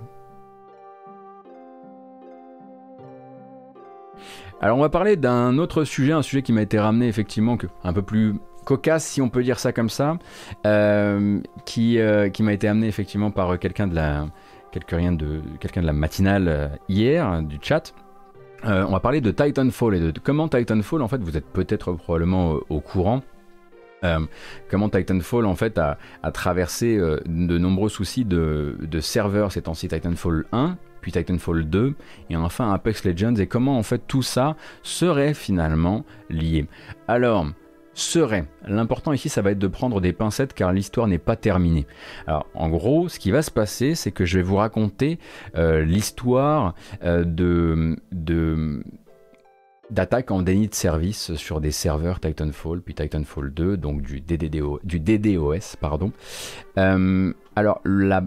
[4.62, 7.94] Alors on va parler d'un autre sujet, un sujet qui m'a été ramené effectivement un
[7.94, 10.18] peu plus cocasse si on peut dire ça comme ça,
[10.66, 14.28] euh, qui, euh, qui m'a été amené effectivement par quelqu'un de la
[14.72, 17.94] quelqu'un de la matinale euh, hier du chat.
[18.64, 22.56] on va parler de Titanfall et de, comment Titanfall en fait vous êtes peut-être probablement
[22.70, 23.22] au, courant.
[24.70, 25.98] comment Titanfall en fait a,
[26.34, 31.94] traversé de nombreux soucis de, de serveurs ces temps-ci Titanfall 1 puis Titanfall 2,
[32.32, 36.66] et enfin Apex Legends, et comment en fait tout ça serait finalement lié.
[37.08, 37.46] Alors,
[37.94, 38.46] serait.
[38.66, 41.86] L'important ici, ça va être de prendre des pincettes car l'histoire n'est pas terminée.
[42.26, 45.20] Alors, en gros, ce qui va se passer, c'est que je vais vous raconter
[45.56, 46.74] euh, l'histoire
[47.04, 47.96] euh, de,
[49.92, 54.80] d'attaque en déni de service sur des serveurs Titanfall, puis Titanfall 2, donc du, DDDO,
[54.84, 55.76] du DDoS.
[55.80, 56.12] Pardon.
[56.80, 57.82] Euh, alors,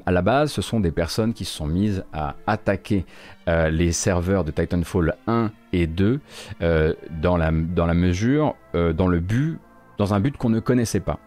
[0.06, 3.04] à la base, ce sont des personnes qui se sont mises à attaquer
[3.48, 6.20] euh, les serveurs de Titanfall 1 et 2
[6.62, 9.58] euh, dans, la, mesure, dans le but,
[9.98, 11.18] dans un but qu'on ne connaissait pas.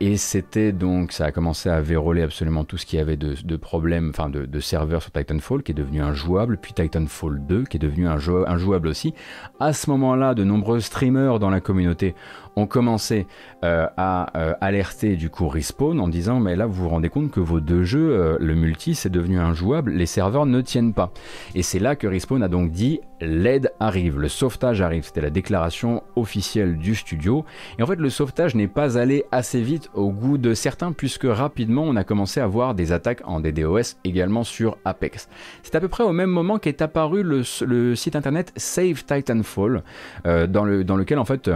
[0.00, 3.56] Et c'était donc, ça a commencé à véroler absolument tout ce qu'il y avait de,
[3.56, 7.80] problèmes, enfin de, serveurs sur Titanfall, qui est devenu injouable, puis Titanfall 2, qui est
[7.80, 9.14] devenu injouable aussi.
[9.60, 12.14] À ce moment-là, de nombreux streamers dans la communauté
[12.56, 13.26] ont commencé
[13.64, 17.30] euh, à euh, alerter du coup Respawn en disant mais là vous vous rendez compte
[17.30, 21.12] que vos deux jeux, euh, le multi c'est devenu injouable, les serveurs ne tiennent pas.
[21.54, 25.04] Et c'est là que Respawn a donc dit l'aide arrive, le sauvetage arrive.
[25.04, 27.44] C'était la déclaration officielle du studio.
[27.78, 31.26] Et en fait le sauvetage n'est pas allé assez vite au goût de certains puisque
[31.26, 35.28] rapidement on a commencé à voir des attaques en DDoS également sur Apex.
[35.62, 39.82] C'est à peu près au même moment qu'est apparu le, site internet Save Titanfall
[40.24, 41.50] dans, dans lequel en fait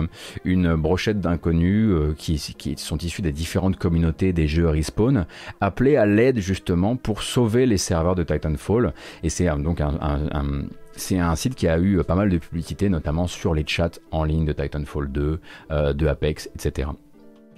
[0.44, 2.38] une brochette d'inconnus euh, qui,
[2.78, 5.26] sont issus des différentes communautés des jeux Respawn,
[5.60, 8.94] appelés à l'aide justement pour sauver les serveurs de Titanfall.
[9.22, 13.64] Et c'est donc un, site qui a eu pas mal de publicité, notamment sur les
[13.66, 15.40] chats en ligne de Titanfall 2,
[15.70, 16.88] euh, de Apex, etc.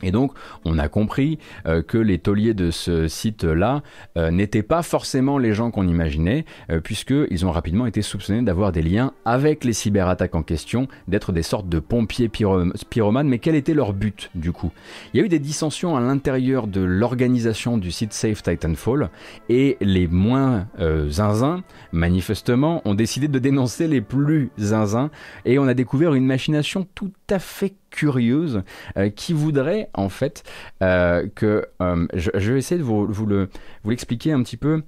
[0.02, 0.32] Et donc,
[0.64, 3.82] on a compris euh, que les tauliers de ce site-là
[4.16, 8.72] euh, n'étaient pas forcément les gens qu'on imaginait, euh, puisqu'ils ont rapidement été soupçonnés d'avoir
[8.72, 13.55] des liens avec les cyberattaques en question, d'être des sortes de pompiers pyromanes, mais quel
[13.55, 14.70] était leur but du coup?
[15.12, 19.10] Il y a eu des dissensions à l'intérieur de l'organisation du site Safe Titanfall,
[19.48, 20.66] et les moins
[21.09, 21.62] zinzins,
[21.93, 25.10] manifestement, ont décidé de dénoncer les plus zinzins,
[25.44, 28.62] et on a découvert une machination tout à fait curieuse
[28.97, 30.43] euh, qui voudrait en fait
[30.82, 33.48] euh, que euh, je, vais essayer de vous, vous le
[33.82, 34.82] vous l'expliquer un petit peu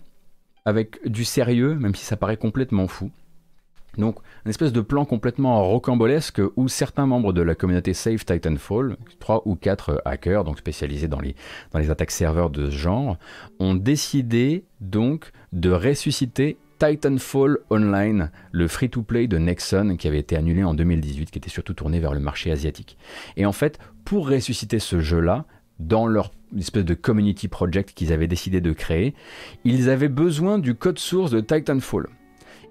[0.65, 3.11] avec du sérieux, même si ça paraît complètement fou.
[3.99, 4.17] Donc,
[4.47, 9.43] une espèce de plan complètement rocambolesque où certains membres de la communauté Safe Titanfall, trois
[9.45, 11.37] ou quatre hackers, donc spécialisés dans les,
[11.73, 13.19] dans les attaques serveurs de ce genre,
[13.59, 20.65] ont décidé donc de ressusciter Titanfall Online, le free-to-play de Nexon qui avait été annulé
[20.65, 22.99] en 2018, qui était surtout tourné vers le marché asiatique.
[23.37, 25.45] Et en fait, pour ressusciter ce jeu-là,
[25.79, 29.15] dans leur espèce de community project qu'ils avaient décidé de créer,
[29.63, 32.09] ils avaient besoin du code source de Titanfall.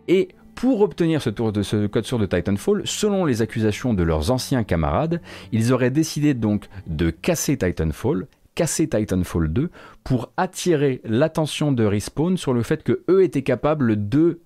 [0.10, 1.30] Et pour obtenir ce,
[1.62, 5.22] ce code source de Titanfall, selon les accusations de leurs anciens camarades,
[5.54, 9.70] ils auraient décidé donc de casser Titanfall casser Titanfall 2
[10.04, 14.42] pour attirer l'attention de Respawn sur le fait que eux étaient capables de,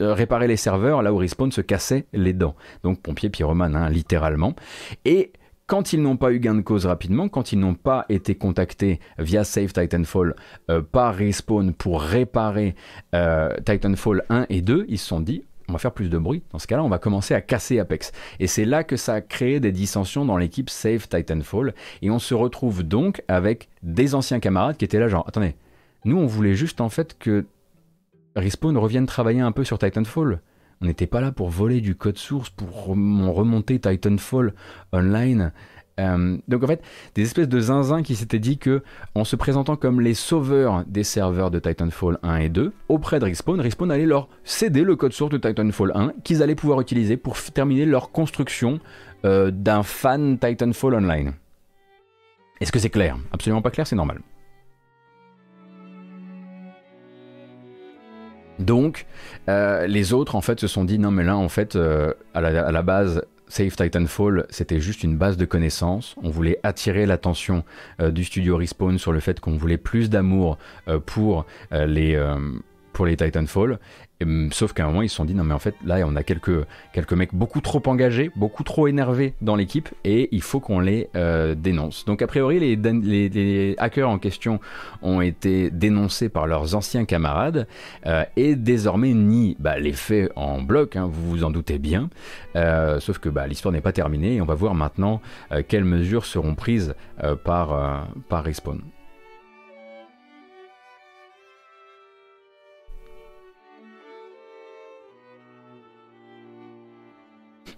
[0.00, 2.56] réparer les serveurs là où Respawn se cassait les dents.
[2.82, 4.54] Donc pompier pyromane, hein, littéralement.
[5.04, 5.32] Et
[5.66, 9.00] quand ils n'ont pas eu gain de cause rapidement, quand ils n'ont pas été contactés
[9.18, 10.34] via Save Titanfall
[10.70, 12.74] euh, par Respawn pour réparer
[13.14, 16.42] euh, Titanfall 1 et 2, ils se sont dit on va faire plus de bruit.
[16.52, 18.12] Dans ce cas-là, on va commencer à casser Apex.
[18.40, 21.74] Et c'est là que ça a créé des dissensions dans l'équipe Save Titanfall.
[22.02, 25.56] Et on se retrouve donc avec des anciens camarades qui étaient là, genre, attendez,
[26.04, 27.46] nous on voulait juste en fait que
[28.36, 30.40] Respawn revienne travailler un peu sur Titanfall.
[30.82, 34.52] On n'était pas là pour voler du code source, pour remonter Titanfall
[34.92, 35.52] online.
[36.00, 36.82] Euh, donc en fait,
[37.14, 38.82] des espèces de zinzins qui s'étaient dit que
[39.14, 43.26] en se présentant comme les sauveurs des serveurs de Titanfall 1 et 2 auprès de
[43.26, 47.16] Respawn, Respawn allait leur céder le code source de Titanfall 1 qu'ils allaient pouvoir utiliser
[47.16, 48.80] pour terminer leur construction
[49.24, 51.32] euh, d'un fan Titanfall Online.
[52.60, 53.18] Est-ce que c'est clair?
[53.32, 54.20] Absolument pas clair, c'est normal.
[58.58, 59.06] Donc,
[59.48, 61.76] euh, les autres, en fait, se sont dit, non, mais là, en fait,
[62.34, 63.22] à la, base,
[63.52, 66.14] Save Titanfall, c'était juste une base de connaissances.
[66.22, 67.64] On voulait attirer l'attention
[68.00, 70.56] euh, du studio Respawn sur le fait qu'on voulait plus d'amour
[70.88, 72.18] euh, pour euh, les
[72.92, 73.78] pour les Titanfall
[74.22, 76.16] Hum, sauf qu'à un moment, ils se sont dit, non mais en fait, là, on
[76.16, 80.60] a quelques, quelques mecs beaucoup trop engagés, beaucoup trop énervés dans l'équipe, et il faut
[80.60, 82.04] qu'on les euh, dénonce.
[82.04, 84.60] Donc a priori, les, les, hackers en question
[85.02, 87.66] ont été dénoncés par leurs anciens camarades,
[88.06, 92.10] euh, et désormais nient bah, les faits en bloc, hein, vous vous en doutez bien,
[92.56, 95.20] euh, sauf que bah, l'histoire n'est pas terminée, et on va voir maintenant
[95.68, 96.94] quelles mesures seront prises
[97.44, 98.80] par, par Respawn.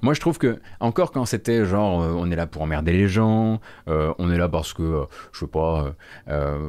[0.05, 3.09] Moi, je trouve que, encore quand c'était genre, euh, on est là pour emmerder les
[3.09, 3.59] gens,
[3.89, 5.94] euh, on est là parce que, euh, je sais pas,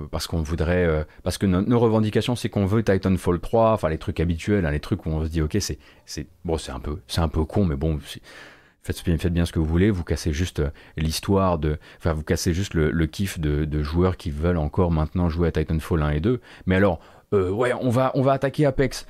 [0.09, 4.21] parce qu'on voudrait, parce que nos revendications, c'est qu'on veut Titanfall 3, enfin les trucs
[4.21, 7.27] habituels, hein, les trucs où on se dit, ok, c'est, bon, c'est un peu, un
[7.27, 7.99] peu con, mais bon,
[8.83, 10.61] Faites, faites, bien ce que vous voulez, vous cassez juste
[10.95, 11.79] l'histoire de.
[11.97, 16.03] Enfin, vous cassez juste le, kiff de, joueurs qui veulent encore maintenant jouer à Titanfall
[16.03, 16.39] 1 et 2.
[16.67, 16.99] Mais alors,
[17.33, 19.07] ouais, on va, on va attaquer Apex.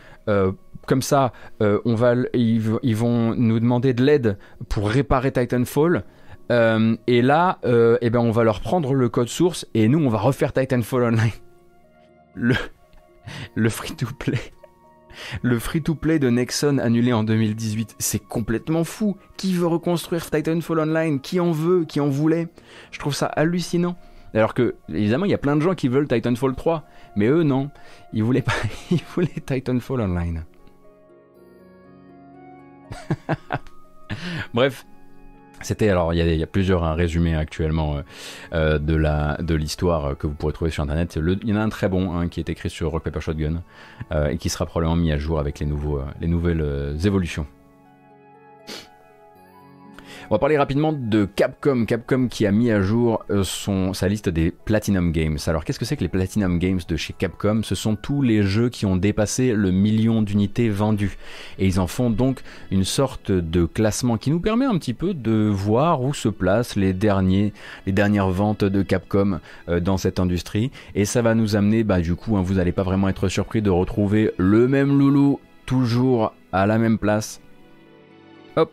[0.85, 4.37] Comme ça, euh, on va, ils, vont nous demander de l'aide
[4.69, 6.03] pour réparer Titanfall.
[6.49, 10.19] et là, eh ben, on va leur prendre le code source et nous, on va
[10.19, 11.31] refaire Titanfall Online.
[12.35, 12.55] Le,
[13.55, 14.39] le free-to-play.
[15.41, 19.17] Le free-to-play de Nexon annulé en 2018, c'est complètement fou.
[19.37, 21.19] Qui veut reconstruire Titanfall Online?
[21.19, 21.85] Qui en veut?
[21.85, 22.47] Qui en voulait?
[22.91, 23.95] Je trouve ça hallucinant.
[24.33, 26.83] Alors que, évidemment, il y a plein de gens qui veulent Titanfall 3.
[27.15, 27.69] Mais eux, non.
[28.13, 28.53] Ils voulaient pas.
[28.91, 30.43] Ils voulaient Titanfall Online.
[34.53, 34.85] Bref.
[35.61, 38.01] C'était alors il y, a, plusieurs résumés actuellement euh,
[38.53, 41.17] euh, de la de l'histoire que vous pourrez trouver sur internet.
[41.17, 43.63] il y en a un très bon hein, qui est écrit sur Rock Paper Shotgun
[44.11, 45.65] euh, et qui sera probablement mis à jour avec les
[46.27, 47.47] nouvelles évolutions.
[50.31, 51.85] On va parler rapidement de Capcom.
[51.85, 53.43] Capcom qui a mis à jour euh,
[53.93, 55.37] sa liste des Platinum Games.
[55.45, 57.61] Alors qu'est-ce que c'est que les Platinum Games de chez Capcom?
[57.61, 61.19] Ce sont tous les jeux qui ont dépassé le million d'unités vendues.
[61.59, 62.41] Et ils en font donc
[62.71, 66.75] une sorte de classement qui nous permet un petit peu de voir où se placent
[66.75, 67.53] les, derniers,
[67.85, 69.39] les dernières ventes de Capcom
[69.69, 70.71] euh, dans cette industrie.
[70.95, 73.61] Et ça va nous amener, bah, du coup, hein, vous n'allez pas vraiment être surpris
[73.61, 77.41] de retrouver le même loulou toujours à la même place.
[78.55, 78.71] Hop,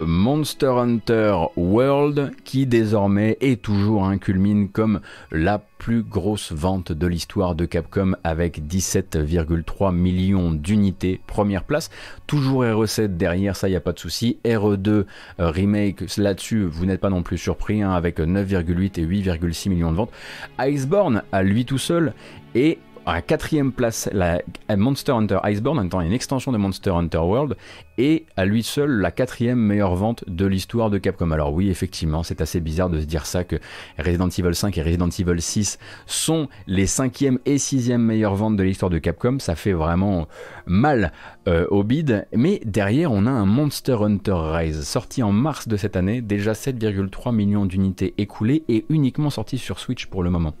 [0.00, 5.00] Monster Hunter World qui désormais est toujours un culmine comme
[5.30, 11.90] la plus grosse vente de l'histoire de Capcom avec 17,3 millions d'unités première place.
[12.26, 14.38] Toujours RE7 derrière ça n'y a pas de souci.
[14.44, 15.04] RE2 euh,
[15.38, 19.96] remake là-dessus vous n'êtes pas non plus surpris hein, avec 9,8 et 8,6 millions de
[19.96, 20.12] ventes.
[20.58, 22.14] Iceborne à lui tout seul
[22.54, 22.78] et
[23.10, 24.40] à quatrième place la
[24.76, 27.56] Monster Hunter Iceborne, en une extension de Monster Hunter World,
[27.98, 31.32] et à lui seul la quatrième meilleure vente de l'histoire de Capcom.
[31.32, 33.56] Alors oui, effectivement, c'est assez bizarre de se dire ça que
[33.98, 38.62] Resident Evil 5 et Resident Evil 6 sont les cinquième et sixième meilleures ventes de
[38.62, 39.38] l'histoire de Capcom.
[39.40, 40.28] Ça fait vraiment
[40.66, 41.12] mal
[41.48, 42.28] euh, au bid.
[42.32, 46.52] Mais derrière, on a un Monster Hunter Rise sorti en mars de cette année, déjà
[46.52, 50.54] 7,3 millions d'unités écoulées et uniquement sorti sur Switch pour le moment.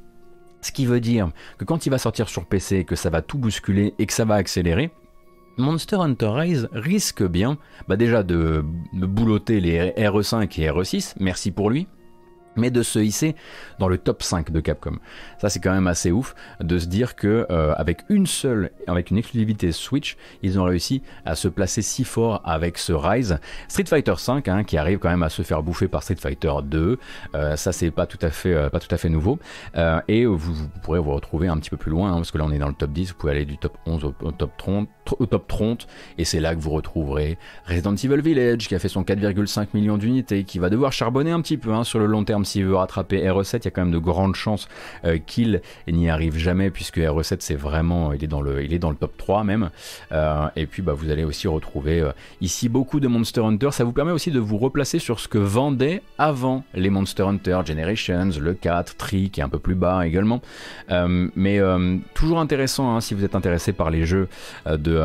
[0.62, 3.38] Ce qui veut dire que quand il va sortir sur PC, que ça va tout
[3.38, 4.90] bousculer et que ça va accélérer,
[5.56, 7.58] Monster Hunter Rise risque bien
[7.88, 11.86] bah déjà de, de boulotter les RE5 et RE6, merci pour lui,
[12.60, 13.34] mais de se hisser
[13.78, 14.98] dans le top 5 de Capcom.
[15.40, 19.10] Ça c'est quand même assez ouf de se dire que euh, avec une seule, avec
[19.10, 23.38] une exclusivité Switch, ils ont réussi à se placer si fort avec ce Rise.
[23.68, 26.52] Street Fighter 5 hein, qui arrive quand même à se faire bouffer par Street Fighter
[26.64, 26.98] 2,
[27.34, 29.38] euh, ça c'est pas tout à fait euh, pas tout à fait nouveau.
[30.08, 32.52] et vous, pourrez vous retrouver un petit peu plus loin hein, parce que là on
[32.52, 34.88] est dans le top 10, vous pouvez aller du top 11 au, top 30,
[35.18, 35.86] au top 30
[36.18, 39.98] et c'est là que vous retrouverez Resident Evil Village qui a fait son 4,5 millions
[39.98, 42.74] d'unités, qui va devoir charbonner un petit peu hein, sur le long terme s'il veut
[42.74, 44.68] rattraper RE7, il y a quand même de grandes chances
[45.04, 48.78] euh, qu'il n'y arrive jamais puisque RE7 c'est vraiment, il est dans le, il est
[48.78, 49.70] dans le top 3 même.
[50.12, 52.10] Euh, et puis bah, vous allez aussi retrouver euh,
[52.40, 53.70] ici beaucoup de Monster Hunter.
[53.70, 57.60] Ça vous permet aussi de vous replacer sur ce que vendaient avant les Monster Hunter
[57.64, 60.42] Generations, le 4, Tri qui est un peu plus bas également.
[60.88, 61.60] mais
[62.14, 64.28] toujours intéressant hein, si vous êtes intéressé par les jeux
[64.66, 65.00] de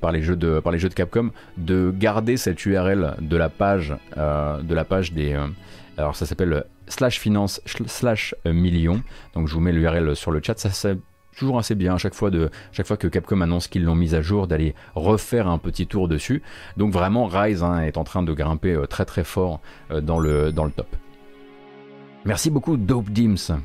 [0.00, 3.48] par les jeux de par les jeux de Capcom de garder cette URL de la
[3.48, 5.36] page de la page des
[6.02, 9.02] alors ça s'appelle slash finance slash million.
[9.34, 10.58] Donc je vous mets l'URL sur le chat.
[10.58, 10.98] Ça c'est
[11.36, 14.74] toujours assez bien à chaque fois que Capcom annonce qu'ils l'ont mise à jour d'aller
[14.94, 16.42] refaire un petit tour dessus.
[16.76, 19.60] Donc vraiment Rise hein, est en train de grimper euh, très très fort
[19.90, 20.94] euh, dans le dans le top.
[22.24, 23.58] Merci beaucoup Dope Dims.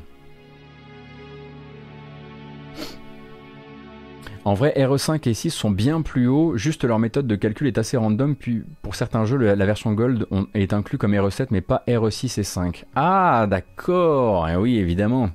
[4.48, 7.76] En vrai, RE5 et 6 sont bien plus hauts, juste leur méthode de calcul est
[7.76, 11.84] assez random, puis pour certains jeux, la version Gold est inclus comme RE7, mais pas
[11.86, 12.86] RE6 et 5.
[12.94, 15.28] Ah, d'accord, eh oui, évidemment.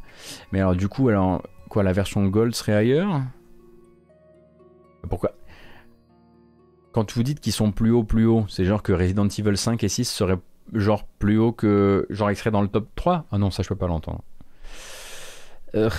[0.52, 3.22] Mais alors du coup, alors, quoi, la version Gold serait ailleurs?
[5.08, 5.34] Pourquoi?
[6.92, 9.84] Quand vous dites qu'ils sont plus hauts, plus hauts, c'est genre que Resident Evil 5
[9.84, 10.40] et 6 seraient
[10.74, 13.76] genre plus haut que genre extrait dans le top 3 Ah non, ça je peux
[13.76, 14.24] pas l'entendre.
[15.76, 15.92] Euh...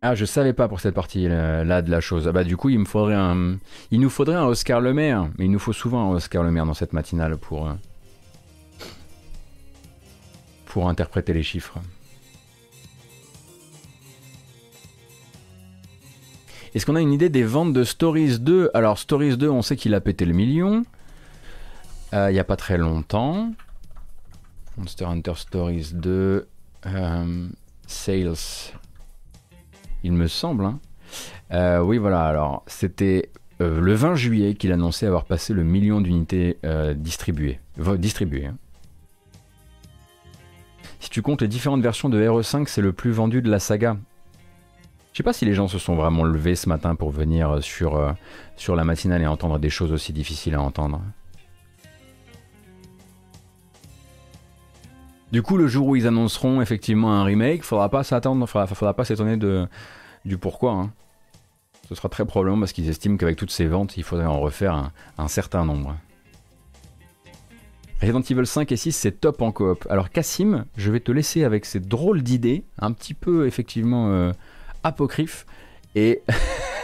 [0.00, 2.28] Ah, je savais pas pour cette partie-là de la chose.
[2.28, 5.28] Ah bah, du coup, il nous faudrait un Oscar Le Maire.
[5.38, 7.74] Mais il nous faut souvent un Oscar Le Maire dans cette matinale pour, euh,
[10.66, 11.80] pour interpréter les chiffres.
[16.74, 19.74] Est-ce qu'on a une idée des ventes de Stories 2 Alors, Stories 2, on sait
[19.74, 20.84] qu'il a pété le million.
[22.14, 23.52] Euh, il n'y a pas très longtemps.
[24.76, 26.46] Monster Hunter Stories 2.
[26.86, 27.48] Euh,
[27.88, 28.34] sales
[30.04, 30.64] il me semble.
[30.64, 30.80] Hein.
[31.52, 33.30] Euh, oui, voilà, alors c'était
[33.60, 37.58] euh, le 20 juillet qu'il annonçait avoir passé le million d'unités euh, distribuées.
[38.46, 38.56] hein.
[41.00, 43.96] Si tu comptes les différentes versions de RE5, c'est le plus vendu de la saga.
[45.12, 48.76] Je sais pas si les gens se sont vraiment levés ce matin pour venir sur
[48.76, 51.00] la matinale et entendre des choses aussi difficiles à entendre.
[55.30, 58.94] Du coup, le jour où ils annonceront effectivement un remake, faudra pas s'attendre, faudra, faudra
[58.94, 59.36] pas s'étonner
[60.24, 60.72] du pourquoi.
[60.72, 60.92] Hein.
[61.88, 64.90] Ce sera très probablement parce qu'ils estiment qu'avec toutes ces ventes, il faudrait en refaire
[65.16, 65.96] un, certain nombre.
[68.00, 69.86] Resident Evil 5 et 6, c'est top en coop.
[69.90, 74.32] Alors Cassim, je vais te laisser avec ces drôles d'idées, un petit peu effectivement euh,
[74.82, 75.46] apocryphes,
[75.94, 76.22] et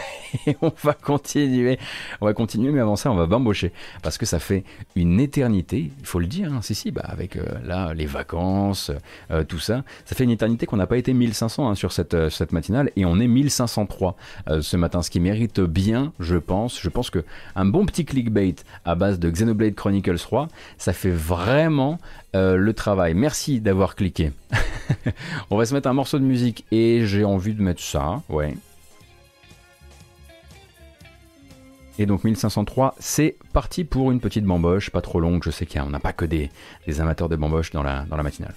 [0.47, 1.79] et on va continuer.
[2.21, 3.73] On va continuer, mais avant ça, on va bambocher.
[4.03, 4.65] Parce que ça fait
[4.97, 8.91] une éternité, il faut le dire, hein, si, si, bah, avec euh, là, les vacances,
[9.31, 9.85] euh, tout ça.
[10.05, 12.91] Ça fait une éternité qu'on n'a pas été 1500 hein, sur cette, euh, cette matinale
[12.97, 14.17] et on est 1503
[14.61, 16.81] ce matin, ce qui mérite bien, je pense.
[16.81, 17.25] Je pense que
[17.57, 20.49] un bon petit clickbait à base de Xenoblade Chronicles 3,
[20.79, 21.99] ça fait vraiment
[22.35, 23.15] le travail.
[23.15, 24.33] Merci d'avoir cliqué.
[25.51, 28.55] on va se mettre un morceau de musique et j'ai envie de mettre ça, ouais.
[31.99, 35.91] Et donc 1503, c'est parti pour une petite bamboche, pas trop longue, je sais qu'on
[35.91, 36.51] n'a pas que des,
[36.99, 38.55] amateurs de bamboche dans la, dans la matinale.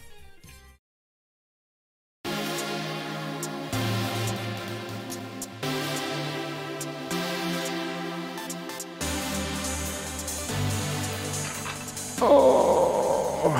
[12.19, 13.51] Oh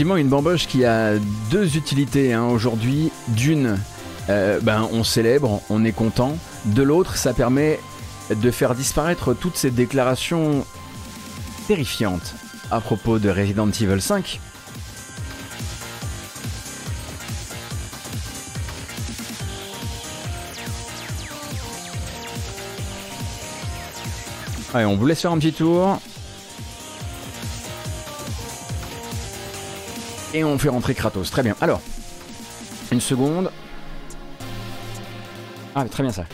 [0.00, 1.18] une bamboche qui a
[1.50, 3.12] deux utilités hein, aujourd'hui.
[3.28, 3.78] D'une,
[4.30, 6.36] euh, ben, on célèbre, on est content.
[6.64, 7.78] De l'autre, ça permet
[8.34, 10.64] de faire disparaître toutes ces déclarations
[11.68, 12.34] terrifiantes
[12.70, 14.40] à propos de Resident Evil 5.
[24.72, 26.00] Allez, on vous laisse faire un petit tour.
[30.32, 31.30] Et on fait rentrer Kratos.
[31.30, 31.56] Très bien.
[31.60, 31.80] Alors,
[32.92, 33.50] une seconde.
[35.74, 36.24] Ah, très bien ça.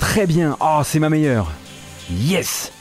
[0.00, 0.56] Très bien.
[0.60, 1.52] Oh, c'est ma meilleure.
[2.10, 2.72] Yes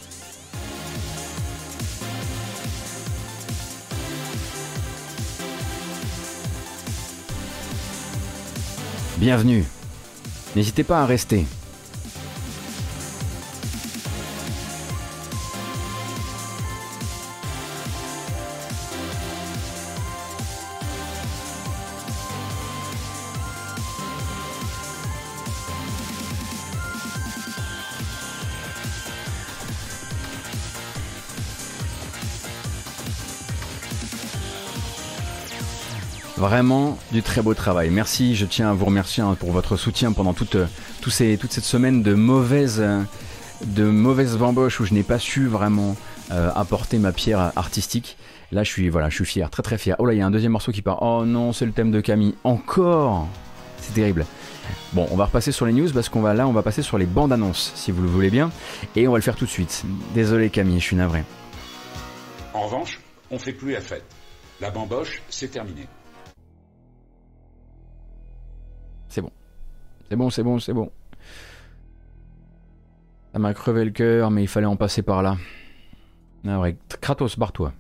[9.18, 9.66] Bienvenue.
[10.56, 11.46] N'hésitez pas à rester.
[36.50, 37.92] Vraiment du très beau travail.
[37.92, 40.66] Merci, je tiens à vous remercier hein, pour votre soutien pendant toute, euh,
[41.00, 43.04] toute cette semaine de mauvaises, euh,
[43.68, 45.96] de mauvaises où je n'ai pas su vraiment
[46.32, 48.18] euh, apporter ma pierre artistique.
[48.52, 49.96] Là, je suis, voilà, je suis fier, très très fier.
[50.00, 51.04] Oh là, il y a un deuxième morceau qui part.
[51.04, 52.34] Oh non, c'est le thème de Camille.
[52.44, 53.28] Encore
[53.82, 54.26] C'est terrible.
[54.94, 56.98] Bon, on va repasser sur les news parce qu'on va là, on va passer sur
[56.98, 58.50] les bandes annonces, si vous le voulez bien.
[58.96, 59.84] Et on va le faire tout de suite.
[60.16, 61.24] Désolé Camille, je suis navré.
[62.56, 63.00] En revanche,
[63.30, 64.04] on fait plus la fête.
[64.60, 65.88] La bamboche, c'est terminé.
[70.10, 70.92] C'est bon, c'est bon, c'est bon.
[73.32, 75.38] Ça m'a crevé le cœur, mais il fallait en passer par là.
[76.48, 77.74] Ah vrai, Kratos, barre-toi.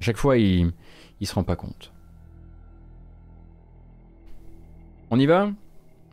[0.00, 0.72] Chaque fois, il,
[1.20, 1.92] il se rend pas compte.
[5.10, 5.50] On y va?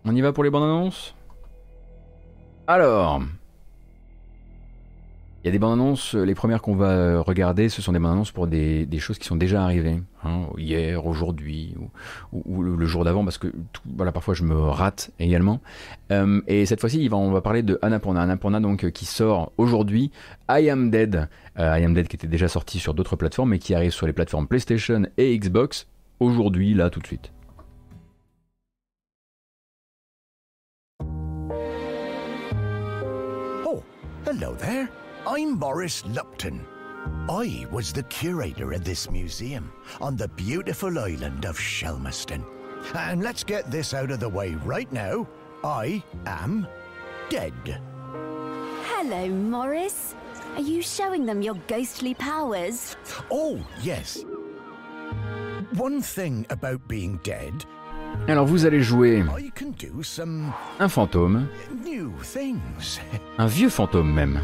[0.05, 1.15] On y va pour les bandes annonces?
[2.68, 3.23] Alors,
[5.43, 7.93] il y a des bandes annonces, euh, les premières qu'on va euh, regarder, ce sont
[7.93, 11.76] des bandes annonces pour des, choses qui sont déjà arrivées, hein, hier, aujourd'hui,
[12.31, 13.47] ou, le jour d'avant, parce que
[13.95, 15.59] voilà, parfois je me rate également.
[16.11, 18.22] Euh, et cette fois-ci, on va parler de Annapurna.
[18.22, 20.11] Annapurna, donc, qui sort aujourd'hui,
[20.47, 21.27] I Am Dead.
[21.57, 24.13] I Am Dead qui était déjà sorti sur d'autres plateformes, mais qui arrive sur les
[24.13, 25.88] plateformes PlayStation et Xbox,
[26.19, 27.31] aujourd'hui, là, tout de suite.
[33.65, 33.81] Oh,
[34.27, 34.88] hello there.
[35.27, 36.65] I'm Boris Lupton.
[37.30, 42.43] I was the curator of this museum on the beautiful island of Shelmaston.
[42.95, 45.27] And let's get this out of the way right now.
[45.64, 46.68] I am
[47.30, 47.53] dead.
[48.85, 50.15] Hello, Morris.
[50.56, 52.95] Are you showing them your ghostly powers?
[53.30, 54.26] Oh, yes.
[55.76, 57.64] One thing about being dead.
[58.27, 61.48] Alors vous allez jouer I can do some un fantôme,
[61.85, 62.99] new things.
[63.38, 64.41] un vieux fantôme même.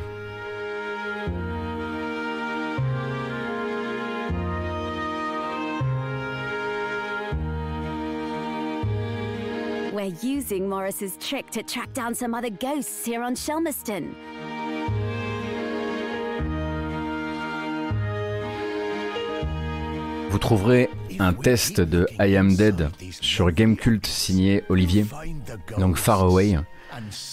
[20.30, 20.90] Vous trouverez
[21.20, 22.90] un test de I Am Dead
[23.22, 25.06] sur Gamecult signé Olivier,
[25.78, 26.58] donc Far Away,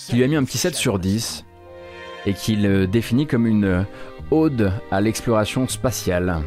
[0.07, 1.45] qui lui a mis un petit 7 sur 10
[2.27, 3.85] et qui le définit comme une
[4.31, 6.43] ode à l'exploration spatiale.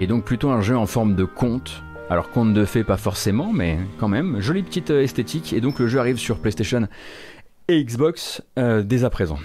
[0.00, 1.82] Et donc plutôt un jeu en forme de conte.
[2.08, 5.52] Alors conte de fées pas forcément, mais quand même, jolie petite euh, esthétique.
[5.52, 6.86] Et donc le jeu arrive sur PlayStation
[7.66, 9.38] et Xbox euh, dès à présent.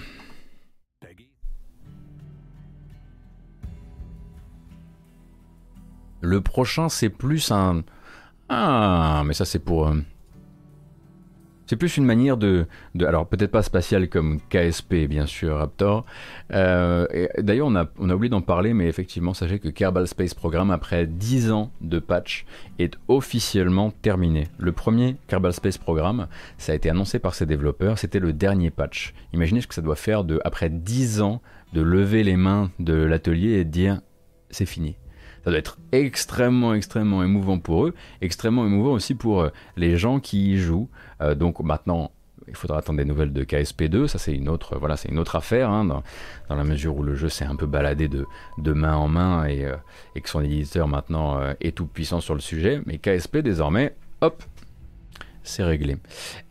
[6.20, 7.82] Le prochain c'est plus un...
[8.48, 9.88] Ah, mais ça c'est pour...
[9.88, 9.96] Euh,
[11.72, 12.66] c'est plus une manière de,
[13.00, 16.04] alors peut-être pas spatial comme KSP bien sûr Raptor.
[16.52, 17.06] Euh,
[17.38, 20.70] d'ailleurs on a, on a oublié d'en parler, mais effectivement sachez que Kerbal Space Program
[20.70, 22.44] après 10 ans de patch
[22.78, 24.48] est officiellement terminé.
[24.58, 26.26] Le premier Kerbal Space Program,
[26.58, 29.14] ça a été annoncé par ses développeurs, c'était le dernier patch.
[29.32, 31.40] Imaginez ce que ça doit faire de après 10 ans
[31.72, 34.02] de lever les mains de l'atelier et de dire
[34.50, 34.96] c'est fini
[35.44, 40.20] ça doit être extrêmement, extrêmement émouvant pour eux, extrêmement émouvant aussi pour euh, les gens
[40.20, 40.88] qui y jouent.
[41.20, 42.12] Euh, donc maintenant,
[42.48, 45.36] il faudra attendre des nouvelles de KSP2, ça c'est une autre, voilà, c'est une autre
[45.36, 46.02] affaire, hein, dans,
[46.50, 48.26] la mesure où le jeu s'est un peu baladé de,
[48.72, 49.76] main en main et, euh,
[50.16, 52.80] et, que son éditeur maintenant est tout puissant sur le sujet.
[52.86, 54.42] Mais KSP désormais, hop,
[55.42, 55.96] c'est réglé.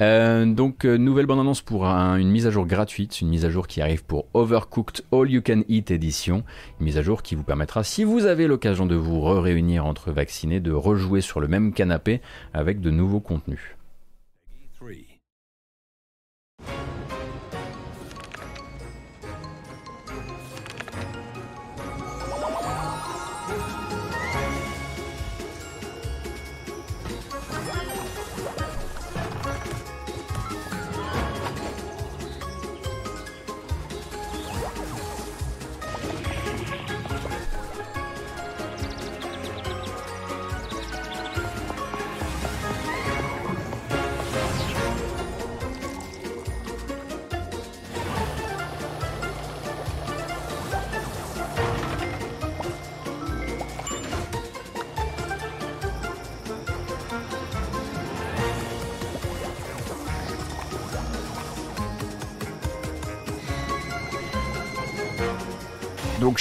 [0.01, 3.67] Euh, donc, euh, nouvelle bande-annonce pour une mise à jour gratuite, une mise à jour
[3.67, 6.43] qui arrive pour Overcooked All You Can Eat Edition.
[6.79, 10.11] Une mise à jour qui vous permettra, si vous avez l'occasion de vous réunir entre
[10.11, 12.21] vaccinés, de rejouer sur le même canapé
[12.53, 13.75] avec de nouveaux contenus.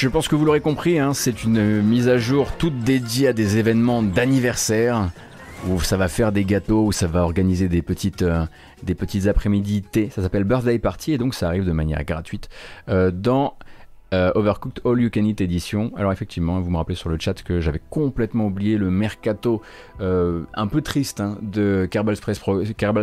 [0.01, 3.32] Je pense que vous l'aurez compris, hein, c'est une mise à jour toute dédiée à
[3.35, 5.10] des événements d'anniversaire
[5.68, 8.47] où ça va faire des gâteaux, où ça va organiser des petites, euh,
[9.28, 10.09] après-midi thé.
[10.10, 12.48] Ça s'appelle Birthday Party et donc ça arrive de manière gratuite
[12.89, 13.59] euh, dans
[14.12, 15.93] euh, Overcooked All You Can Eat Edition.
[15.97, 19.62] Alors effectivement, vous me rappelez sur le chat que j'avais complètement oublié le mercato
[20.01, 22.41] euh, un peu triste hein, de Kerbal Space,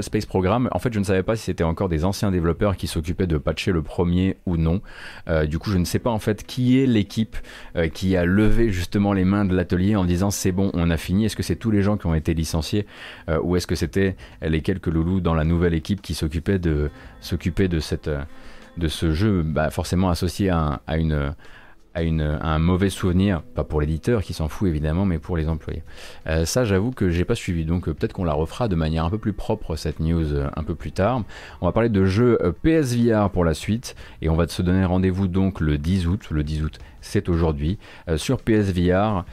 [0.01, 0.69] Space Program.
[0.71, 3.37] En fait, je ne savais pas si c'était encore des anciens développeurs qui s'occupaient de
[3.37, 4.81] patcher le premier ou non.
[5.29, 7.37] Euh, du coup, je ne sais pas en fait qui est l'équipe
[7.93, 11.25] qui a levé justement les mains de l'atelier en disant c'est bon, on a fini.
[11.25, 12.85] Est-ce que c'est tous les gens qui ont été licenciés
[13.43, 16.89] ou est-ce que c'était les quelques loulous dans la nouvelle équipe qui s'occupaient de
[17.21, 18.09] s'occuper de cette
[18.77, 20.81] de ce jeu, bah, forcément associé à,
[21.95, 25.83] un mauvais souvenir, pas pour l'éditeur qui s'en fout évidemment, mais pour les employés.
[26.27, 29.05] Euh, ça, j'avoue que j'ai pas suivi, donc euh, peut-être qu'on la refera de manière
[29.05, 31.23] un peu plus propre cette news euh, un peu plus tard.
[31.61, 35.27] On va parler de jeux PSVR pour la suite, et on va se donner rendez-vous
[35.27, 36.27] donc le 10 août.
[36.29, 37.79] Le 10 août, c'est aujourd'hui
[38.17, 39.25] sur PSVR.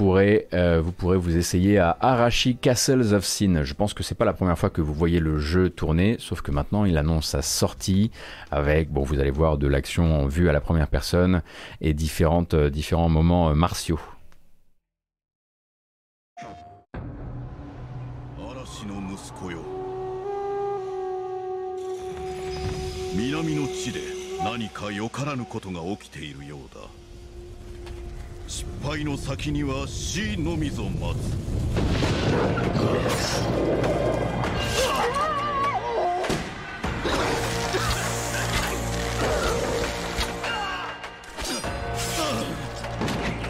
[0.00, 3.62] Euh, vous pourrez vous essayer à Arashi Castles of Sin.
[3.62, 6.42] Je pense que c'est pas la première fois que vous voyez le jeu tourner, sauf
[6.42, 8.10] que maintenant il annonce sa sortie
[8.50, 11.42] avec, bon, vous allez voir de l'action vue à la première personne
[11.80, 13.54] et différentes, euh, différents moments
[29.72, 29.86] euh,
[30.98, 31.24] martiaux.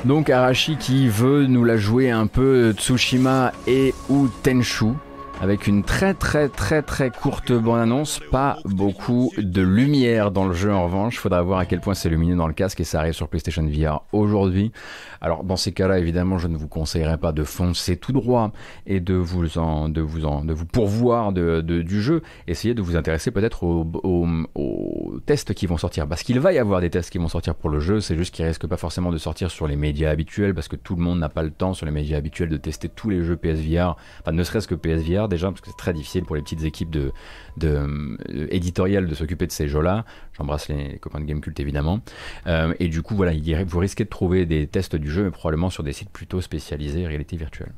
[0.05, 4.93] Donc Arashi qui veut nous la jouer un peu Tsushima et ou Tenchu
[5.40, 10.73] avec une très très très très courte bande-annonce, pas beaucoup de lumière dans le jeu
[10.73, 13.12] en revanche, faudra voir à quel point c'est lumineux dans le casque et ça arrive
[13.12, 14.73] sur PlayStation VR aujourd'hui.
[15.20, 18.52] Alors dans ces cas-là, évidemment, je ne vous conseillerais pas de foncer tout droit
[18.86, 22.23] et de vous en, de vous en, de vous pourvoir de, du jeu.
[22.47, 26.81] Essayez de vous intéresser peut-être aux, tests qui vont sortir, parce qu'il va y avoir
[26.81, 28.01] des tests qui vont sortir pour le jeu.
[28.01, 30.97] C'est juste qu'ils risquent pas forcément de sortir sur les médias habituels, parce que tout
[30.97, 33.36] le monde n'a pas le temps sur les médias habituels de tester tous les jeux
[33.36, 33.97] PSVR.
[34.20, 36.91] Enfin, ne serait-ce que PSVR déjà, parce que c'est très difficile pour les petites équipes
[36.91, 37.13] de,
[37.57, 40.05] de euh, éditoriales de s'occuper de ces jeux-là.
[40.37, 42.01] J'embrasse les copains de Gamecult évidemment.
[42.47, 43.33] Euh, et du coup, voilà,
[43.67, 47.07] vous risquez de trouver des tests du jeu, mais probablement sur des sites plutôt spécialisés
[47.07, 47.73] réalité virtuelle.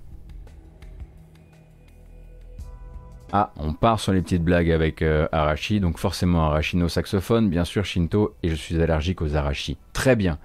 [3.33, 7.51] Ah, on part sur les petites blagues avec euh, Arashi, donc forcément Arashi no saxophone,
[7.51, 9.77] bien sûr Shinto, et je suis allergique aux Arashi.
[9.93, 10.39] Très bien.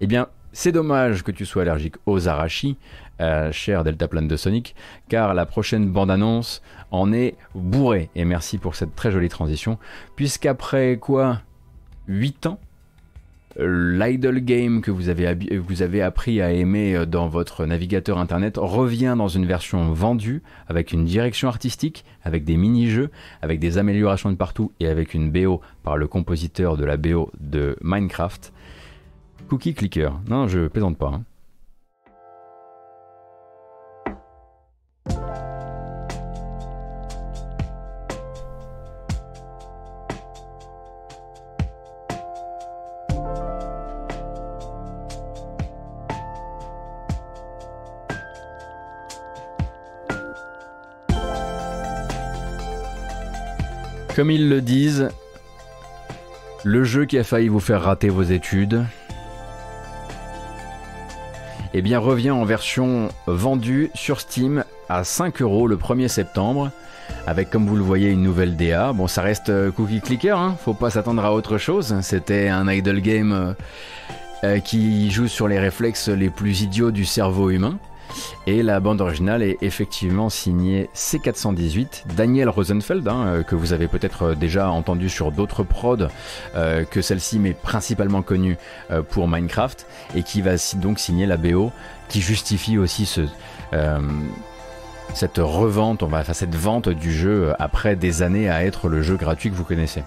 [0.00, 2.76] Eh bien, c'est dommage que tu sois allergique aux Arashi,
[3.20, 4.74] euh, cher Deltaplane de Sonic,
[5.08, 8.10] car la prochaine bande-annonce en est bourrée.
[8.14, 9.78] Et merci pour cette très jolie transition,
[10.16, 11.40] puisqu'après quoi
[12.08, 12.58] 8 ans
[13.58, 18.56] l'idle game que vous avez, vous avez appris à aimer euh, dans votre navigateur internet
[18.56, 23.10] revient dans une version vendue avec une direction artistique, avec des mini-jeux,
[23.42, 27.30] avec des améliorations de partout et avec une BO par le compositeur de la BO
[27.40, 28.52] de Minecraft.
[29.48, 30.12] Cookie Clicker.
[30.28, 31.08] Non, je plaisante pas.
[31.08, 31.24] Hein.
[54.20, 55.08] Comme ils le disent,
[56.62, 58.84] le jeu qui a failli vous faire rater vos études,
[61.72, 66.70] eh revient en version vendue sur Steam à 5 euros le 1er septembre.
[67.26, 68.92] Avec, comme vous le voyez, une nouvelle DA.
[68.92, 70.54] Bon, ça reste euh, cookie clicker, hein.
[70.62, 71.96] faut pas s'attendre à autre chose.
[72.02, 73.54] C'était un idle game euh,
[74.44, 77.78] euh, qui joue sur les réflexes les plus idiots du cerveau humain.
[78.46, 84.34] Et la bande originale est effectivement signée C418, Daniel Rosenfeld, hein, que vous avez peut-être
[84.34, 86.08] déjà entendu sur d'autres prods
[86.54, 88.56] que celle-ci, mais principalement connue
[89.10, 91.70] pour Minecraft, et qui va donc signer la BO,
[92.08, 93.22] qui justifie aussi ce,
[95.14, 99.02] cette revente, on va, enfin cette vente du jeu après des années à être le
[99.02, 100.02] jeu gratuit que vous connaissez.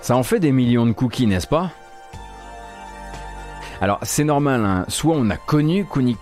[0.00, 1.70] Ça en fait des millions de cookies, n'est-ce pas?
[3.84, 4.86] Alors c'est normal, hein.
[4.88, 6.16] soit on a connu Cookie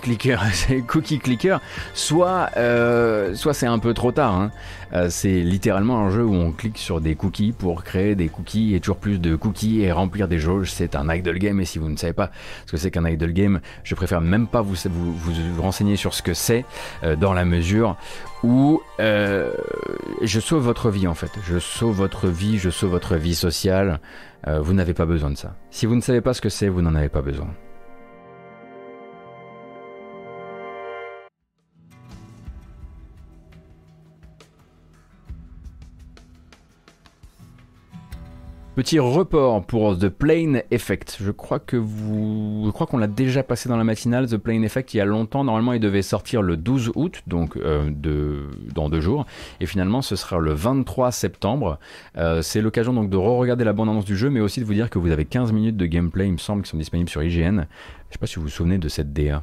[0.00, 0.42] Clicker,
[0.88, 1.60] Cookie Clicker,
[1.94, 4.34] soit, euh, soit c'est un peu trop tard.
[4.34, 4.50] Hein.
[4.94, 8.74] Euh, c'est littéralement un jeu où on clique sur des cookies pour créer des cookies
[8.74, 10.72] et toujours plus de cookies et remplir des jauges.
[10.72, 12.32] C'est un idle game et si vous ne savez pas
[12.66, 15.14] ce que c'est qu'un idle game, je préfère même pas vous, vous,
[15.54, 16.64] vous renseigner sur ce que c'est
[17.04, 17.96] euh, dans la mesure
[18.42, 19.52] où euh,
[20.22, 21.30] je sauve votre vie en fait.
[21.46, 24.00] Je sauve votre vie, je sauve votre vie sociale.
[24.46, 25.54] Vous n'avez pas besoin de ça.
[25.70, 27.48] Si vous ne savez pas ce que c'est, vous n'en avez pas besoin.
[38.78, 41.18] Petit report pour The Plane Effect.
[41.20, 44.28] Je crois que vous, je crois qu'on l'a déjà passé dans la matinale.
[44.28, 45.42] The Plane Effect, il y a longtemps.
[45.42, 49.26] Normalement, il devait sortir le 12 août, donc euh, de, dans deux jours.
[49.58, 51.80] Et finalement, ce sera le 23 septembre.
[52.18, 54.90] Euh, c'est l'occasion donc de re-regarder la bande-annonce du jeu, mais aussi de vous dire
[54.90, 57.62] que vous avez 15 minutes de gameplay, il me semble, qui sont disponibles sur IGN.
[58.10, 59.42] Je sais pas si vous vous souvenez de cette DA.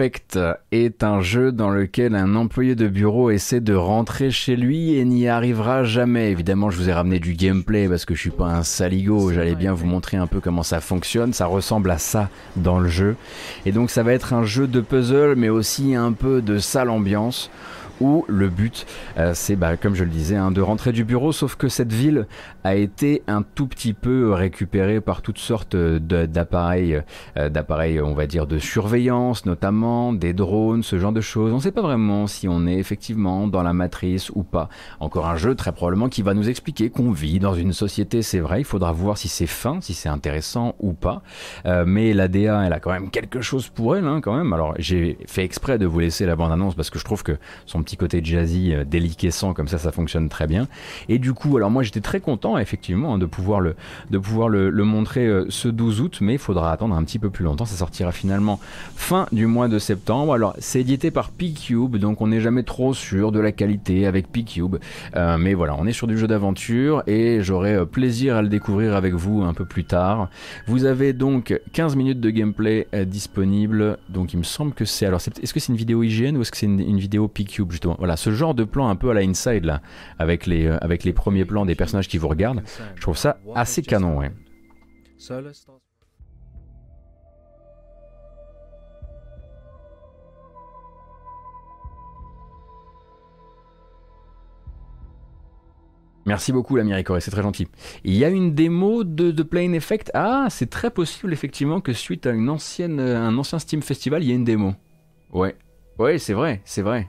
[0.00, 0.38] Effect
[0.72, 5.04] est un jeu dans lequel un employé de bureau essaie de rentrer chez lui et
[5.04, 6.30] n'y arrivera jamais.
[6.30, 9.30] Évidemment, je vous ai ramené du gameplay parce que je suis pas un saligo.
[9.30, 11.34] J'allais bien vous montrer un peu comment ça fonctionne.
[11.34, 13.14] Ça ressemble à ça dans le jeu.
[13.66, 16.88] Et donc, ça va être un jeu de puzzle, mais aussi un peu de sale
[16.88, 17.50] ambiance
[18.00, 18.86] où le but,
[19.18, 21.92] euh, c'est, bah, comme je le disais, hein, de rentrer du bureau, sauf que cette
[21.92, 22.26] ville
[22.64, 27.02] a été un tout petit peu récupérée par toutes sortes d'appareils,
[27.36, 31.52] euh, d'appareils, on va dire, de surveillance, notamment des drones, ce genre de choses.
[31.52, 34.68] On ne sait pas vraiment si on est effectivement dans la matrice ou pas.
[35.00, 38.40] Encore un jeu très probablement qui va nous expliquer qu'on vit dans une société, c'est
[38.40, 41.22] vrai, il faudra voir si c'est fin, si c'est intéressant ou pas.
[41.66, 44.52] Euh, mais la DA, elle a quand même quelque chose pour elle, hein, quand même.
[44.52, 47.82] Alors j'ai fait exprès de vous laisser la bande-annonce parce que je trouve que son
[47.82, 50.68] petit petit côté jazzy, euh, déliquescent, comme ça, ça fonctionne très bien.
[51.08, 53.74] Et du coup, alors moi j'étais très content, effectivement, hein, de pouvoir le,
[54.10, 57.30] de pouvoir le, montrer euh, ce 12 août, mais il faudra attendre un petit peu
[57.30, 57.64] plus longtemps.
[57.64, 58.60] Ça sortira finalement
[58.94, 60.34] fin du mois de septembre.
[60.34, 64.30] Alors, c'est édité par P-Cube, donc on n'est jamais trop sûr de la qualité avec
[64.30, 64.76] P-Cube.
[65.16, 68.94] Euh, mais voilà, on est sur du jeu d'aventure et j'aurai plaisir à le découvrir
[68.94, 70.28] avec vous un peu plus tard.
[70.66, 75.06] Vous avez donc 15 minutes de gameplay disponible, donc il me semble que c'est.
[75.06, 78.16] Alors, est-ce que c'est une vidéo IGN ou est-ce que c'est une, vidéo P-Cube Voilà,
[78.16, 79.82] ce genre de plan un peu à la Inside là,
[80.18, 82.62] avec les, euh, avec les premiers plans des personnages qui vous regardent,
[82.94, 84.20] je trouve ça assez canon.
[96.26, 97.66] Merci beaucoup l'Amérique, c'est très gentil.
[98.04, 100.10] Il y a une démo de, de Plane Effect?
[100.14, 104.28] Ah, c'est très possible effectivement que suite à une ancienne, un ancien Steam Festival, il
[104.28, 104.74] y ait une démo.
[105.32, 105.56] Ouais,
[105.98, 107.08] ouais, c'est vrai, c'est vrai.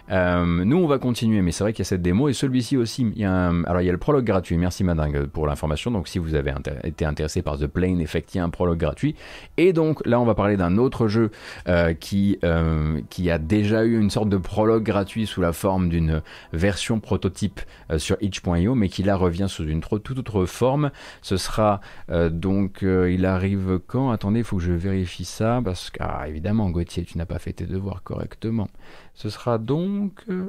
[0.11, 2.77] Euh, nous, on va continuer, mais c'est vrai qu'il y a cette démo et celui-ci
[2.77, 3.05] aussi.
[3.23, 4.57] Alors, il y a le prologue gratuit.
[4.57, 5.91] Merci Madingue pour l'information.
[5.91, 8.79] Donc, si vous avez été intéressé par The Plane Effect, il y a un prologue
[8.79, 9.15] gratuit.
[9.57, 11.31] Et donc, là, on va parler d'un autre jeu
[11.67, 15.89] euh, qui, euh, qui a déjà eu une sorte de prologue gratuit sous la forme
[15.89, 16.21] d'une
[16.51, 17.61] version prototype
[17.97, 20.91] sur itch.io, mais qui là revient sous une toute autre forme.
[21.21, 24.11] Ce sera donc, il arrive quand?
[24.11, 27.39] Attendez, il faut que je vérifie ça parce que, ah, évidemment, Gauthier, tu n'as pas
[27.39, 28.67] fait tes devoirs correctement.
[29.13, 30.00] Ce sera donc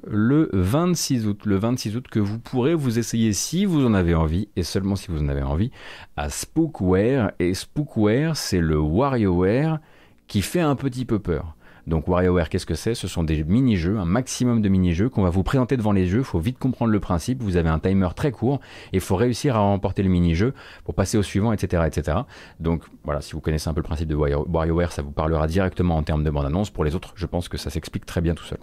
[0.06, 1.42] le 26 août.
[1.44, 4.96] Le 26 août que vous pourrez vous essayer si vous en avez envie, et seulement
[4.96, 5.70] si vous en avez envie,
[6.16, 7.32] à Spookware.
[7.38, 9.78] Et Spookware, c'est le WarioWare
[10.26, 11.56] qui fait un petit peu peur.
[11.88, 12.94] Donc WarioWare, qu'est-ce que c'est?
[12.94, 16.20] Ce sont des mini-jeux, un maximum de mini-jeux qu'on va vous présenter devant les jeux.
[16.20, 17.42] Il faut vite comprendre le principe.
[17.42, 18.60] Vous avez un timer très court
[18.92, 20.54] et il faut réussir à remporter le mini-jeu
[20.84, 22.18] pour passer au suivant, etc., etc.
[22.60, 25.96] Donc voilà, si vous connaissez un peu le principe de WarioWare, ça vous parlera directement
[25.96, 26.70] en termes de bande-annonce.
[26.70, 28.58] Pour les autres, je pense que ça s'explique très bien tout seul.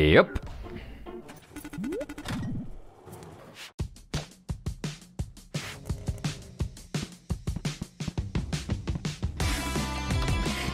[0.00, 0.38] Et hop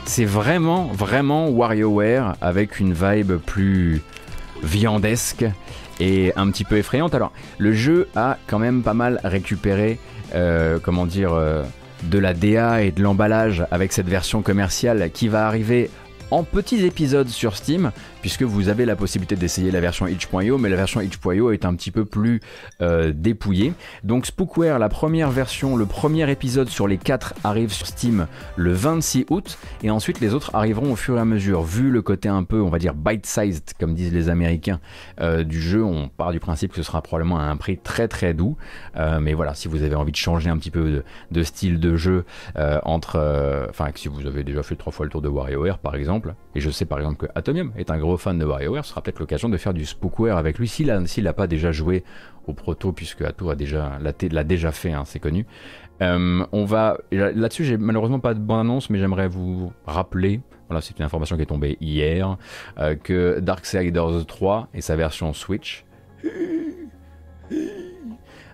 [0.04, 4.00] C'est vraiment, vraiment WarioWare avec une vibe plus
[4.62, 5.44] viandesque
[5.98, 7.14] et un petit peu effrayante.
[7.14, 9.98] Alors, le jeu a quand même pas mal récupéré,
[10.36, 11.64] euh, comment dire, euh,
[12.04, 15.90] de la DA et de l'emballage avec cette version commerciale qui va arriver
[16.30, 20.68] en petits épisodes sur Steam, puisque vous avez la possibilité d'essayer la version itch.io, mais
[20.68, 22.40] la version itch.io est un petit peu plus
[22.80, 23.72] euh, dépouillée.
[24.04, 28.26] Donc Spookware, la première version, le premier épisode sur les 4 arrive sur Steam
[28.56, 31.62] le 26 août, et ensuite les autres arriveront au fur et à mesure.
[31.62, 34.80] Vu le côté un peu, on va dire, bite-sized, comme disent les Américains,
[35.20, 38.08] euh, du jeu, on part du principe que ce sera probablement à un prix très
[38.08, 38.56] très doux.
[38.96, 41.96] Euh, mais voilà, si vous avez envie de changer un petit peu de, style de
[41.96, 42.24] jeu
[42.84, 43.66] entre...
[43.70, 46.60] Enfin, si vous avez déjà fait trois fois le tour de WarioWare, par exemple, et
[46.60, 49.18] je sais par exemple que Atomium est un gros fan de WarioWare, ce sera peut-être
[49.18, 52.04] l'occasion de faire du Spookware avec lui, s'il n'a pas déjà joué
[52.46, 55.46] au proto, puisque Ato a déjà, l'a déjà fait, hein, c'est connu.
[56.02, 60.80] Euh, on va là-dessus, j'ai malheureusement pas de bonne annonce, mais j'aimerais vous rappeler, voilà,
[60.80, 62.36] c'est une information qui est tombée hier,
[62.78, 65.84] euh, que Darksiders 3 et sa version Switch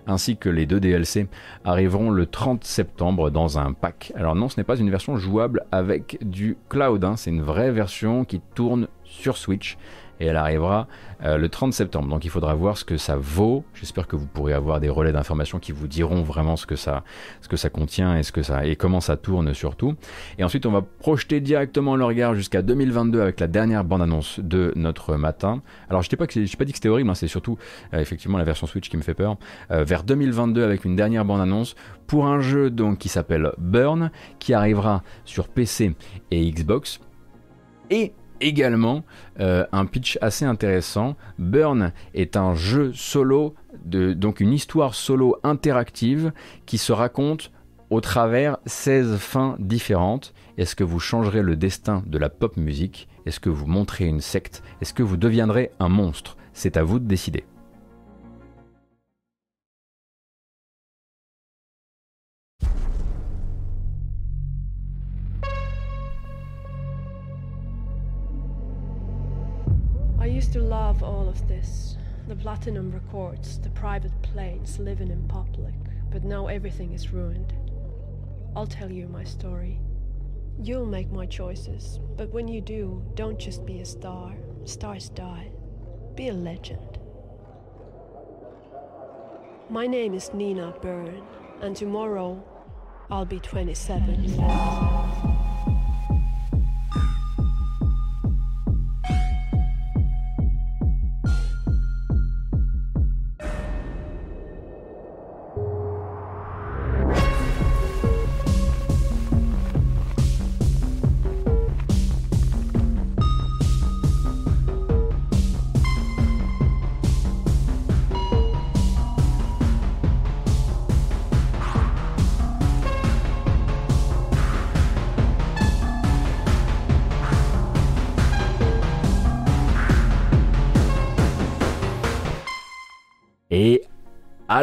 [0.07, 1.27] ainsi que les deux DLC
[1.63, 4.11] arriveront le 30 septembre dans un pack.
[4.15, 7.15] Alors non, ce n'est pas une version jouable avec du cloud, hein.
[7.15, 9.77] c'est une vraie version qui tourne sur Switch
[10.23, 10.87] et elle arrivera
[11.23, 12.07] euh, le 30 septembre.
[12.07, 13.63] Donc il faudra voir ce que ça vaut.
[13.73, 17.03] J'espère que vous pourrez avoir des relais d'informations qui vous diront vraiment ce que ça,
[17.71, 19.95] contient et, ce que ça, comment ça tourne surtout.
[20.37, 24.71] Et ensuite on va projeter directement le regard jusqu'à 2022 avec la dernière bande-annonce de
[24.75, 25.61] notre matin.
[25.89, 26.33] Alors je n'ai pas, pas
[26.65, 27.57] dit que c'était horrible, hein, c'est surtout
[27.93, 29.37] euh, effectivement la version Switch qui me fait peur.
[29.71, 31.75] Euh, vers 2022 avec une dernière bande-annonce
[32.07, 34.09] pour un jeu donc qui s'appelle Burn,
[34.39, 35.95] qui arrivera sur PC
[36.31, 37.01] et Xbox.
[37.89, 39.03] Et également
[39.39, 41.15] euh, un pitch assez intéressant.
[41.37, 43.55] Burn est un jeu solo,
[43.85, 46.31] donc une histoire solo interactive
[46.65, 47.51] qui se raconte
[47.89, 50.33] au travers 16 fins différentes.
[50.57, 53.07] Est-ce que vous changerez le destin de la pop musique?
[53.25, 54.63] Est-ce que vous montrez une secte?
[54.81, 56.37] Est-ce que vous deviendrez un monstre?
[56.53, 57.45] C'est à vous de décider.
[70.33, 71.95] Used to love all of this.
[72.27, 75.75] The platinum records, the private planes, living in public.
[76.09, 77.53] But now everything is ruined.
[78.55, 79.79] I'll tell you my story.
[80.59, 84.33] You'll make my choices, but when you do, don't just be a star.
[84.65, 85.51] Stars die.
[86.15, 86.99] be a legend.
[89.69, 91.23] My name is Nina Byrne,
[91.61, 92.43] and tomorrow
[93.09, 95.42] I'll be 27.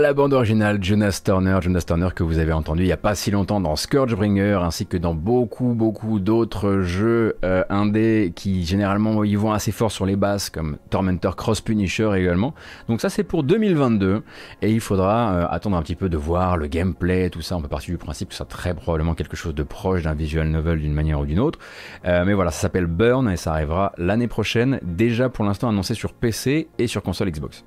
[0.01, 3.15] La bande originale Jonas Turner, Jonas Turner que vous avez entendu il n'y a pas
[3.15, 9.23] si longtemps dans Scourgebringer ainsi que dans beaucoup beaucoup d'autres jeux euh, indés qui généralement
[9.25, 12.55] y vont assez fort sur les basses comme Tormentor Cross Punisher également.
[12.89, 14.23] Donc ça c'est pour 2022
[14.63, 17.57] et il faudra euh, attendre un petit peu de voir le gameplay, tout ça.
[17.57, 20.49] On peut partir du principe que ça très probablement quelque chose de proche d'un visual
[20.49, 21.59] novel d'une manière ou d'une autre.
[22.07, 24.81] Euh, mais voilà, ça s'appelle Burn et ça arrivera l'année prochaine.
[24.83, 27.65] Déjà pour l'instant annoncé sur PC et sur console Xbox.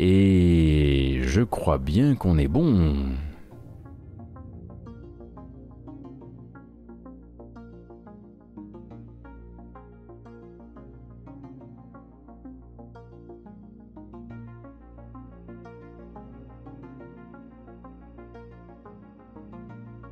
[0.00, 3.16] Et je crois bien qu'on est bon.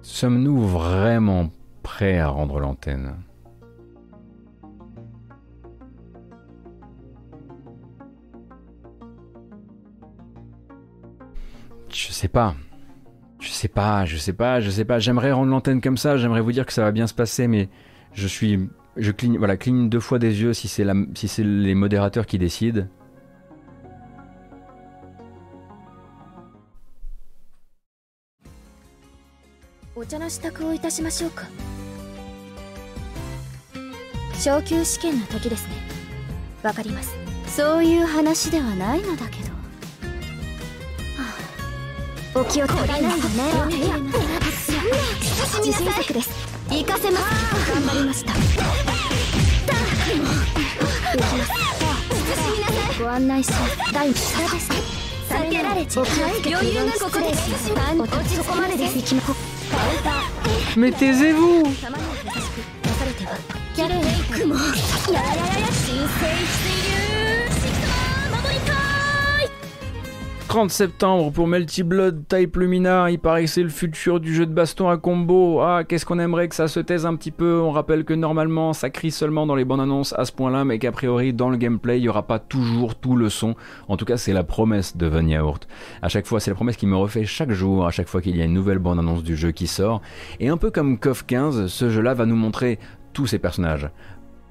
[0.02, 1.50] Sommes-nous vraiment
[1.82, 3.25] prêts à rendre l'antenne?
[11.96, 12.54] Je sais pas.
[13.40, 14.98] Je sais pas, je sais pas, je sais pas.
[14.98, 17.70] J'aimerais rendre l'antenne comme ça, j'aimerais vous dire que ça va bien se passer, mais
[18.12, 18.68] je suis.
[18.98, 22.86] Je cligne, voilà, cligne deux fois des yeux si c'est si les modérateurs qui décident.
[42.38, 43.00] お気をつけない。
[43.00, 43.12] でね
[45.64, 46.28] 自信作です。
[46.68, 47.24] 行かせます。
[47.72, 48.34] 頑張りました
[53.02, 53.50] ご案内し
[53.90, 54.70] 第一下です。
[55.30, 56.06] 避けられちゃう
[56.44, 57.36] 余裕がここで落
[58.28, 58.98] ちそこまでです。
[58.98, 59.22] 行きま
[60.76, 61.64] Mais taisez-vous
[63.74, 64.00] キャレン
[64.30, 64.60] クモや
[65.20, 66.75] ややや新生
[70.48, 73.10] 30 septembre pour Melty Blood Type Lumina.
[73.10, 75.60] Il paraît que c'est le futur du jeu de baston à combo.
[75.60, 77.60] Ah, qu'est-ce qu'on aimerait que ça se taise un petit peu?
[77.60, 80.78] On rappelle que normalement ça crie seulement dans les bandes annonces à ce point-là, mais
[80.78, 83.54] qu'a priori dans le gameplay il n'y aura pas toujours tout le son.
[83.88, 85.66] En tout cas, c'est la promesse de Van Yaourt.
[86.00, 88.36] À chaque fois, c'est la promesse qui me refait chaque jour, à chaque fois qu'il
[88.36, 90.00] y a une nouvelle bande annonce du jeu qui sort.
[90.38, 92.78] Et un peu comme KOF 15, ce jeu-là va nous montrer
[93.12, 93.90] tous ces personnages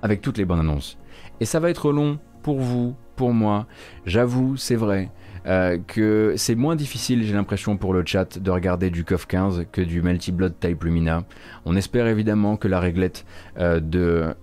[0.01, 0.97] avec toutes les bandes annonces.
[1.39, 3.65] Et ça va être long pour vous, pour moi.
[4.05, 5.09] J'avoue, c'est vrai.
[5.47, 9.65] Euh, que c'est moins difficile, j'ai l'impression, pour le chat de regarder du KOF 15
[9.71, 11.23] que du Melty Blood Type Lumina.
[11.65, 13.25] On espère évidemment que la réglette
[13.59, 14.35] euh, de...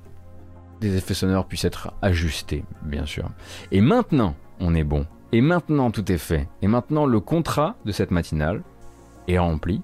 [0.80, 3.28] des effets sonores puisse être ajustée, bien sûr.
[3.72, 5.06] Et maintenant, on est bon.
[5.32, 6.48] Et maintenant, tout est fait.
[6.60, 8.62] Et maintenant, le contrat de cette matinale
[9.26, 9.82] est rempli.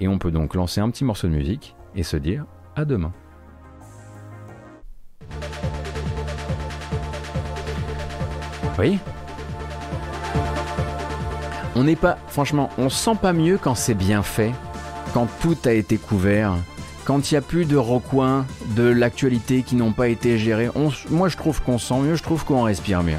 [0.00, 2.44] Et on peut donc lancer un petit morceau de musique et se dire
[2.76, 3.12] à demain.
[8.78, 8.98] Oui?
[11.74, 14.52] On n'est pas, franchement, on sent pas mieux quand c'est bien fait,
[15.14, 16.54] quand tout a été couvert,
[17.04, 18.46] quand il n'y a plus de recoins
[18.76, 20.70] de l'actualité qui n'ont pas été gérés.
[21.10, 23.18] moi, je trouve qu'on sent mieux, je trouve qu'on respire mieux.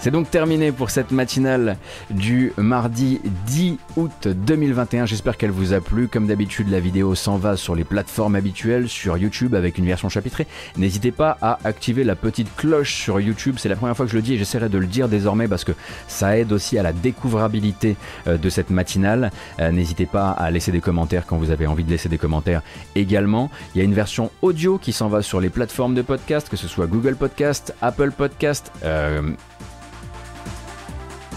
[0.00, 1.76] C'est donc terminé pour cette matinale
[2.10, 5.06] du mardi 10 août 2021.
[5.06, 6.06] J'espère qu'elle vous a plu.
[6.06, 10.08] Comme d'habitude, la vidéo s'en va sur les plateformes habituelles, sur YouTube avec une version
[10.08, 10.46] chapitrée.
[10.76, 13.56] N'hésitez pas à activer la petite cloche sur YouTube.
[13.58, 15.64] C'est la première fois que je le dis et j'essaierai de le dire désormais parce
[15.64, 15.72] que
[16.06, 17.96] ça aide aussi à la découvrabilité
[18.28, 19.32] euh, de cette matinale.
[19.58, 22.62] Euh, n'hésitez pas à laisser des commentaires quand vous avez envie de laisser des commentaires
[22.94, 23.50] également.
[23.74, 26.56] Il y a une version audio qui s'en va sur les plateformes de podcast, que
[26.56, 29.32] ce soit Google Podcast, Apple Podcast, euh,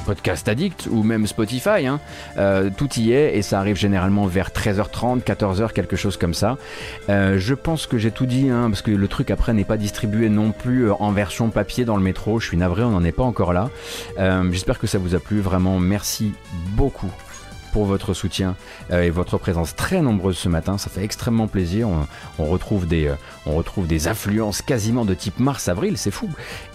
[0.06, 2.00] Podcast Addict ou même Spotify, hein.
[2.38, 6.58] euh, tout y est et ça arrive généralement vers 13h30, 14h, quelque chose comme ça.
[7.10, 9.78] Euh, je pense que j'ai tout dit, hein, parce que le truc après n'est pas
[9.78, 12.40] distribué non plus euh, en version papier dans le métro.
[12.40, 13.70] Je suis navré, on n'en est pas encore là.
[14.52, 16.34] J'espère que ça vous a plu, vraiment merci
[16.76, 17.12] beaucoup
[17.72, 18.56] pour votre soutien
[18.92, 20.78] et votre présence très nombreuse ce matin.
[20.78, 21.88] Ça fait extrêmement plaisir.
[22.40, 23.14] On, retrouve, des,
[23.46, 26.30] on retrouve des affluences quasiment de type mars-avril, c'est fou.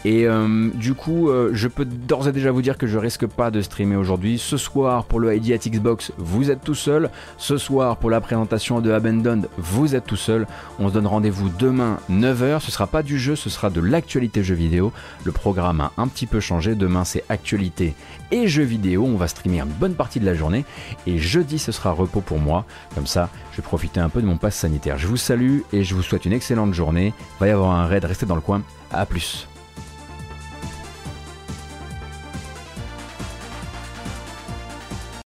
[0.05, 0.27] Et
[0.75, 3.97] du coup, je peux d'ores et déjà vous dire que je risque pas de streamer
[3.97, 4.39] aujourd'hui.
[4.39, 7.11] Ce soir, pour le ID at Xbox, vous êtes tout seul.
[7.39, 10.47] Ce soir, pour la présentation de Abandoned, vous êtes tout seul.
[10.79, 12.61] On se donne rendez-vous demain 9h.
[12.61, 14.93] Ce sera pas du jeu, ce sera de l'actualité jeux vidéo.
[15.25, 16.75] Le programme a un petit peu changé.
[16.75, 17.95] Demain, c'est actualité
[18.31, 19.05] et jeux vidéo.
[19.05, 20.65] On va streamer une bonne partie de la journée.
[21.07, 22.65] Et jeudi, ce sera repos pour moi.
[22.95, 24.99] Comme ça, je vais profiter un peu de mon pass sanitaire.
[24.99, 27.13] Je vous salue et je vous souhaite une excellente journée.
[27.41, 28.63] Va y avoir un raid, restez dans le coin.
[28.93, 29.49] A plus.